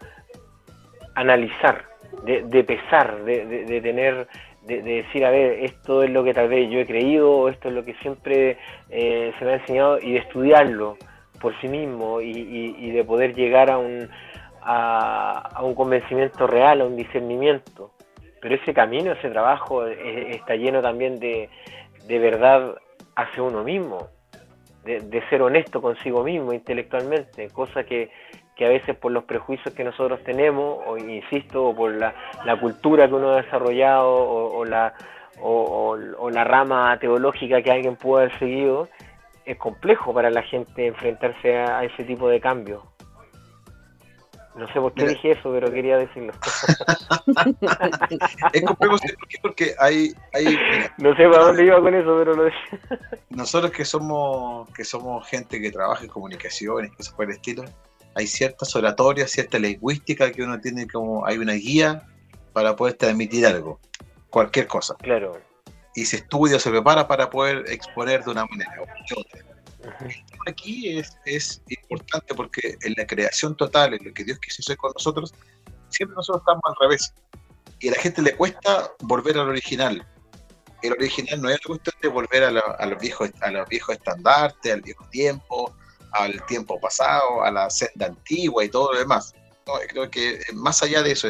analizar, 1.16 1.86
de, 2.24 2.44
de 2.44 2.64
pesar, 2.64 3.24
de, 3.24 3.46
de, 3.46 3.82
tener 3.82 4.28
de, 4.70 4.82
decir, 4.82 5.26
a 5.26 5.32
ver, 5.32 5.64
esto 5.64 6.04
es 6.04 6.10
lo 6.10 6.24
que 6.24 6.34
tal 6.34 6.48
vez 6.48 6.70
yo 6.70 6.80
he 6.80 6.86
creído, 6.86 7.50
esto 7.50 7.70
es 7.70 7.74
lo 7.74 7.84
que 7.84 7.96
siempre 7.96 8.58
eh, 8.90 9.34
se 9.38 9.46
me 9.46 9.52
ha 9.52 9.56
enseñado, 9.56 10.00
y 10.00 10.14
de 10.14 10.20
estudiarlo 10.20 10.98
por 11.42 11.60
sí 11.60 11.68
mismo 11.68 12.22
y, 12.22 12.92
de 12.92 13.04
poder 13.04 13.34
llegar 13.34 13.72
a 13.72 13.78
un, 13.78 14.10
a, 14.62 15.60
un 15.64 15.74
convencimiento 15.74 16.48
real, 16.48 16.82
a 16.82 16.86
un 16.86 16.96
discernimiento. 16.96 17.92
Pero 18.42 18.56
ese 18.56 18.74
camino, 18.74 19.12
ese 19.12 19.30
trabajo 19.30 19.86
eh, 19.86 20.32
está 20.32 20.56
lleno 20.56 20.82
también 20.82 21.20
de, 21.20 21.50
de 22.08 22.20
verdad 22.20 22.76
hacia 23.16 23.44
uno 23.44 23.64
mismo, 23.64 24.08
de, 24.84 25.24
ser 25.30 25.42
honesto 25.42 25.82
consigo 25.82 26.24
mismo 26.24 26.54
intelectualmente, 26.54 27.50
cosa 27.50 27.84
que, 27.84 28.10
que 28.60 28.66
a 28.66 28.70
veces 28.70 28.98
por 28.98 29.14
los 29.14 29.24
prejuicios 29.24 29.74
que 29.74 29.86
nosotros 29.86 30.22
tenemos, 30.26 30.80
o 30.86 30.98
insisto, 30.98 31.68
o 31.68 31.74
por 31.74 31.96
la, 31.96 32.14
cultura 32.60 33.08
que 33.08 33.14
uno 33.14 33.30
ha 33.30 33.42
desarrollado, 33.42 34.12
o, 34.12 34.66
la, 34.66 34.94
o, 35.42 36.30
la 36.30 36.44
rama 36.44 37.00
teológica 37.00 37.62
que 37.62 37.72
alguien 37.72 37.96
pudo 37.96 38.18
haber 38.18 38.38
seguido, 38.38 38.90
es 39.46 39.58
complejo 39.58 40.14
para 40.14 40.30
la 40.30 40.42
gente 40.42 40.88
enfrentarse 40.88 41.58
a, 41.58 41.86
ese 41.86 42.04
tipo 42.04 42.28
de 42.28 42.42
cambios. 42.42 42.84
No 44.56 44.68
sé 44.74 44.82
por 44.82 44.94
qué 44.94 45.08
dije 45.08 45.32
eso, 45.32 45.54
pero 45.54 45.72
quería 45.72 45.96
decirlo. 45.96 46.34
es 48.52 48.62
complejo 48.64 48.98
porque 49.42 49.74
hay... 49.80 50.12
hay 50.34 50.60
no 50.98 51.16
sé 51.16 51.30
para 51.30 51.46
dónde 51.46 51.64
iba 51.64 51.80
con 51.80 51.96
eso, 51.96 52.14
pero 52.20 52.34
lo 52.34 52.44
dije. 52.44 52.78
Nosotros 53.30 53.72
que 53.72 53.86
somos 53.86 54.70
que 54.72 54.84
somos 54.84 55.26
gente 55.30 55.62
que 55.62 55.72
trabaja 55.72 56.04
en 56.04 56.10
comunicaciones, 56.10 56.92
cosas 56.92 57.14
por 57.14 57.24
el 57.24 57.32
estilo, 57.32 57.64
hay 58.20 58.28
ciertas 58.28 58.76
oratorias, 58.76 59.32
cierta 59.32 59.58
lingüística 59.58 60.30
que 60.32 60.44
uno 60.44 60.60
tiene 60.60 60.88
como, 60.88 61.26
hay 61.26 61.38
una 61.38 61.54
guía 61.54 62.06
para 62.52 62.76
poder 62.76 62.96
transmitir 62.96 63.46
algo, 63.46 63.80
cualquier 64.30 64.68
cosa. 64.68 64.96
Claro. 64.96 65.40
Y 65.96 66.06
se 66.06 66.18
estudia 66.18 66.58
o 66.58 66.60
se 66.60 66.70
prepara 66.70 67.08
para 67.08 67.30
poder 67.30 67.64
exponer 67.70 68.24
de 68.26 68.32
una 68.32 68.46
manera 68.46 68.74
u 68.82 69.20
otra. 69.20 69.46
Aquí 70.48 70.98
es, 70.98 71.18
es 71.26 71.62
importante 71.70 72.36
porque 72.36 72.78
en 72.82 72.94
la 72.98 73.08
creación 73.08 73.56
total, 73.56 73.94
en 73.94 74.06
lo 74.06 74.14
que 74.14 74.26
Dios 74.26 74.38
quiso 74.40 74.62
hacer 74.62 74.76
con 74.76 74.92
nosotros, 74.94 75.34
siempre 75.88 76.16
nosotros 76.16 76.42
estamos 76.42 76.64
al 76.66 76.76
revés. 76.82 77.14
Y 77.80 77.88
a 77.88 77.92
la 77.92 78.02
gente 78.02 78.22
le 78.22 78.36
cuesta 78.36 78.92
volver 79.00 79.38
al 79.38 79.48
original. 79.48 80.06
El 80.82 80.92
original 80.92 81.42
no 81.42 81.48
es 81.48 81.56
la 81.56 81.68
cuestión 81.68 81.96
de 82.02 82.10
volver 82.10 82.44
a, 82.44 82.50
a 82.50 82.86
los 82.86 83.00
viejos 83.00 83.30
a 83.40 83.52
los 83.52 83.68
viejos 83.70 83.96
estandartes, 83.96 84.74
al 84.74 84.82
viejo 84.82 85.08
tiempo, 85.10 85.74
al 86.12 86.46
tiempo 86.46 86.80
pasado, 86.80 87.44
a 87.44 87.52
la 87.52 87.70
senda 87.70 88.08
antigua 88.08 88.64
y 88.64 88.70
todo 88.70 88.94
lo 88.94 89.00
demás. 89.00 89.34
creo 89.90 90.10
que 90.10 90.40
más 90.54 90.82
allá 90.82 91.04
de 91.04 91.12
eso, 91.12 91.30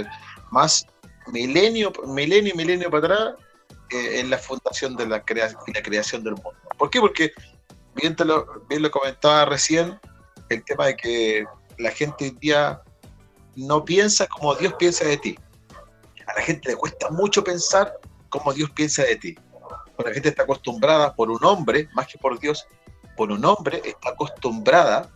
más 0.52 0.86
milenio, 1.28 1.92
milenio 2.08 2.54
y 2.54 2.58
milenio 2.58 2.90
para 2.90 3.06
atrás 3.06 3.34
eh, 3.92 4.20
en 4.20 4.30
la 4.30 4.38
fundación 4.38 4.96
de 4.96 5.08
la, 5.08 5.18
la 5.18 5.82
creación 5.84 6.24
del 6.24 6.34
mundo. 6.34 6.56
¿Por 6.78 6.90
qué? 6.90 7.00
Porque, 7.00 7.32
bien, 7.96 8.16
lo, 8.20 8.62
bien 8.70 8.82
lo 8.82 8.92
comentaba 8.92 9.46
recién, 9.46 10.00
el 10.50 10.64
tema 10.64 10.88
de 10.88 10.96
que 10.96 11.46
la 11.78 11.92
gente 11.92 12.26
hoy 12.26 12.38
día 12.40 12.82
no 13.56 13.84
piensa 13.84 14.28
como 14.28 14.56
Dios 14.56 14.74
piensa 14.78 15.06
de 15.06 15.18
ti. 15.18 15.38
A 16.28 16.34
la 16.40 16.42
gente 16.42 16.70
le 16.70 16.76
cuesta 16.76 17.10
mucho 17.10 17.44
pensar 17.44 18.00
como 18.30 18.54
Dios 18.54 18.70
piensa 18.72 19.04
de 19.04 19.16
ti. 19.16 19.36
Porque 19.96 20.12
la 20.12 20.14
gente 20.14 20.30
está 20.30 20.44
acostumbrada 20.44 21.14
por 21.14 21.30
un 21.30 21.44
hombre, 21.44 21.90
más 21.94 22.08
que 22.08 22.18
por 22.18 22.40
Dios, 22.40 22.66
por 23.20 23.34
un 23.34 23.44
hombre 23.44 23.82
está 23.84 24.12
acostumbrada 24.12 25.10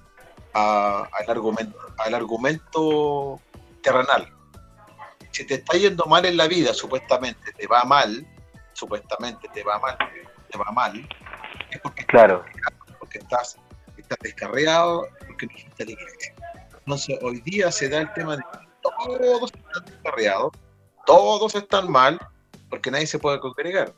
al, 0.51 1.30
argumento, 1.30 1.80
al 1.99 2.14
argumento 2.14 3.39
terrenal. 3.82 4.30
Si 5.32 5.47
te 5.47 5.54
está 5.54 5.78
yendo 5.78 6.04
mal 6.04 6.26
en 6.26 6.36
la 6.36 6.49
vida, 6.49 6.74
supuestamente 6.74 7.54
te 7.54 7.66
va 7.66 7.84
mal, 7.84 8.28
supuestamente 8.74 9.47
te 9.54 9.64
va 9.64 9.80
mal, 9.80 9.97
te 10.51 10.58
va 10.58 10.70
mal, 10.74 11.08
es 11.72 11.80
porque, 11.80 12.06
claro. 12.06 12.43
porque 12.99 13.20
estás, 13.20 13.58
estás 13.95 14.18
descarriado, 14.22 15.08
porque 15.26 15.45
no 15.45 15.54
la 15.78 15.91
iglesia. 15.91 16.36
Entonces, 16.80 17.18
hoy 17.22 17.39
día 17.39 17.72
se 17.72 17.88
da 17.88 18.01
el 18.01 18.12
tema 18.12 18.36
de 18.36 18.43
que 18.51 18.68
todos 18.82 19.49
están 19.54 19.86
descarriados, 19.86 20.51
todos 21.06 21.56
están 21.56 21.89
mal, 21.89 22.20
porque 22.70 22.91
nadie 22.91 23.08
se 23.08 23.18
puede 23.18 23.39
congregar. 23.39 23.93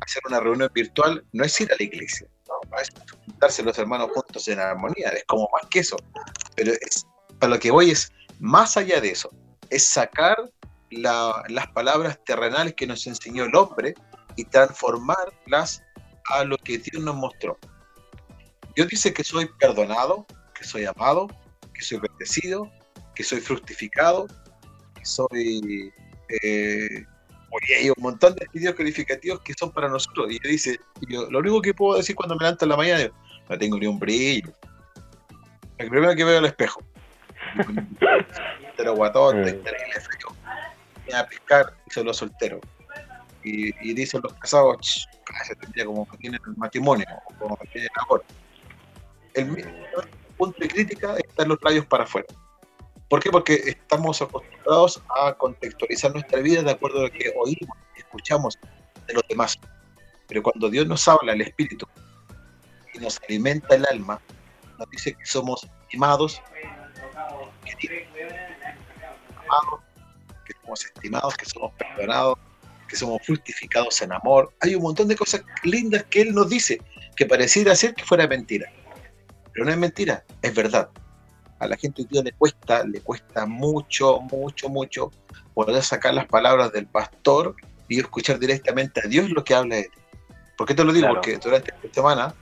Hacer 0.00 0.22
una 0.26 0.40
reunión 0.40 0.70
virtual 0.72 1.22
no 1.32 1.44
es 1.44 1.60
ir 1.60 1.70
a 1.70 1.76
la 1.78 1.84
iglesia, 1.84 2.26
es 2.80 2.90
juntarse 3.26 3.62
los 3.62 3.78
hermanos 3.78 4.10
juntos 4.14 4.46
en 4.48 4.60
armonía, 4.60 5.08
es 5.10 5.24
como 5.26 5.48
más 5.52 5.68
que 5.70 5.80
eso. 5.80 5.96
Pero 6.56 6.72
es, 6.72 7.06
a 7.40 7.46
lo 7.46 7.58
que 7.58 7.70
voy 7.70 7.90
es, 7.90 8.12
más 8.38 8.76
allá 8.76 9.00
de 9.00 9.10
eso, 9.10 9.30
es 9.70 9.88
sacar 9.88 10.36
las 10.90 11.66
palabras 11.74 12.18
terrenales 12.24 12.74
que 12.74 12.86
nos 12.86 13.06
enseñó 13.06 13.44
el 13.44 13.56
hombre 13.56 13.94
y 14.36 14.44
transformarlas 14.44 15.82
a 16.26 16.44
lo 16.44 16.56
que 16.58 16.78
Dios 16.78 17.02
nos 17.02 17.14
mostró. 17.14 17.58
Dios 18.74 18.88
dice 18.88 19.12
que 19.12 19.24
soy 19.24 19.48
perdonado, 19.58 20.26
que 20.54 20.64
soy 20.64 20.84
amado, 20.84 21.28
que 21.74 21.82
soy 21.82 21.98
bendecido, 21.98 22.70
que 23.14 23.24
soy 23.24 23.40
fructificado, 23.40 24.26
que 24.94 25.04
soy 25.04 25.92
eh, 26.42 27.04
Oye, 27.52 27.76
hay 27.76 27.90
un 27.90 28.02
montón 28.02 28.34
de 28.34 28.44
estudios 28.44 28.74
calificativos 28.74 29.40
que 29.40 29.52
son 29.54 29.70
para 29.70 29.88
nosotros. 29.88 30.30
Y 30.30 30.40
yo 30.42 30.48
dice, 30.48 30.80
yo, 31.08 31.30
lo 31.30 31.40
único 31.40 31.60
que 31.60 31.74
puedo 31.74 31.98
decir 31.98 32.16
cuando 32.16 32.34
me 32.34 32.44
levanto 32.44 32.64
en 32.64 32.70
la 32.70 32.76
mañana, 32.76 33.02
es, 33.02 33.10
no 33.48 33.58
tengo 33.58 33.78
ni 33.78 33.86
un 33.86 33.98
brillo. 33.98 34.52
El 35.76 35.90
primero 35.90 36.14
que 36.14 36.24
veo 36.24 36.38
el 36.38 36.46
espejo. 36.46 36.82
Pero 38.76 38.94
guatón, 38.94 39.42
mm. 39.42 39.44
terrible 39.44 40.00
frío. 40.00 40.36
Viene 41.04 41.20
a 41.20 41.26
pescar 41.26 41.74
y 41.86 41.90
solo 41.90 42.14
soltero. 42.14 42.60
Y, 43.44 43.68
y 43.86 43.92
dicen 43.92 44.20
los 44.22 44.32
casados, 44.34 45.08
se 45.44 45.54
tendría 45.56 45.84
como 45.84 46.08
que 46.08 46.16
tienen 46.16 46.40
el 46.46 46.56
matrimonio, 46.56 47.06
como 47.38 47.56
que 47.56 47.68
tienen 47.68 47.90
amor. 47.96 48.24
El, 49.34 49.64
punto 50.36 50.58
de 50.58 50.68
crítica 50.68 51.16
está 51.16 51.42
en 51.42 51.50
los 51.50 51.60
rayos 51.60 51.86
para 51.86 52.04
afuera. 52.04 52.26
¿Por 53.12 53.20
qué? 53.22 53.30
Porque 53.30 53.56
estamos 53.66 54.22
acostumbrados 54.22 55.02
a 55.14 55.34
contextualizar 55.34 56.12
nuestra 56.12 56.40
vida 56.40 56.62
de 56.62 56.70
acuerdo 56.70 57.00
a 57.00 57.02
lo 57.02 57.10
que 57.10 57.30
oímos 57.36 57.76
escuchamos 57.94 58.58
de 59.06 59.12
los 59.12 59.22
demás. 59.28 59.58
Pero 60.28 60.42
cuando 60.42 60.70
Dios 60.70 60.86
nos 60.86 61.06
habla, 61.06 61.34
el 61.34 61.42
Espíritu, 61.42 61.86
y 62.94 62.98
nos 63.00 63.20
alimenta 63.28 63.74
el 63.74 63.84
alma, 63.84 64.18
nos 64.78 64.88
dice 64.88 65.12
que 65.12 65.26
somos 65.26 65.68
estimados, 65.82 66.40
que, 67.66 67.86
que 67.86 68.08
somos 70.62 70.86
estimados, 70.86 71.36
que 71.36 71.44
somos 71.44 71.72
perdonados, 71.74 72.38
que 72.88 72.96
somos 72.96 73.20
fructificados 73.26 74.00
en 74.00 74.12
amor. 74.12 74.54
Hay 74.60 74.74
un 74.74 74.84
montón 74.84 75.08
de 75.08 75.16
cosas 75.16 75.42
lindas 75.64 76.02
que 76.04 76.22
Él 76.22 76.34
nos 76.34 76.48
dice, 76.48 76.80
que 77.14 77.26
pareciera 77.26 77.76
ser 77.76 77.94
que 77.94 78.04
fuera 78.04 78.26
mentira. 78.26 78.72
Pero 79.52 79.66
no 79.66 79.70
es 79.70 79.76
mentira, 79.76 80.24
es 80.40 80.54
verdad 80.54 80.88
a 81.62 81.68
la 81.68 81.76
gente 81.76 82.02
hoy 82.02 82.08
día 82.10 82.22
le 82.22 82.32
cuesta, 82.32 82.84
le 82.84 83.00
cuesta 83.00 83.46
mucho, 83.46 84.20
mucho, 84.20 84.68
mucho 84.68 85.12
poder 85.54 85.80
sacar 85.82 86.12
las 86.12 86.26
palabras 86.26 86.72
del 86.72 86.86
pastor 86.86 87.54
y 87.88 88.00
escuchar 88.00 88.40
directamente 88.40 89.00
a 89.04 89.08
Dios 89.08 89.30
lo 89.30 89.44
que 89.44 89.54
habla 89.54 89.76
de 89.76 89.82
él. 89.82 89.90
¿Por 90.58 90.66
qué 90.66 90.74
te 90.74 90.82
lo 90.82 90.92
digo? 90.92 91.06
Porque 91.08 91.36
durante 91.36 91.72
esta 91.72 91.94
semana, 91.94 92.34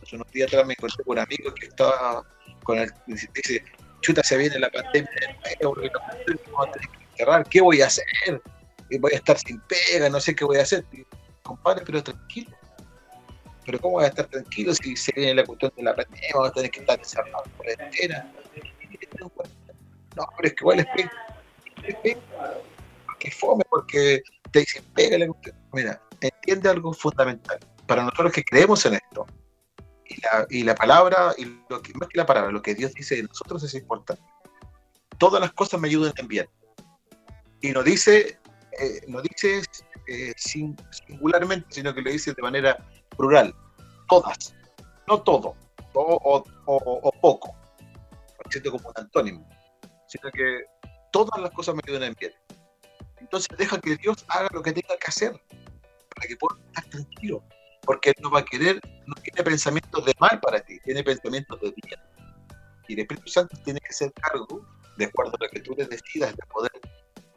hace 0.00 0.14
unos 0.14 0.30
días 0.30 0.46
atrás 0.46 0.64
me 0.64 0.74
encontré 0.74 1.04
con 1.04 1.18
un 1.18 1.24
amigo 1.24 1.52
que 1.54 1.66
estaba 1.66 2.24
con 2.62 2.78
el, 2.78 2.92
dice, 3.06 3.64
chuta, 4.00 4.22
se 4.22 4.36
viene 4.36 4.60
la 4.60 4.70
pandemia 4.70 5.10
¿qué 7.50 7.60
voy 7.60 7.82
a 7.82 7.86
hacer? 7.86 8.04
Voy 9.00 9.12
a 9.12 9.16
estar 9.16 9.38
sin 9.38 9.60
pega, 9.62 10.08
no 10.08 10.20
sé 10.20 10.36
qué 10.36 10.44
voy 10.44 10.58
a 10.58 10.62
hacer. 10.62 10.84
Compadre, 11.42 11.82
pero 11.84 12.02
tranquilo. 12.02 12.50
Pero 13.68 13.80
¿cómo 13.80 13.94
voy 13.96 14.04
a 14.04 14.08
estar 14.08 14.24
tranquilo 14.24 14.72
si 14.72 14.96
se 14.96 15.12
viene 15.14 15.34
la 15.34 15.44
cuestión 15.44 15.70
de 15.76 15.82
la 15.82 15.94
pandemia? 15.94 16.30
Vamos 16.32 16.48
a 16.48 16.52
tener 16.54 16.70
que 16.70 16.80
estar 16.80 16.98
encerrados 16.98 17.48
por 17.54 17.68
entera 17.68 18.26
no, 20.16 20.26
pero 20.36 20.48
es 20.48 20.54
que 20.54 20.62
igual 20.62 20.80
es 20.80 20.86
pega. 22.02 22.22
Fome 23.38 23.62
porque 23.68 24.22
te 24.50 24.60
dicen, 24.60 24.82
pégale. 24.94 25.28
Mira, 25.74 26.00
entiende 26.22 26.70
algo 26.70 26.94
fundamental. 26.94 27.58
Para 27.86 28.04
nosotros 28.04 28.32
que 28.32 28.42
creemos 28.42 28.86
en 28.86 28.94
esto, 28.94 29.26
y 30.06 30.18
la, 30.22 30.46
y 30.48 30.62
la 30.62 30.74
palabra, 30.74 31.34
y 31.36 31.44
lo 31.68 31.82
que, 31.82 31.92
más 31.92 32.08
que 32.08 32.16
la 32.16 32.24
palabra, 32.24 32.50
lo 32.50 32.62
que 32.62 32.74
Dios 32.74 32.94
dice 32.94 33.16
de 33.16 33.24
nosotros 33.24 33.62
es 33.64 33.74
importante. 33.74 34.22
Todas 35.18 35.42
las 35.42 35.52
cosas 35.52 35.78
me 35.78 35.88
ayudan 35.88 36.14
en 36.16 36.26
bien. 36.26 36.48
Y 37.60 37.72
no 37.72 37.82
dice, 37.82 38.38
eh, 38.80 39.00
no 39.08 39.20
dice 39.20 39.62
eh, 40.06 40.32
singularmente, 40.36 41.66
sino 41.68 41.94
que 41.94 42.00
lo 42.00 42.10
dice 42.10 42.32
de 42.32 42.42
manera 42.42 42.78
plural. 43.18 43.54
Todas, 44.08 44.54
no 45.06 45.20
todo, 45.20 45.54
o, 45.92 46.42
o 46.66 47.12
poco 47.20 47.58
siento 48.50 48.70
como 48.70 48.88
un 48.88 48.94
antónimo, 48.96 49.48
sino 50.06 50.30
que 50.30 50.62
todas 51.12 51.40
las 51.40 51.50
cosas 51.52 51.74
me 51.74 51.80
ayudan 51.86 52.04
en 52.04 52.14
bien. 52.18 52.32
Entonces 53.20 53.48
deja 53.58 53.80
que 53.80 53.96
Dios 53.96 54.24
haga 54.28 54.48
lo 54.52 54.62
que 54.62 54.72
tenga 54.72 54.96
que 54.96 55.06
hacer 55.06 55.32
para 56.14 56.28
que 56.28 56.36
puedas 56.36 56.58
estar 56.66 56.84
tranquilo, 56.84 57.42
porque 57.82 58.10
Él 58.10 58.16
no 58.20 58.30
va 58.30 58.40
a 58.40 58.44
querer, 58.44 58.80
no 59.06 59.14
tiene 59.22 59.42
pensamientos 59.42 60.04
de 60.04 60.14
mal 60.18 60.40
para 60.40 60.60
ti, 60.60 60.78
tiene 60.84 61.02
pensamientos 61.02 61.60
de 61.60 61.74
bien. 61.82 62.00
Y 62.88 62.94
el 62.94 63.00
Espíritu 63.00 63.28
Santo 63.28 63.56
tiene 63.64 63.80
que 63.80 63.92
ser 63.92 64.12
cargo, 64.14 64.64
de 64.96 65.04
acuerdo 65.04 65.32
a 65.38 65.44
lo 65.44 65.50
que 65.50 65.60
tú 65.60 65.74
le 65.76 65.84
decidas, 65.84 66.34
de 66.34 66.46
poder 66.46 66.72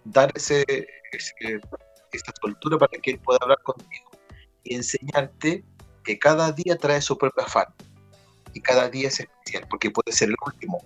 dar 0.06 0.32
ese, 0.36 0.64
esa 1.12 2.34
soltura 2.42 2.78
para 2.78 2.98
que 3.02 3.12
Él 3.12 3.20
pueda 3.20 3.40
hablar 3.42 3.62
contigo 3.64 4.12
y 4.64 4.76
enseñarte 4.76 5.66
que 6.04 6.18
cada 6.18 6.52
día 6.52 6.78
trae 6.78 7.02
su 7.02 7.18
propio 7.18 7.44
afán 7.44 7.68
y 8.54 8.62
cada 8.62 8.90
día 8.90 9.08
es 9.08 9.20
especial, 9.20 9.66
porque 9.70 9.92
puede 9.92 10.12
ser 10.12 10.30
el 10.30 10.36
último, 10.46 10.84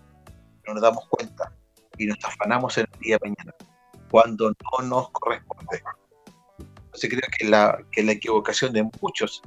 no 0.67 0.73
nos 0.73 0.83
damos 0.83 1.07
cuenta 1.09 1.51
y 1.97 2.05
nos 2.05 2.17
afanamos 2.23 2.77
en 2.77 2.87
el 2.93 2.99
día 2.99 3.17
de 3.21 3.29
mañana, 3.29 3.55
cuando 4.11 4.49
no 4.49 4.87
nos 4.87 5.09
corresponde. 5.11 5.81
Entonces 6.59 7.09
creo 7.09 7.29
que 7.37 7.45
la, 7.45 7.77
que 7.91 8.03
la 8.03 8.13
equivocación 8.13 8.73
de 8.73 8.83
muchos, 9.01 9.41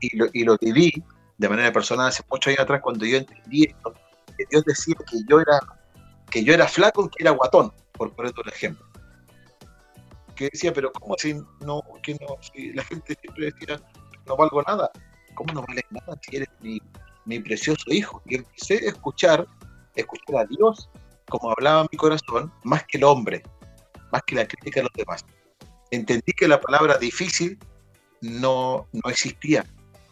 y 0.00 0.16
lo, 0.16 0.26
y 0.32 0.44
lo 0.44 0.56
viví 0.60 0.92
de 1.38 1.48
manera 1.48 1.72
personal 1.72 2.08
hace 2.08 2.22
muchos 2.30 2.50
años 2.50 2.60
atrás, 2.60 2.80
cuando 2.82 3.04
yo 3.04 3.18
entendí 3.18 3.64
esto, 3.64 3.94
que 4.36 4.44
Dios 4.50 4.64
decía 4.64 4.94
que 5.10 5.18
yo 5.28 5.40
era 5.40 5.60
que 6.30 6.44
yo 6.44 6.52
era 6.52 6.66
flaco 6.66 7.06
y 7.06 7.08
que 7.10 7.22
era 7.22 7.30
guatón, 7.30 7.72
por 7.92 8.14
poner 8.14 8.32
un 8.36 8.48
ejemplo. 8.48 8.84
Que 10.34 10.50
decía, 10.52 10.72
pero 10.72 10.92
¿cómo 10.92 11.14
si 11.16 11.34
no, 11.34 11.82
que 12.02 12.14
no, 12.14 12.36
si 12.40 12.72
la 12.72 12.84
gente 12.84 13.16
siempre 13.20 13.46
decía, 13.46 13.80
no 14.26 14.36
valgo 14.36 14.62
nada? 14.62 14.90
¿Cómo 15.34 15.52
no 15.52 15.62
vales 15.66 15.84
nada 15.90 16.18
si 16.22 16.36
eres 16.36 16.48
mi, 16.60 16.80
mi 17.24 17.40
precioso 17.40 17.84
hijo? 17.88 18.22
Y 18.26 18.36
empecé 18.36 18.86
a 18.86 18.90
escuchar, 18.90 19.46
escuchar 19.94 20.36
a 20.36 20.44
Dios 20.46 20.88
como 21.28 21.50
hablaba 21.50 21.86
mi 21.90 21.98
corazón, 21.98 22.52
más 22.62 22.84
que 22.86 22.98
el 22.98 23.04
hombre, 23.04 23.42
más 24.12 24.22
que 24.26 24.36
la 24.36 24.46
crítica 24.46 24.80
de 24.80 24.84
los 24.84 24.92
demás. 24.92 25.24
Entendí 25.90 26.32
que 26.32 26.48
la 26.48 26.60
palabra 26.60 26.98
difícil 26.98 27.58
no, 28.20 28.86
no 28.92 29.10
existía, 29.10 29.64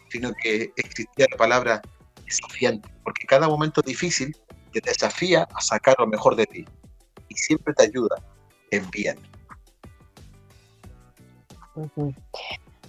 sino 0.09 0.31
que 0.41 0.71
existía 0.75 1.27
la 1.31 1.37
palabra 1.37 1.81
desafiante, 2.25 2.89
porque 3.03 3.25
cada 3.25 3.47
momento 3.47 3.81
difícil 3.81 4.35
te 4.71 4.81
desafía 4.81 5.47
a 5.53 5.61
sacar 5.61 5.95
lo 5.99 6.07
mejor 6.07 6.35
de 6.35 6.45
ti 6.45 6.65
y 7.29 7.35
siempre 7.35 7.73
te 7.73 7.83
ayuda 7.83 8.15
en 8.71 8.89
bien. 8.91 9.17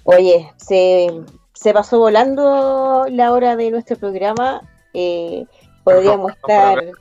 Oye, 0.08 0.52
se, 0.56 1.08
se 1.52 1.72
pasó 1.72 1.98
volando 1.98 3.06
la 3.10 3.32
hora 3.32 3.56
de 3.56 3.72
nuestro 3.72 3.96
programa. 3.96 4.62
Eh, 4.94 5.46
podríamos 5.82 6.30
estar, 6.36 6.92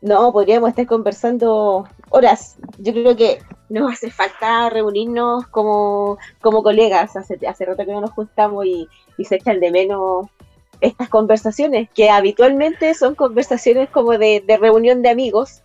no, 0.00 0.32
podríamos 0.32 0.70
estar 0.70 0.86
conversando 0.86 1.88
horas. 2.10 2.56
Yo 2.78 2.92
creo 2.92 3.14
que 3.14 3.38
nos 3.68 3.92
hace 3.92 4.10
falta 4.10 4.68
reunirnos 4.68 5.46
como, 5.46 6.18
como 6.40 6.64
colegas. 6.64 7.14
Hace, 7.14 7.38
hace 7.46 7.64
rato 7.64 7.86
que 7.86 7.92
no 7.92 8.00
nos 8.00 8.10
juntamos 8.10 8.66
y, 8.66 8.88
y 9.16 9.24
se 9.24 9.36
echan 9.36 9.60
de 9.60 9.70
menos 9.70 10.26
estas 10.80 11.08
conversaciones, 11.08 11.88
que 11.90 12.10
habitualmente 12.10 12.94
son 12.94 13.14
conversaciones 13.14 13.90
como 13.90 14.18
de, 14.18 14.42
de 14.44 14.56
reunión 14.56 15.02
de 15.02 15.10
amigos, 15.10 15.62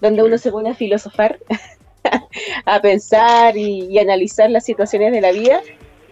donde 0.00 0.22
uno 0.22 0.38
se 0.38 0.50
pone 0.50 0.70
a 0.70 0.74
filosofar, 0.74 1.38
a 2.64 2.80
pensar 2.80 3.56
y, 3.56 3.86
y, 3.90 3.98
analizar 3.98 4.50
las 4.50 4.64
situaciones 4.64 5.12
de 5.12 5.20
la 5.20 5.32
vida, 5.32 5.60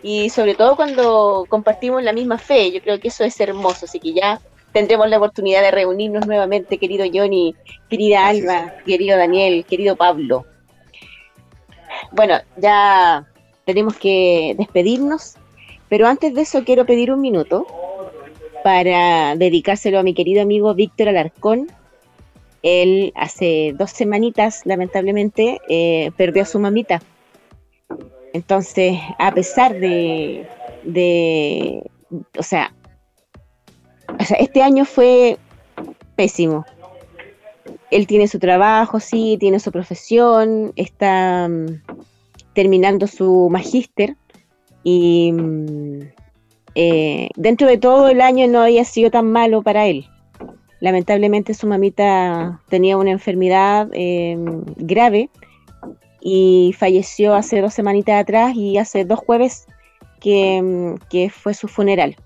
y 0.03 0.31
sobre 0.31 0.55
todo 0.55 0.77
cuando 0.77 1.47
compartimos 1.49 2.03
la 2.03 2.13
misma 2.13 2.39
fe, 2.39 2.71
yo 2.73 2.81
creo 2.81 2.99
que 2.99 3.09
eso 3.09 3.25
es 3.25 3.39
hermoso, 3.41 3.85
así 3.85 4.01
que 4.01 4.15
ya 4.15 4.41
tendremos 4.73 5.09
la 5.09 5.19
oportunidad 5.19 5.63
de 5.63 5.71
reunirnos 5.71 6.27
nuevamente, 6.27 6.79
querido 6.79 7.05
Johnny, 7.13 7.55
querida 7.89 8.27
Alba, 8.29 8.75
querido 8.87 9.19
Daniel, 9.19 9.65
querido 9.65 9.97
Pablo. 9.97 10.47
Bueno, 12.13 12.37
ya 12.57 13.27
tenemos 13.65 13.97
que 13.97 14.55
despedirnos, 14.57 15.35
pero 15.89 16.07
antes 16.07 16.35
de 16.35 16.43
eso 16.43 16.65
quiero 16.65 16.87
pedir 16.87 17.13
un 17.13 17.21
minuto 17.21 17.67
para 18.63 19.35
dedicárselo 19.37 19.99
a 19.99 20.03
mi 20.03 20.15
querido 20.15 20.43
amigo 20.43 20.75
Víctor 20.75 21.09
Alarcón. 21.09 21.71
Él 22.63 23.13
hace 23.17 23.75
dos 23.79 23.91
semanitas, 23.91 24.63
lamentablemente, 24.65 25.61
eh, 25.69 26.11
perdió 26.17 26.43
a 26.43 26.47
su 26.47 26.59
mamita. 26.59 27.01
Entonces, 28.33 28.99
a 29.19 29.33
pesar 29.33 29.79
de, 29.79 30.47
de 30.85 31.91
o, 32.39 32.43
sea, 32.43 32.73
o 34.19 34.25
sea, 34.25 34.37
este 34.39 34.63
año 34.63 34.85
fue 34.85 35.39
pésimo. 36.17 36.65
Él 37.91 38.07
tiene 38.07 38.29
su 38.29 38.39
trabajo, 38.39 39.01
sí, 39.01 39.37
tiene 39.41 39.59
su 39.59 39.73
profesión, 39.73 40.73
está 40.77 41.47
um, 41.49 41.81
terminando 42.53 43.07
su 43.07 43.49
magíster 43.51 44.17
y 44.85 45.33
um, 45.33 46.01
eh, 46.75 47.31
dentro 47.37 47.67
de 47.67 47.79
todo 47.79 48.09
el 48.09 48.21
año 48.21 48.47
no 48.47 48.61
había 48.61 48.85
sido 48.85 49.11
tan 49.11 49.31
malo 49.33 49.63
para 49.63 49.87
él. 49.87 50.07
Lamentablemente 50.81 51.55
su 51.55 51.67
mamita 51.67 52.61
tenía 52.69 52.97
una 52.97 53.11
enfermedad 53.11 53.89
eh, 53.93 54.37
grave 54.77 55.31
y 56.21 56.75
falleció 56.79 57.35
hace 57.35 57.61
dos 57.61 57.75
semanitas 57.75 58.21
atrás 58.21 58.55
y 58.55 58.79
hace 58.79 59.05
dos 59.05 59.19
jueves 59.19 59.67
que, 60.21 60.95
que, 61.09 61.31
fue 61.31 61.55
su 61.55 61.69
funeral. 61.69 62.17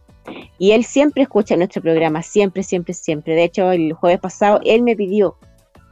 Y 0.59 0.73
él 0.73 0.85
siempre 0.85 1.23
escucha 1.23 1.57
nuestro 1.57 1.83
programa, 1.83 2.23
siempre, 2.23 2.63
siempre, 2.63 2.95
siempre. 2.95 3.35
De 3.35 3.45
hecho, 3.45 3.71
el 3.73 3.93
jueves 3.93 4.21
pasado 4.21 4.61
él 4.65 4.83
me 4.83 4.97
pidió 4.97 5.37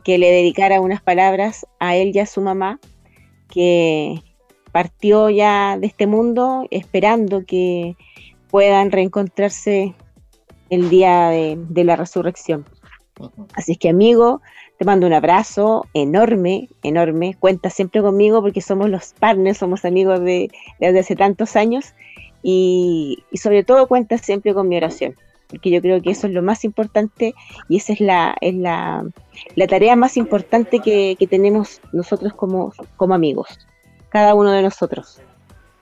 que 0.04 0.18
le 0.18 0.30
dedicara 0.30 0.80
unas 0.80 1.02
palabras 1.02 1.66
a 1.78 1.96
él 1.96 2.12
y 2.14 2.18
a 2.18 2.26
su 2.26 2.40
mamá, 2.40 2.80
que 3.48 4.22
partió 4.72 5.30
ya 5.30 5.76
de 5.78 5.86
este 5.86 6.06
mundo 6.06 6.66
esperando 6.70 7.44
que 7.44 7.96
puedan 8.50 8.90
reencontrarse 8.90 9.94
el 10.72 10.88
día 10.88 11.28
de, 11.28 11.58
de 11.68 11.84
la 11.84 11.96
resurrección. 11.96 12.64
Así 13.54 13.72
es 13.72 13.78
que 13.78 13.90
amigo, 13.90 14.40
te 14.78 14.86
mando 14.86 15.06
un 15.06 15.12
abrazo 15.12 15.84
enorme, 15.92 16.70
enorme. 16.82 17.36
Cuenta 17.38 17.68
siempre 17.68 18.00
conmigo 18.00 18.40
porque 18.40 18.62
somos 18.62 18.88
los 18.88 19.12
partners, 19.12 19.58
somos 19.58 19.84
amigos 19.84 20.20
de, 20.20 20.50
desde 20.80 21.00
hace 21.00 21.14
tantos 21.14 21.56
años 21.56 21.92
y, 22.42 23.22
y, 23.30 23.36
sobre 23.36 23.64
todo 23.64 23.86
cuenta 23.86 24.16
siempre 24.16 24.54
con 24.54 24.66
mi 24.66 24.78
oración, 24.78 25.14
porque 25.48 25.70
yo 25.70 25.82
creo 25.82 26.00
que 26.00 26.10
eso 26.10 26.26
es 26.26 26.32
lo 26.32 26.40
más 26.40 26.64
importante 26.64 27.34
y 27.68 27.76
esa 27.76 27.92
es 27.92 28.00
la, 28.00 28.34
es 28.40 28.54
la, 28.54 29.04
la 29.54 29.66
tarea 29.66 29.94
más 29.94 30.16
importante 30.16 30.80
que, 30.80 31.16
que 31.18 31.26
tenemos 31.26 31.82
nosotros 31.92 32.32
como, 32.32 32.72
como 32.96 33.12
amigos, 33.12 33.58
cada 34.08 34.34
uno 34.34 34.52
de 34.52 34.62
nosotros. 34.62 35.20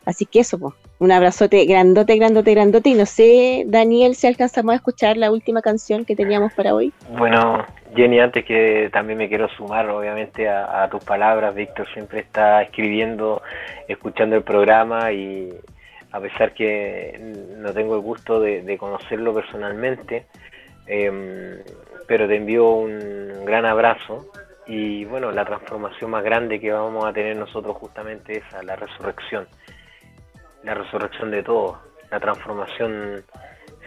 Así 0.04 0.26
que 0.26 0.40
eso, 0.40 0.58
pues, 0.58 0.74
un 1.00 1.12
abrazote 1.12 1.64
grandote, 1.64 2.16
grandote, 2.16 2.52
grandote. 2.52 2.90
Y 2.90 2.94
no 2.94 3.06
sé, 3.06 3.64
Daniel, 3.66 4.14
si 4.14 4.26
alcanzamos 4.26 4.74
a 4.74 4.76
escuchar 4.76 5.16
la 5.16 5.30
última 5.30 5.62
canción 5.62 6.04
que 6.04 6.14
teníamos 6.14 6.52
para 6.52 6.74
hoy. 6.74 6.92
Bueno, 7.16 7.64
Jenny, 7.96 8.20
antes 8.20 8.44
que 8.44 8.90
también 8.92 9.18
me 9.18 9.28
quiero 9.28 9.48
sumar, 9.48 9.88
obviamente, 9.88 10.46
a, 10.46 10.86
tus 10.90 11.02
palabras. 11.02 11.54
Víctor 11.54 11.88
siempre 11.94 12.20
está 12.20 12.62
escribiendo, 12.62 13.40
escuchando 13.88 14.36
el 14.36 14.42
programa 14.42 15.10
y 15.10 15.48
a 16.12 16.20
pesar 16.20 16.52
que 16.52 17.18
no 17.56 17.72
tengo 17.72 17.94
el 17.94 18.02
gusto 18.02 18.38
de, 18.38 18.76
conocerlo 18.78 19.32
personalmente, 19.32 20.26
eh, 20.86 21.64
pero 22.06 22.28
te 22.28 22.36
envío 22.36 22.68
un 22.72 23.46
gran 23.46 23.64
abrazo 23.64 24.26
y 24.66 25.06
bueno, 25.06 25.32
la 25.32 25.46
transformación 25.46 26.10
más 26.10 26.22
grande 26.22 26.60
que 26.60 26.70
vamos 26.70 27.06
a 27.06 27.12
tener 27.12 27.36
nosotros 27.36 27.76
justamente 27.76 28.38
es 28.38 28.54
a 28.54 28.62
la 28.62 28.76
resurrección 28.76 29.46
la 30.62 30.74
resurrección 30.74 31.30
de 31.30 31.42
todo, 31.42 31.80
la 32.10 32.20
transformación 32.20 33.22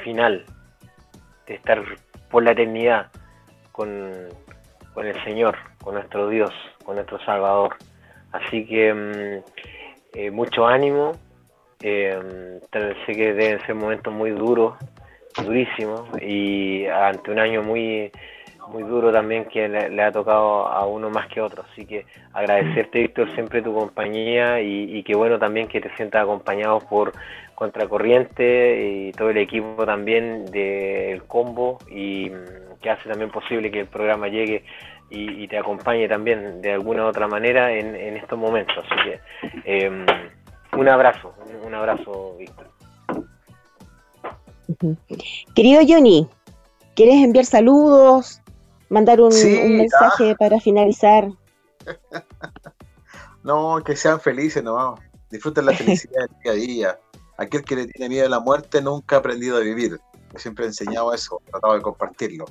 final, 0.03 0.45
de 1.47 1.55
estar 1.55 1.83
por 2.29 2.43
la 2.43 2.51
eternidad 2.51 3.11
con, 3.71 4.11
con 4.93 5.05
el 5.05 5.23
Señor, 5.23 5.57
con 5.83 5.95
nuestro 5.95 6.29
Dios, 6.29 6.53
con 6.83 6.95
nuestro 6.95 7.19
Salvador. 7.25 7.75
Así 8.31 8.65
que 8.65 8.93
mm, 8.93 10.17
eh, 10.17 10.31
mucho 10.31 10.65
ánimo, 10.65 11.13
eh, 11.81 12.59
sé 13.05 13.13
que 13.13 13.33
deben 13.33 13.59
ser 13.65 13.75
momentos 13.75 14.13
muy 14.13 14.31
duros, 14.31 14.75
durísimos, 15.43 16.07
y 16.21 16.85
ante 16.87 17.31
un 17.31 17.39
año 17.39 17.63
muy 17.63 18.11
muy 18.67 18.83
duro 18.83 19.11
también 19.11 19.45
que 19.45 19.67
le, 19.67 20.01
ha 20.01 20.11
tocado 20.11 20.67
a 20.67 20.85
uno 20.85 21.09
más 21.09 21.27
que 21.27 21.41
otro. 21.41 21.63
Así 21.71 21.85
que 21.85 22.05
agradecerte, 22.33 22.99
Víctor, 22.99 23.33
siempre 23.33 23.61
tu 23.61 23.73
compañía 23.73 24.61
y, 24.61 24.97
y 24.97 25.03
qué 25.03 25.15
bueno 25.15 25.37
también 25.39 25.67
que 25.67 25.81
te 25.81 25.93
sientas 25.95 26.23
acompañado 26.23 26.79
por 26.79 27.13
Contracorriente 27.55 28.85
y 28.85 29.11
todo 29.11 29.29
el 29.29 29.37
equipo 29.37 29.85
también 29.85 30.45
del 30.45 31.23
combo 31.23 31.77
y 31.89 32.29
mm, 32.29 32.79
que 32.81 32.89
hace 32.89 33.07
también 33.07 33.29
posible 33.29 33.71
que 33.71 33.81
el 33.81 33.87
programa 33.87 34.27
llegue 34.27 34.63
y, 35.09 35.47
te 35.47 35.59
acompañe 35.59 36.07
también 36.07 36.61
de 36.61 36.73
alguna 36.73 37.05
u 37.05 37.07
otra 37.07 37.27
manera 37.27 37.71
en, 37.71 37.95
en 37.95 38.17
estos 38.17 38.37
momentos. 38.39 38.83
Así 38.89 39.09
que 39.09 39.19
eh, 39.65 40.05
un 40.75 40.89
abrazo, 40.89 41.35
un 41.63 41.73
abrazo, 41.73 42.35
Víctor. 42.37 42.67
Querido 45.53 45.81
Johnny, 45.87 46.27
¿quieres 46.95 47.23
enviar 47.23 47.45
saludos? 47.45 48.42
Mandar 48.89 49.21
un, 49.21 49.31
sí, 49.31 49.59
un 49.63 49.77
mensaje 49.77 50.31
ah. 50.31 50.35
para 50.37 50.59
finalizar. 50.59 51.29
no, 53.43 53.81
que 53.83 53.95
sean 53.95 54.19
felices 54.19 54.63
nomás. 54.63 54.99
Disfruten 55.29 55.65
la 55.65 55.73
felicidad 55.73 56.27
del 56.27 56.39
día 56.43 56.51
a 56.51 56.55
día. 56.55 56.99
Aquel 57.37 57.63
que 57.63 57.75
le 57.75 57.87
tiene 57.87 58.09
miedo 58.09 58.27
a 58.27 58.29
la 58.29 58.39
muerte 58.39 58.81
nunca 58.81 59.15
ha 59.15 59.19
aprendido 59.19 59.57
a 59.57 59.61
vivir. 59.61 59.99
Yo 60.31 60.39
siempre 60.39 60.65
he 60.65 60.67
enseñado 60.67 61.13
eso, 61.13 61.41
he 61.47 61.51
tratado 61.51 61.73
de 61.73 61.81
compartirlo. 61.81 62.45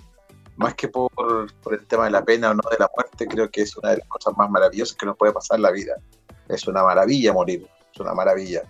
Más 0.57 0.75
que 0.75 0.89
por, 0.89 1.11
por, 1.13 1.75
el 1.75 1.87
tema 1.87 2.05
de 2.05 2.11
la 2.11 2.25
pena 2.25 2.51
o 2.51 2.55
no 2.55 2.63
de 2.71 2.77
la 2.79 2.91
muerte, 2.95 3.27
creo 3.27 3.51
que 3.51 3.63
es 3.63 3.77
una 3.77 3.91
de 3.91 3.99
las 3.99 4.09
cosas 4.09 4.37
más 4.37 4.51
maravillosas 4.51 4.97
que 4.97 5.07
nos 5.07 5.17
puede 5.17 5.33
pasar 5.33 5.57
en 5.57 5.63
la 5.63 5.71
vida. 5.71 5.95
Es 6.49 6.67
una 6.67 6.83
maravilla 6.83 7.33
morir, 7.33 7.67
es 7.93 8.01
una 8.01 8.15
maravilla. 8.15 8.63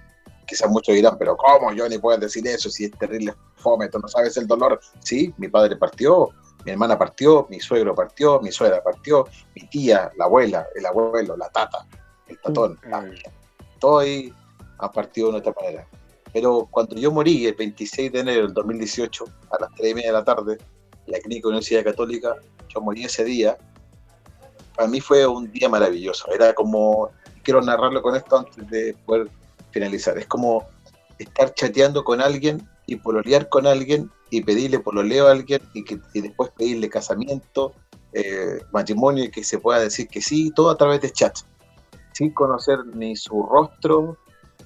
Quizás 0.46 0.70
muchos 0.70 0.94
dirán, 0.94 1.16
pero 1.18 1.36
¿cómo 1.36 1.72
yo 1.72 1.88
ni 1.88 1.98
puedo 1.98 2.18
decir 2.18 2.46
eso 2.46 2.70
si 2.70 2.84
es 2.84 2.92
terrible 2.92 3.34
fome? 3.56 3.88
¿Tú 3.88 3.98
no 3.98 4.08
sabes 4.08 4.36
el 4.36 4.46
dolor? 4.46 4.80
Sí, 5.00 5.34
mi 5.38 5.48
padre 5.48 5.76
partió, 5.76 6.28
mi 6.64 6.72
hermana 6.72 6.98
partió, 6.98 7.46
mi 7.50 7.60
suegro 7.60 7.94
partió, 7.94 8.40
mi 8.40 8.52
suegra 8.52 8.82
partió, 8.82 9.26
mi 9.54 9.66
tía, 9.68 10.10
la 10.16 10.24
abuela, 10.24 10.66
el 10.74 10.86
abuelo, 10.86 11.36
la 11.36 11.48
tata, 11.50 11.86
el 12.28 12.40
tatón, 12.40 12.78
mm. 12.84 12.90
la, 12.90 13.10
todo 13.78 13.98
ahí 14.00 14.32
ha 14.78 14.90
partido 14.90 15.32
de 15.32 15.38
otra 15.38 15.54
manera. 15.60 15.86
Pero 16.32 16.66
cuando 16.70 16.96
yo 16.96 17.10
morí 17.10 17.46
el 17.46 17.54
26 17.54 18.12
de 18.12 18.20
enero 18.20 18.42
del 18.42 18.54
2018, 18.54 19.24
a 19.50 19.60
las 19.60 19.74
3 19.76 19.90
y 19.90 19.94
media 19.94 20.08
de 20.08 20.18
la 20.18 20.24
tarde, 20.24 20.58
en 21.06 21.12
la 21.12 21.18
Clínica 21.18 21.48
Universidad 21.48 21.84
Católica, 21.84 22.36
yo 22.68 22.80
morí 22.80 23.04
ese 23.04 23.24
día 23.24 23.56
para 24.74 24.88
mí 24.88 25.00
fue 25.00 25.26
un 25.26 25.50
día 25.50 25.68
maravilloso. 25.68 26.30
Era 26.32 26.52
como, 26.54 27.10
quiero 27.42 27.60
narrarlo 27.62 28.02
con 28.02 28.16
esto 28.16 28.38
antes 28.38 28.68
de 28.68 28.94
poder 29.06 29.28
finalizar, 29.70 30.18
es 30.18 30.26
como 30.26 30.68
estar 31.18 31.54
chateando 31.54 32.04
con 32.04 32.20
alguien 32.20 32.66
y 32.86 32.96
pololear 32.96 33.48
con 33.48 33.66
alguien 33.66 34.10
y 34.32 34.40
pedirle 34.40 34.80
pololeo 34.80 35.28
a 35.28 35.32
alguien 35.32 35.60
y, 35.74 35.84
que, 35.84 36.00
y 36.14 36.22
después 36.22 36.50
pedirle 36.56 36.88
casamiento, 36.88 37.74
eh, 38.14 38.60
matrimonio 38.72 39.24
y 39.24 39.30
que 39.30 39.44
se 39.44 39.58
pueda 39.58 39.78
decir 39.78 40.08
que 40.08 40.22
sí, 40.22 40.50
todo 40.56 40.70
a 40.70 40.76
través 40.78 41.02
de 41.02 41.12
chat, 41.12 41.36
sin 42.14 42.32
conocer 42.32 42.78
ni 42.94 43.14
su 43.14 43.42
rostro, 43.42 44.16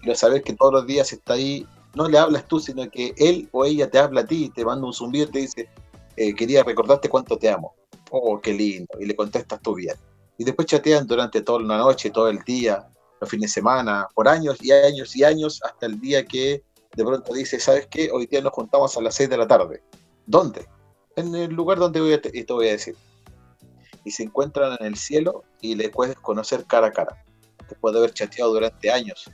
pero 0.00 0.14
saber 0.14 0.44
que 0.44 0.52
todos 0.52 0.72
los 0.72 0.86
días 0.86 1.12
está 1.12 1.32
ahí, 1.32 1.66
no 1.96 2.08
le 2.08 2.16
hablas 2.16 2.46
tú, 2.46 2.60
sino 2.60 2.88
que 2.88 3.12
él 3.16 3.48
o 3.50 3.64
ella 3.64 3.90
te 3.90 3.98
habla 3.98 4.20
a 4.20 4.26
ti, 4.26 4.52
te 4.54 4.64
manda 4.64 4.86
un 4.86 4.92
zumbido 4.92 5.26
y 5.26 5.32
te 5.32 5.38
dice, 5.40 5.68
eh, 6.16 6.32
quería 6.32 6.62
recordarte 6.62 7.08
cuánto 7.08 7.36
te 7.36 7.50
amo. 7.50 7.74
Oh, 8.12 8.40
qué 8.40 8.52
lindo. 8.52 8.94
Y 9.00 9.06
le 9.06 9.16
contestas 9.16 9.60
tú 9.60 9.74
bien. 9.74 9.96
Y 10.38 10.44
después 10.44 10.68
chatean 10.68 11.08
durante 11.08 11.42
toda 11.42 11.60
la 11.62 11.78
noche, 11.78 12.10
todo 12.10 12.28
el 12.28 12.38
día, 12.44 12.86
los 13.20 13.28
fines 13.28 13.50
de 13.50 13.54
semana, 13.54 14.06
por 14.14 14.28
años 14.28 14.58
y 14.62 14.70
años 14.70 15.16
y 15.16 15.24
años, 15.24 15.60
hasta 15.64 15.86
el 15.86 15.98
día 15.98 16.24
que 16.24 16.62
de 16.96 17.04
pronto 17.04 17.34
dice, 17.34 17.60
¿sabes 17.60 17.86
qué? 17.88 18.10
Hoy 18.10 18.26
día 18.26 18.40
nos 18.40 18.52
juntamos 18.52 18.96
a 18.96 19.02
las 19.02 19.14
6 19.16 19.28
de 19.28 19.36
la 19.36 19.46
tarde. 19.46 19.82
¿Dónde? 20.24 20.66
En 21.14 21.34
el 21.34 21.52
lugar 21.52 21.78
donde 21.78 22.00
voy 22.00 22.18
te, 22.18 22.30
te 22.30 22.52
voy 22.52 22.68
a 22.68 22.72
decir. 22.72 22.96
Y 24.04 24.10
se 24.10 24.22
encuentran 24.22 24.76
en 24.80 24.86
el 24.86 24.96
cielo 24.96 25.44
y 25.60 25.74
le 25.74 25.90
puedes 25.90 26.16
conocer 26.16 26.64
cara 26.64 26.86
a 26.86 26.92
cara. 26.92 27.22
Te 27.68 27.74
puede 27.74 27.98
haber 27.98 28.14
chateado 28.14 28.54
durante 28.54 28.90
años. 28.90 29.30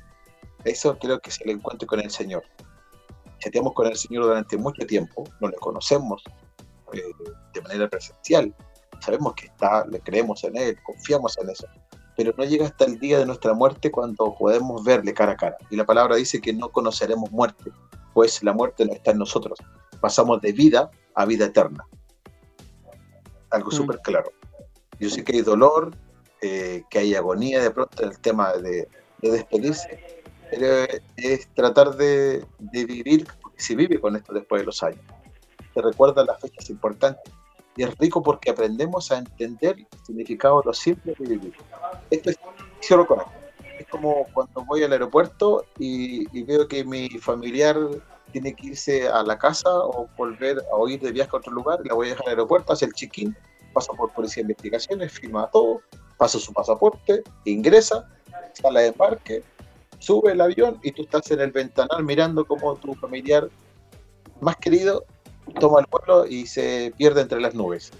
Eso 0.65 0.99
creo 0.99 1.21
que 1.21 1.31
es 1.31 1.41
el 1.41 1.51
encuentro 1.51 1.87
con 1.87 2.01
el 2.01 2.11
Señor. 2.11 2.43
Chateamos 3.39 3.75
con 3.75 3.87
el 3.87 3.97
Señor 3.97 4.25
durante 4.25 4.57
mucho 4.57 4.85
tiempo, 4.85 5.25
no 5.41 5.49
le 5.49 5.57
conocemos 5.57 6.23
eh, 6.93 7.03
de 7.55 7.61
manera 7.61 7.89
presencial. 7.89 8.53
Sabemos 9.01 9.35
que 9.35 9.47
está, 9.47 9.87
le 9.87 10.01
creemos 10.01 10.43
en 10.45 10.57
Él, 10.57 10.77
confiamos 10.85 11.39
en 11.39 11.51
eso 11.51 11.67
pero 12.17 12.35
no 12.37 12.45
llega 12.45 12.67
hasta 12.67 12.85
el 12.85 12.99
día 12.99 13.19
de 13.19 13.27
nuestra 13.27 13.55
muerte 13.55 13.91
cuando 13.91 14.35
podemos 14.39 14.85
verle 14.85 15.15
cara 15.15 15.33
a 15.33 15.37
cara. 15.37 15.57
Y 15.71 15.77
la 15.77 15.87
palabra 15.87 16.17
dice 16.17 16.41
que 16.41 16.53
no 16.53 16.71
conoceremos 16.71 17.31
muerte, 17.31 17.71
pues 18.13 18.43
la 18.43 18.53
muerte 18.53 18.85
no 18.85 18.93
está 18.93 19.13
en 19.13 19.19
nosotros. 19.19 19.59
Pasamos 20.01 20.41
de 20.41 20.53
vida 20.53 20.91
a 21.15 21.25
vida 21.25 21.47
eterna. 21.47 21.87
Algo 23.51 23.69
mm. 23.69 23.73
súper 23.73 24.01
claro. 24.01 24.31
Yo 24.99 25.09
sé 25.09 25.25
que 25.25 25.37
hay 25.37 25.43
dolor, 25.43 25.97
eh, 26.43 26.85
que 26.91 26.99
hay 26.99 27.15
agonía 27.15 27.63
de 27.63 27.71
pronto 27.71 28.03
en 28.03 28.11
el 28.11 28.19
tema 28.19 28.53
de, 28.55 28.89
despedirse, 29.21 30.23
pero 30.51 30.67
es 31.17 31.49
tratar 31.55 31.97
de, 31.97 32.45
de 32.59 32.85
vivir, 32.85 33.27
se 33.57 33.77
vive 33.77 34.01
con 34.01 34.17
esto 34.17 34.33
después 34.33 34.63
de 34.63 34.67
los 34.67 34.83
años. 34.83 35.01
Te 35.75 35.81
recuerda 35.81 36.25
las 36.25 36.41
fechas 36.41 36.69
importantes 36.71 37.33
y 37.77 37.85
es 37.85 37.97
rico 37.99 38.23
porque 38.23 38.51
aprendemos 38.51 39.11
a 39.11 39.19
entender 39.19 39.77
el 39.79 39.87
significado 40.05 40.61
de 40.61 40.67
lo 40.67 40.75
simple 40.75 41.15
de 41.19 41.27
vivir. 41.27 41.55
Esto 42.11 42.31
es 42.31 42.39
cierro 42.81 43.07
con 43.07 43.21
Es 43.79 43.87
como 43.89 44.27
cuando 44.33 44.65
voy 44.65 44.83
al 44.83 44.93
aeropuerto 44.93 45.65
y, 45.79 46.43
veo 46.45 46.69
que 46.69 46.85
mi 46.85 47.09
familiar 47.09 47.77
tiene 48.33 48.55
que 48.55 48.69
irse 48.69 49.09
a 49.09 49.23
la 49.23 49.39
casa 49.39 49.69
o 49.71 50.09
volver 50.17 50.59
a 50.59 50.91
ir 50.91 51.01
de 51.01 51.13
viaje 51.13 51.31
a 51.33 51.37
otro 51.37 51.53
lugar, 51.53 51.81
la 51.85 51.95
voy 51.95 52.09
a 52.09 52.11
dejar 52.11 52.27
al 52.27 52.33
aeropuerto, 52.33 52.73
hace 52.73 52.87
el 52.87 52.93
check-in, 52.93 53.37
pasa 53.73 53.93
por 53.93 54.13
policía 54.13 54.43
de 54.43 54.53
investigaciones, 54.53 55.13
firma 55.13 55.49
todo, 55.51 55.81
pasa 56.17 56.39
su 56.39 56.53
pasaporte, 56.53 57.23
ingresa, 57.45 58.09
sale 58.55 58.81
de 58.81 58.87
embarque, 58.89 59.43
sube 59.99 60.33
el 60.33 60.41
avión 60.41 60.79
y 60.83 60.93
tú 60.93 61.03
estás 61.03 61.31
en 61.31 61.41
el 61.41 61.53
ventanal 61.53 62.05
mirando 62.05 62.45
cómo 62.45 62.75
tu 62.77 62.95
familiar 62.95 63.49
más 64.41 64.57
querido 64.57 65.05
toma 65.61 65.81
el 65.81 65.87
vuelo 65.91 66.27
y 66.27 66.47
se 66.47 66.93
pierde 66.97 67.21
entre 67.21 67.41
las 67.41 67.55
nubes. 67.55 67.93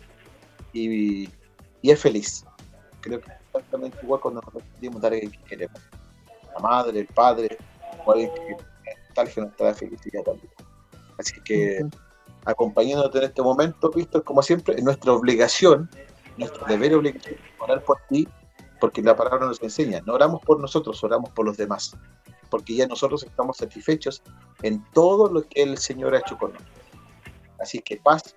Y, 0.73 1.29
es 1.83 2.01
feliz. 2.01 2.45
Creo 3.01 3.21
que 3.21 3.31
es 3.31 3.37
exactamente 3.47 3.99
igual 4.03 4.21
cuando 4.21 4.41
nos 4.43 5.01
dar 5.03 5.13
a 5.13 5.21
que 5.21 5.31
queremos. 5.49 5.81
La 6.55 6.61
madre, 6.61 7.01
el 7.01 7.07
padre, 7.07 7.59
o 8.05 8.13
alguien 8.13 8.31
que 8.35 8.57
tal 9.15 9.29
que 9.29 9.41
nos 9.41 9.57
trae 9.57 9.75
felicidad 9.75 10.23
también. 10.23 10.53
Así 11.19 11.41
que 11.45 11.85
acompañándote 12.45 13.19
en 13.19 13.25
este 13.25 13.43
momento, 13.43 13.91
Víctor, 13.91 14.25
como 14.25 14.43
siempre, 14.43 14.75
es 14.77 14.83
nuestra 14.83 15.13
obligación, 15.13 15.89
nuestro 16.37 16.67
deber 16.67 16.95
obligación, 16.95 17.37
orar 17.59 17.85
por 17.85 17.99
ti, 18.09 18.27
porque 18.81 19.03
la 19.03 19.15
palabra 19.15 19.47
nos 19.47 19.63
enseña, 19.63 20.01
no 20.07 20.15
oramos 20.15 20.41
por 20.43 20.61
nosotros, 20.61 21.03
oramos 21.05 21.31
por 21.31 21.47
los 21.47 21.57
demás, 21.57 21.97
porque 22.51 22.75
ya 22.75 22.87
nosotros 22.87 23.23
estamos 23.23 23.59
satisfechos 23.59 24.23
en 24.63 24.85
todo 24.93 25.33
lo 25.33 25.43
que 25.43 25.63
el 25.63 25.79
Señor 25.79 26.15
ha 26.15 26.19
hecho 26.19 26.37
con 26.37 26.53
nosotros. 26.53 26.82
Así 27.63 27.79
que 27.79 27.97
paz 27.97 28.35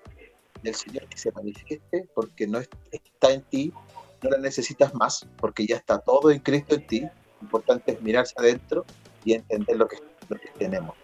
del 0.62 0.76
Señor 0.76 1.08
que 1.08 1.18
se 1.18 1.32
manifieste 1.32 2.08
porque 2.14 2.48
no 2.48 2.60
está 2.60 3.32
en 3.32 3.42
ti, 3.42 3.74
no 4.22 4.30
la 4.30 4.38
necesitas 4.38 4.94
más 4.94 5.28
porque 5.38 5.66
ya 5.66 5.78
está 5.78 6.00
todo 6.00 6.30
en 6.30 6.40
Cristo 6.40 6.76
en 6.76 6.88
ti. 6.88 7.02
Lo 7.02 7.10
importante 7.42 7.94
es 7.94 8.02
mirarse 8.02 8.36
adentro 8.38 8.86
y 9.24 9.34
entender 9.34 9.78
lo 9.78 9.88
que, 9.88 9.98
tenemos 10.58 10.96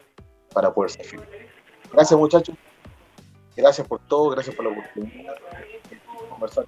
para 0.53 0.73
poder 0.73 0.91
ser 0.91 1.05
feliz. 1.05 1.25
Gracias 1.91 2.19
muchachos, 2.19 2.55
gracias 3.55 3.87
por 3.87 3.99
todo, 4.07 4.29
gracias 4.29 4.55
por 4.55 4.65
la 4.65 4.71
oportunidad 4.71 5.35
de 5.89 6.29
conversar. 6.29 6.65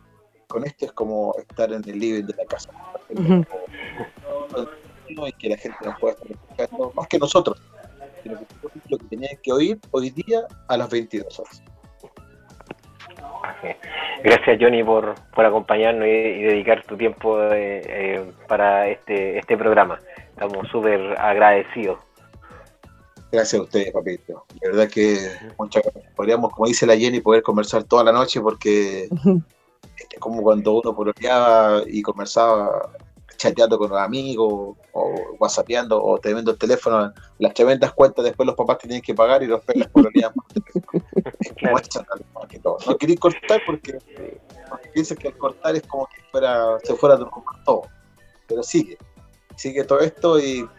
Con 0.48 0.66
esto 0.66 0.86
es 0.86 0.92
como 0.92 1.36
estar 1.38 1.72
en 1.72 1.88
el 1.88 2.00
living 2.00 2.26
de 2.26 2.34
la 2.36 2.46
casa. 2.46 2.70
Y 5.08 5.32
que 5.34 5.50
la 5.50 5.58
gente 5.58 5.78
nos 5.84 6.00
pueda 6.00 6.14
estar 6.14 6.32
escuchando, 6.32 6.92
más 6.96 7.08
que 7.08 7.20
nosotros, 7.20 7.62
sino 8.24 8.40
que 8.40 8.46
lo 8.90 8.98
que 8.98 9.06
tenías 9.06 9.40
que 9.42 9.52
oír 9.52 9.80
hoy 9.92 10.10
día 10.10 10.48
a 10.68 10.78
las 10.78 10.90
22 10.90 11.40
horas. 11.40 11.64
Gracias 14.24 14.58
Johnny 14.60 14.84
por, 14.84 15.16
por 15.36 15.46
acompañarnos 15.46 16.08
y, 16.08 16.44
dedicar 16.44 16.84
tu 16.86 16.96
tiempo 16.96 17.42
eh, 17.44 17.82
eh, 17.86 18.32
para 18.48 18.88
este, 18.88 19.38
este 19.38 19.58
programa. 19.58 20.00
Estamos 20.30 20.68
súper 20.70 21.20
agradecidos. 21.20 22.00
Gracias 23.32 23.60
a 23.60 23.64
ustedes, 23.64 23.92
papito. 23.92 24.46
De 24.62 24.70
verdad 24.70 24.88
que 24.90 25.18
muchas 25.58 25.84
podríamos, 26.16 26.52
como 26.54 26.68
dice 26.68 26.86
la 26.86 26.96
Jenny, 26.96 27.20
poder 27.20 27.42
conversar 27.42 27.84
toda 27.84 28.04
la 28.04 28.12
noche 28.12 28.40
porque 28.40 29.10
es 29.98 30.20
como 30.20 30.42
cuando 30.42 30.80
uno 30.80 30.96
pololeaba 30.96 31.82
y 31.86 32.02
conversaba 32.02 32.92
chateando 33.44 33.78
con 33.78 33.90
los 33.90 34.00
amigos 34.00 34.78
o 34.94 35.14
whatsappeando 35.38 36.02
o 36.02 36.18
teniendo 36.18 36.52
el 36.52 36.58
teléfono, 36.58 37.12
las 37.40 37.54
tremendas 37.54 37.92
cuentas 37.92 38.24
después 38.24 38.48
los 38.48 38.56
papás 38.56 38.78
tienen 38.78 39.02
que 39.02 39.14
pagar 39.14 39.44
y 39.44 39.48
los 39.48 39.62
pelos 39.66 39.90
por 39.90 40.10
No 42.88 42.98
quería 42.98 43.18
cortar 43.18 43.62
porque, 43.66 44.00
piensas 44.94 45.18
que 45.18 45.28
al 45.28 45.38
cortar 45.38 45.76
es 45.76 45.84
como 45.84 46.08
que 46.08 46.22
fuera, 46.32 46.80
se 46.84 46.96
fuera 46.96 47.18
de 47.18 47.26
todo. 47.66 47.82
Pero 48.48 48.64
sigue, 48.64 48.98
sigue 49.58 49.84
todo 49.84 50.00
esto 50.00 50.40
y 50.40 50.62
lo 50.62 50.70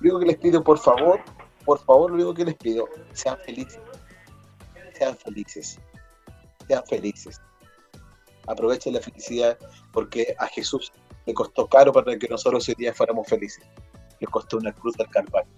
único 0.00 0.20
que 0.20 0.26
les 0.26 0.36
pido, 0.36 0.62
por 0.62 0.78
favor, 0.78 1.20
por 1.64 1.78
favor, 1.78 2.10
lo 2.10 2.16
único 2.16 2.34
que 2.34 2.44
les 2.44 2.56
pido, 2.56 2.86
sean 3.14 3.38
felices. 3.38 3.80
Sean 4.92 5.16
felices. 5.16 5.80
Sean 6.68 6.84
felices. 6.84 7.40
Aprovechen 8.46 8.92
la 8.92 9.00
felicidad 9.00 9.56
porque 9.92 10.34
a 10.38 10.46
Jesús 10.48 10.92
le 11.26 11.34
costó 11.34 11.66
caro 11.66 11.92
para 11.92 12.18
que 12.18 12.28
nosotros 12.28 12.68
hoy 12.68 12.74
día 12.76 12.92
fuéramos 12.92 13.26
felices. 13.26 13.64
Le 14.18 14.26
costó 14.26 14.58
una 14.58 14.72
cruz 14.72 14.96
del 14.96 15.08
Calvario. 15.08 15.52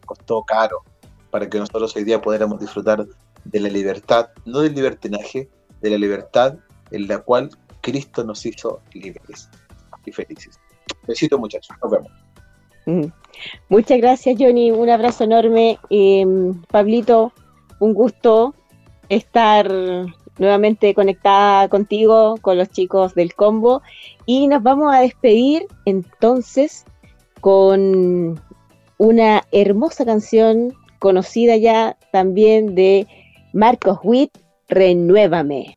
Le 0.00 0.06
costó 0.06 0.42
caro 0.42 0.82
para 1.30 1.48
que 1.48 1.58
nosotros 1.58 1.94
hoy 1.96 2.04
día 2.04 2.20
pudiéramos 2.20 2.60
disfrutar 2.60 3.06
de 3.44 3.60
la 3.60 3.68
libertad, 3.68 4.30
no 4.44 4.60
del 4.60 4.74
libertinaje, 4.74 5.48
de 5.80 5.90
la 5.90 5.98
libertad 5.98 6.56
en 6.90 7.08
la 7.08 7.18
cual 7.18 7.50
Cristo 7.80 8.24
nos 8.24 8.44
hizo 8.46 8.80
libres 8.92 9.48
y 10.04 10.12
felices. 10.12 10.58
Besito 11.06 11.38
muchachos, 11.38 11.76
nos 11.82 11.90
vemos. 11.90 12.12
Mm. 12.86 13.12
Muchas 13.68 13.98
gracias 13.98 14.36
Johnny, 14.38 14.70
un 14.70 14.88
abrazo 14.88 15.24
enorme. 15.24 15.78
Em, 15.90 16.62
Pablito, 16.62 17.32
un 17.80 17.94
gusto 17.94 18.54
estar 19.08 19.70
nuevamente 20.38 20.94
conectada 20.94 21.68
contigo, 21.68 22.36
con 22.40 22.58
los 22.58 22.70
chicos 22.70 23.14
del 23.14 23.34
combo. 23.34 23.82
Y 24.26 24.46
nos 24.48 24.62
vamos 24.62 24.94
a 24.94 25.00
despedir 25.00 25.66
entonces 25.84 26.84
con 27.40 28.40
una 28.98 29.44
hermosa 29.52 30.04
canción 30.04 30.74
conocida 30.98 31.56
ya 31.56 31.96
también 32.12 32.74
de 32.74 33.06
Marcos 33.52 33.98
Witt, 34.02 34.36
Renuévame. 34.68 35.76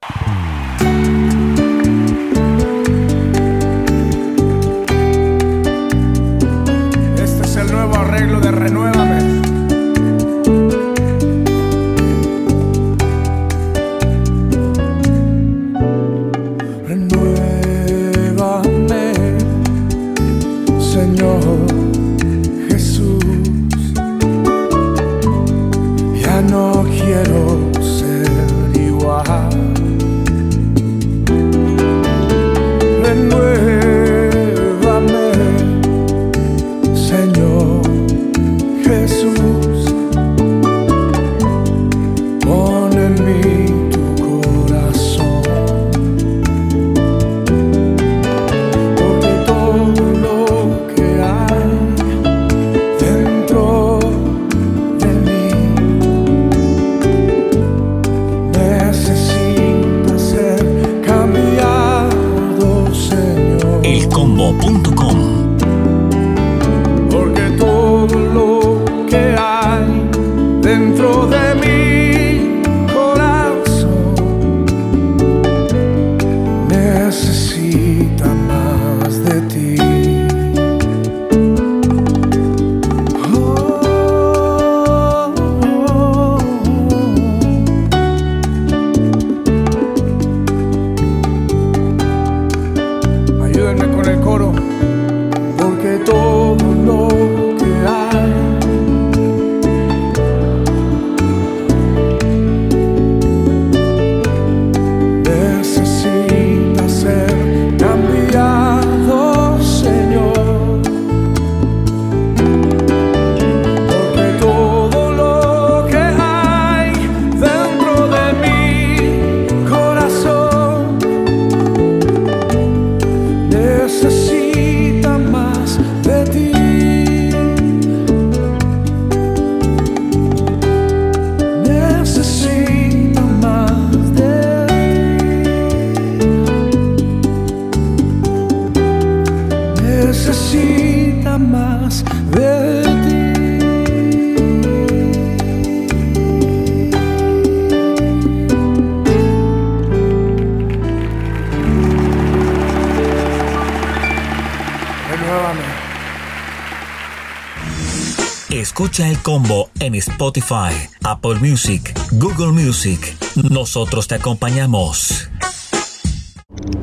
Combo 159.24 159.70
en 159.80 159.95
Spotify, 159.95 160.74
Apple 161.03 161.36
Music, 161.36 161.93
Google 162.13 162.51
Music. 162.51 163.15
Nosotros 163.49 164.07
te 164.07 164.15
acompañamos. 164.15 165.30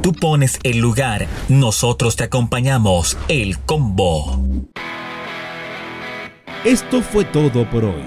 Tú 0.03 0.13
pones 0.13 0.59
el 0.63 0.79
lugar, 0.79 1.27
nosotros 1.49 2.17
te 2.17 2.25
acompañamos. 2.25 3.17
El 3.29 3.59
combo. 3.59 4.41
Esto 6.65 7.03
fue 7.03 7.25
todo 7.25 7.69
por 7.71 7.85
hoy. 7.85 8.05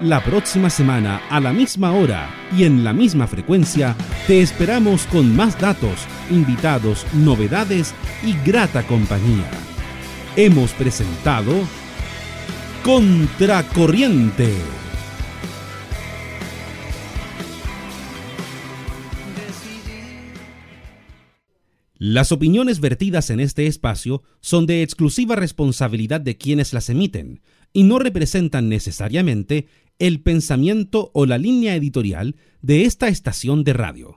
La 0.00 0.22
próxima 0.22 0.68
semana, 0.68 1.22
a 1.30 1.40
la 1.40 1.52
misma 1.52 1.92
hora 1.92 2.28
y 2.56 2.64
en 2.64 2.82
la 2.82 2.92
misma 2.92 3.26
frecuencia, 3.26 3.94
te 4.26 4.40
esperamos 4.40 5.06
con 5.06 5.34
más 5.36 5.58
datos, 5.60 6.06
invitados, 6.28 7.06
novedades 7.12 7.94
y 8.22 8.34
grata 8.44 8.82
compañía. 8.82 9.48
Hemos 10.34 10.72
presentado 10.72 11.52
Contracorriente. 12.84 14.52
Las 21.96 22.32
opiniones 22.32 22.80
vertidas 22.80 23.30
en 23.30 23.38
este 23.38 23.68
espacio 23.68 24.24
son 24.40 24.66
de 24.66 24.82
exclusiva 24.82 25.36
responsabilidad 25.36 26.20
de 26.20 26.36
quienes 26.36 26.72
las 26.72 26.90
emiten 26.90 27.40
y 27.72 27.84
no 27.84 28.00
representan 28.00 28.68
necesariamente 28.68 29.68
el 30.00 30.20
pensamiento 30.20 31.12
o 31.14 31.24
la 31.24 31.38
línea 31.38 31.76
editorial 31.76 32.34
de 32.62 32.82
esta 32.82 33.06
estación 33.06 33.62
de 33.62 33.74
radio. 33.74 34.10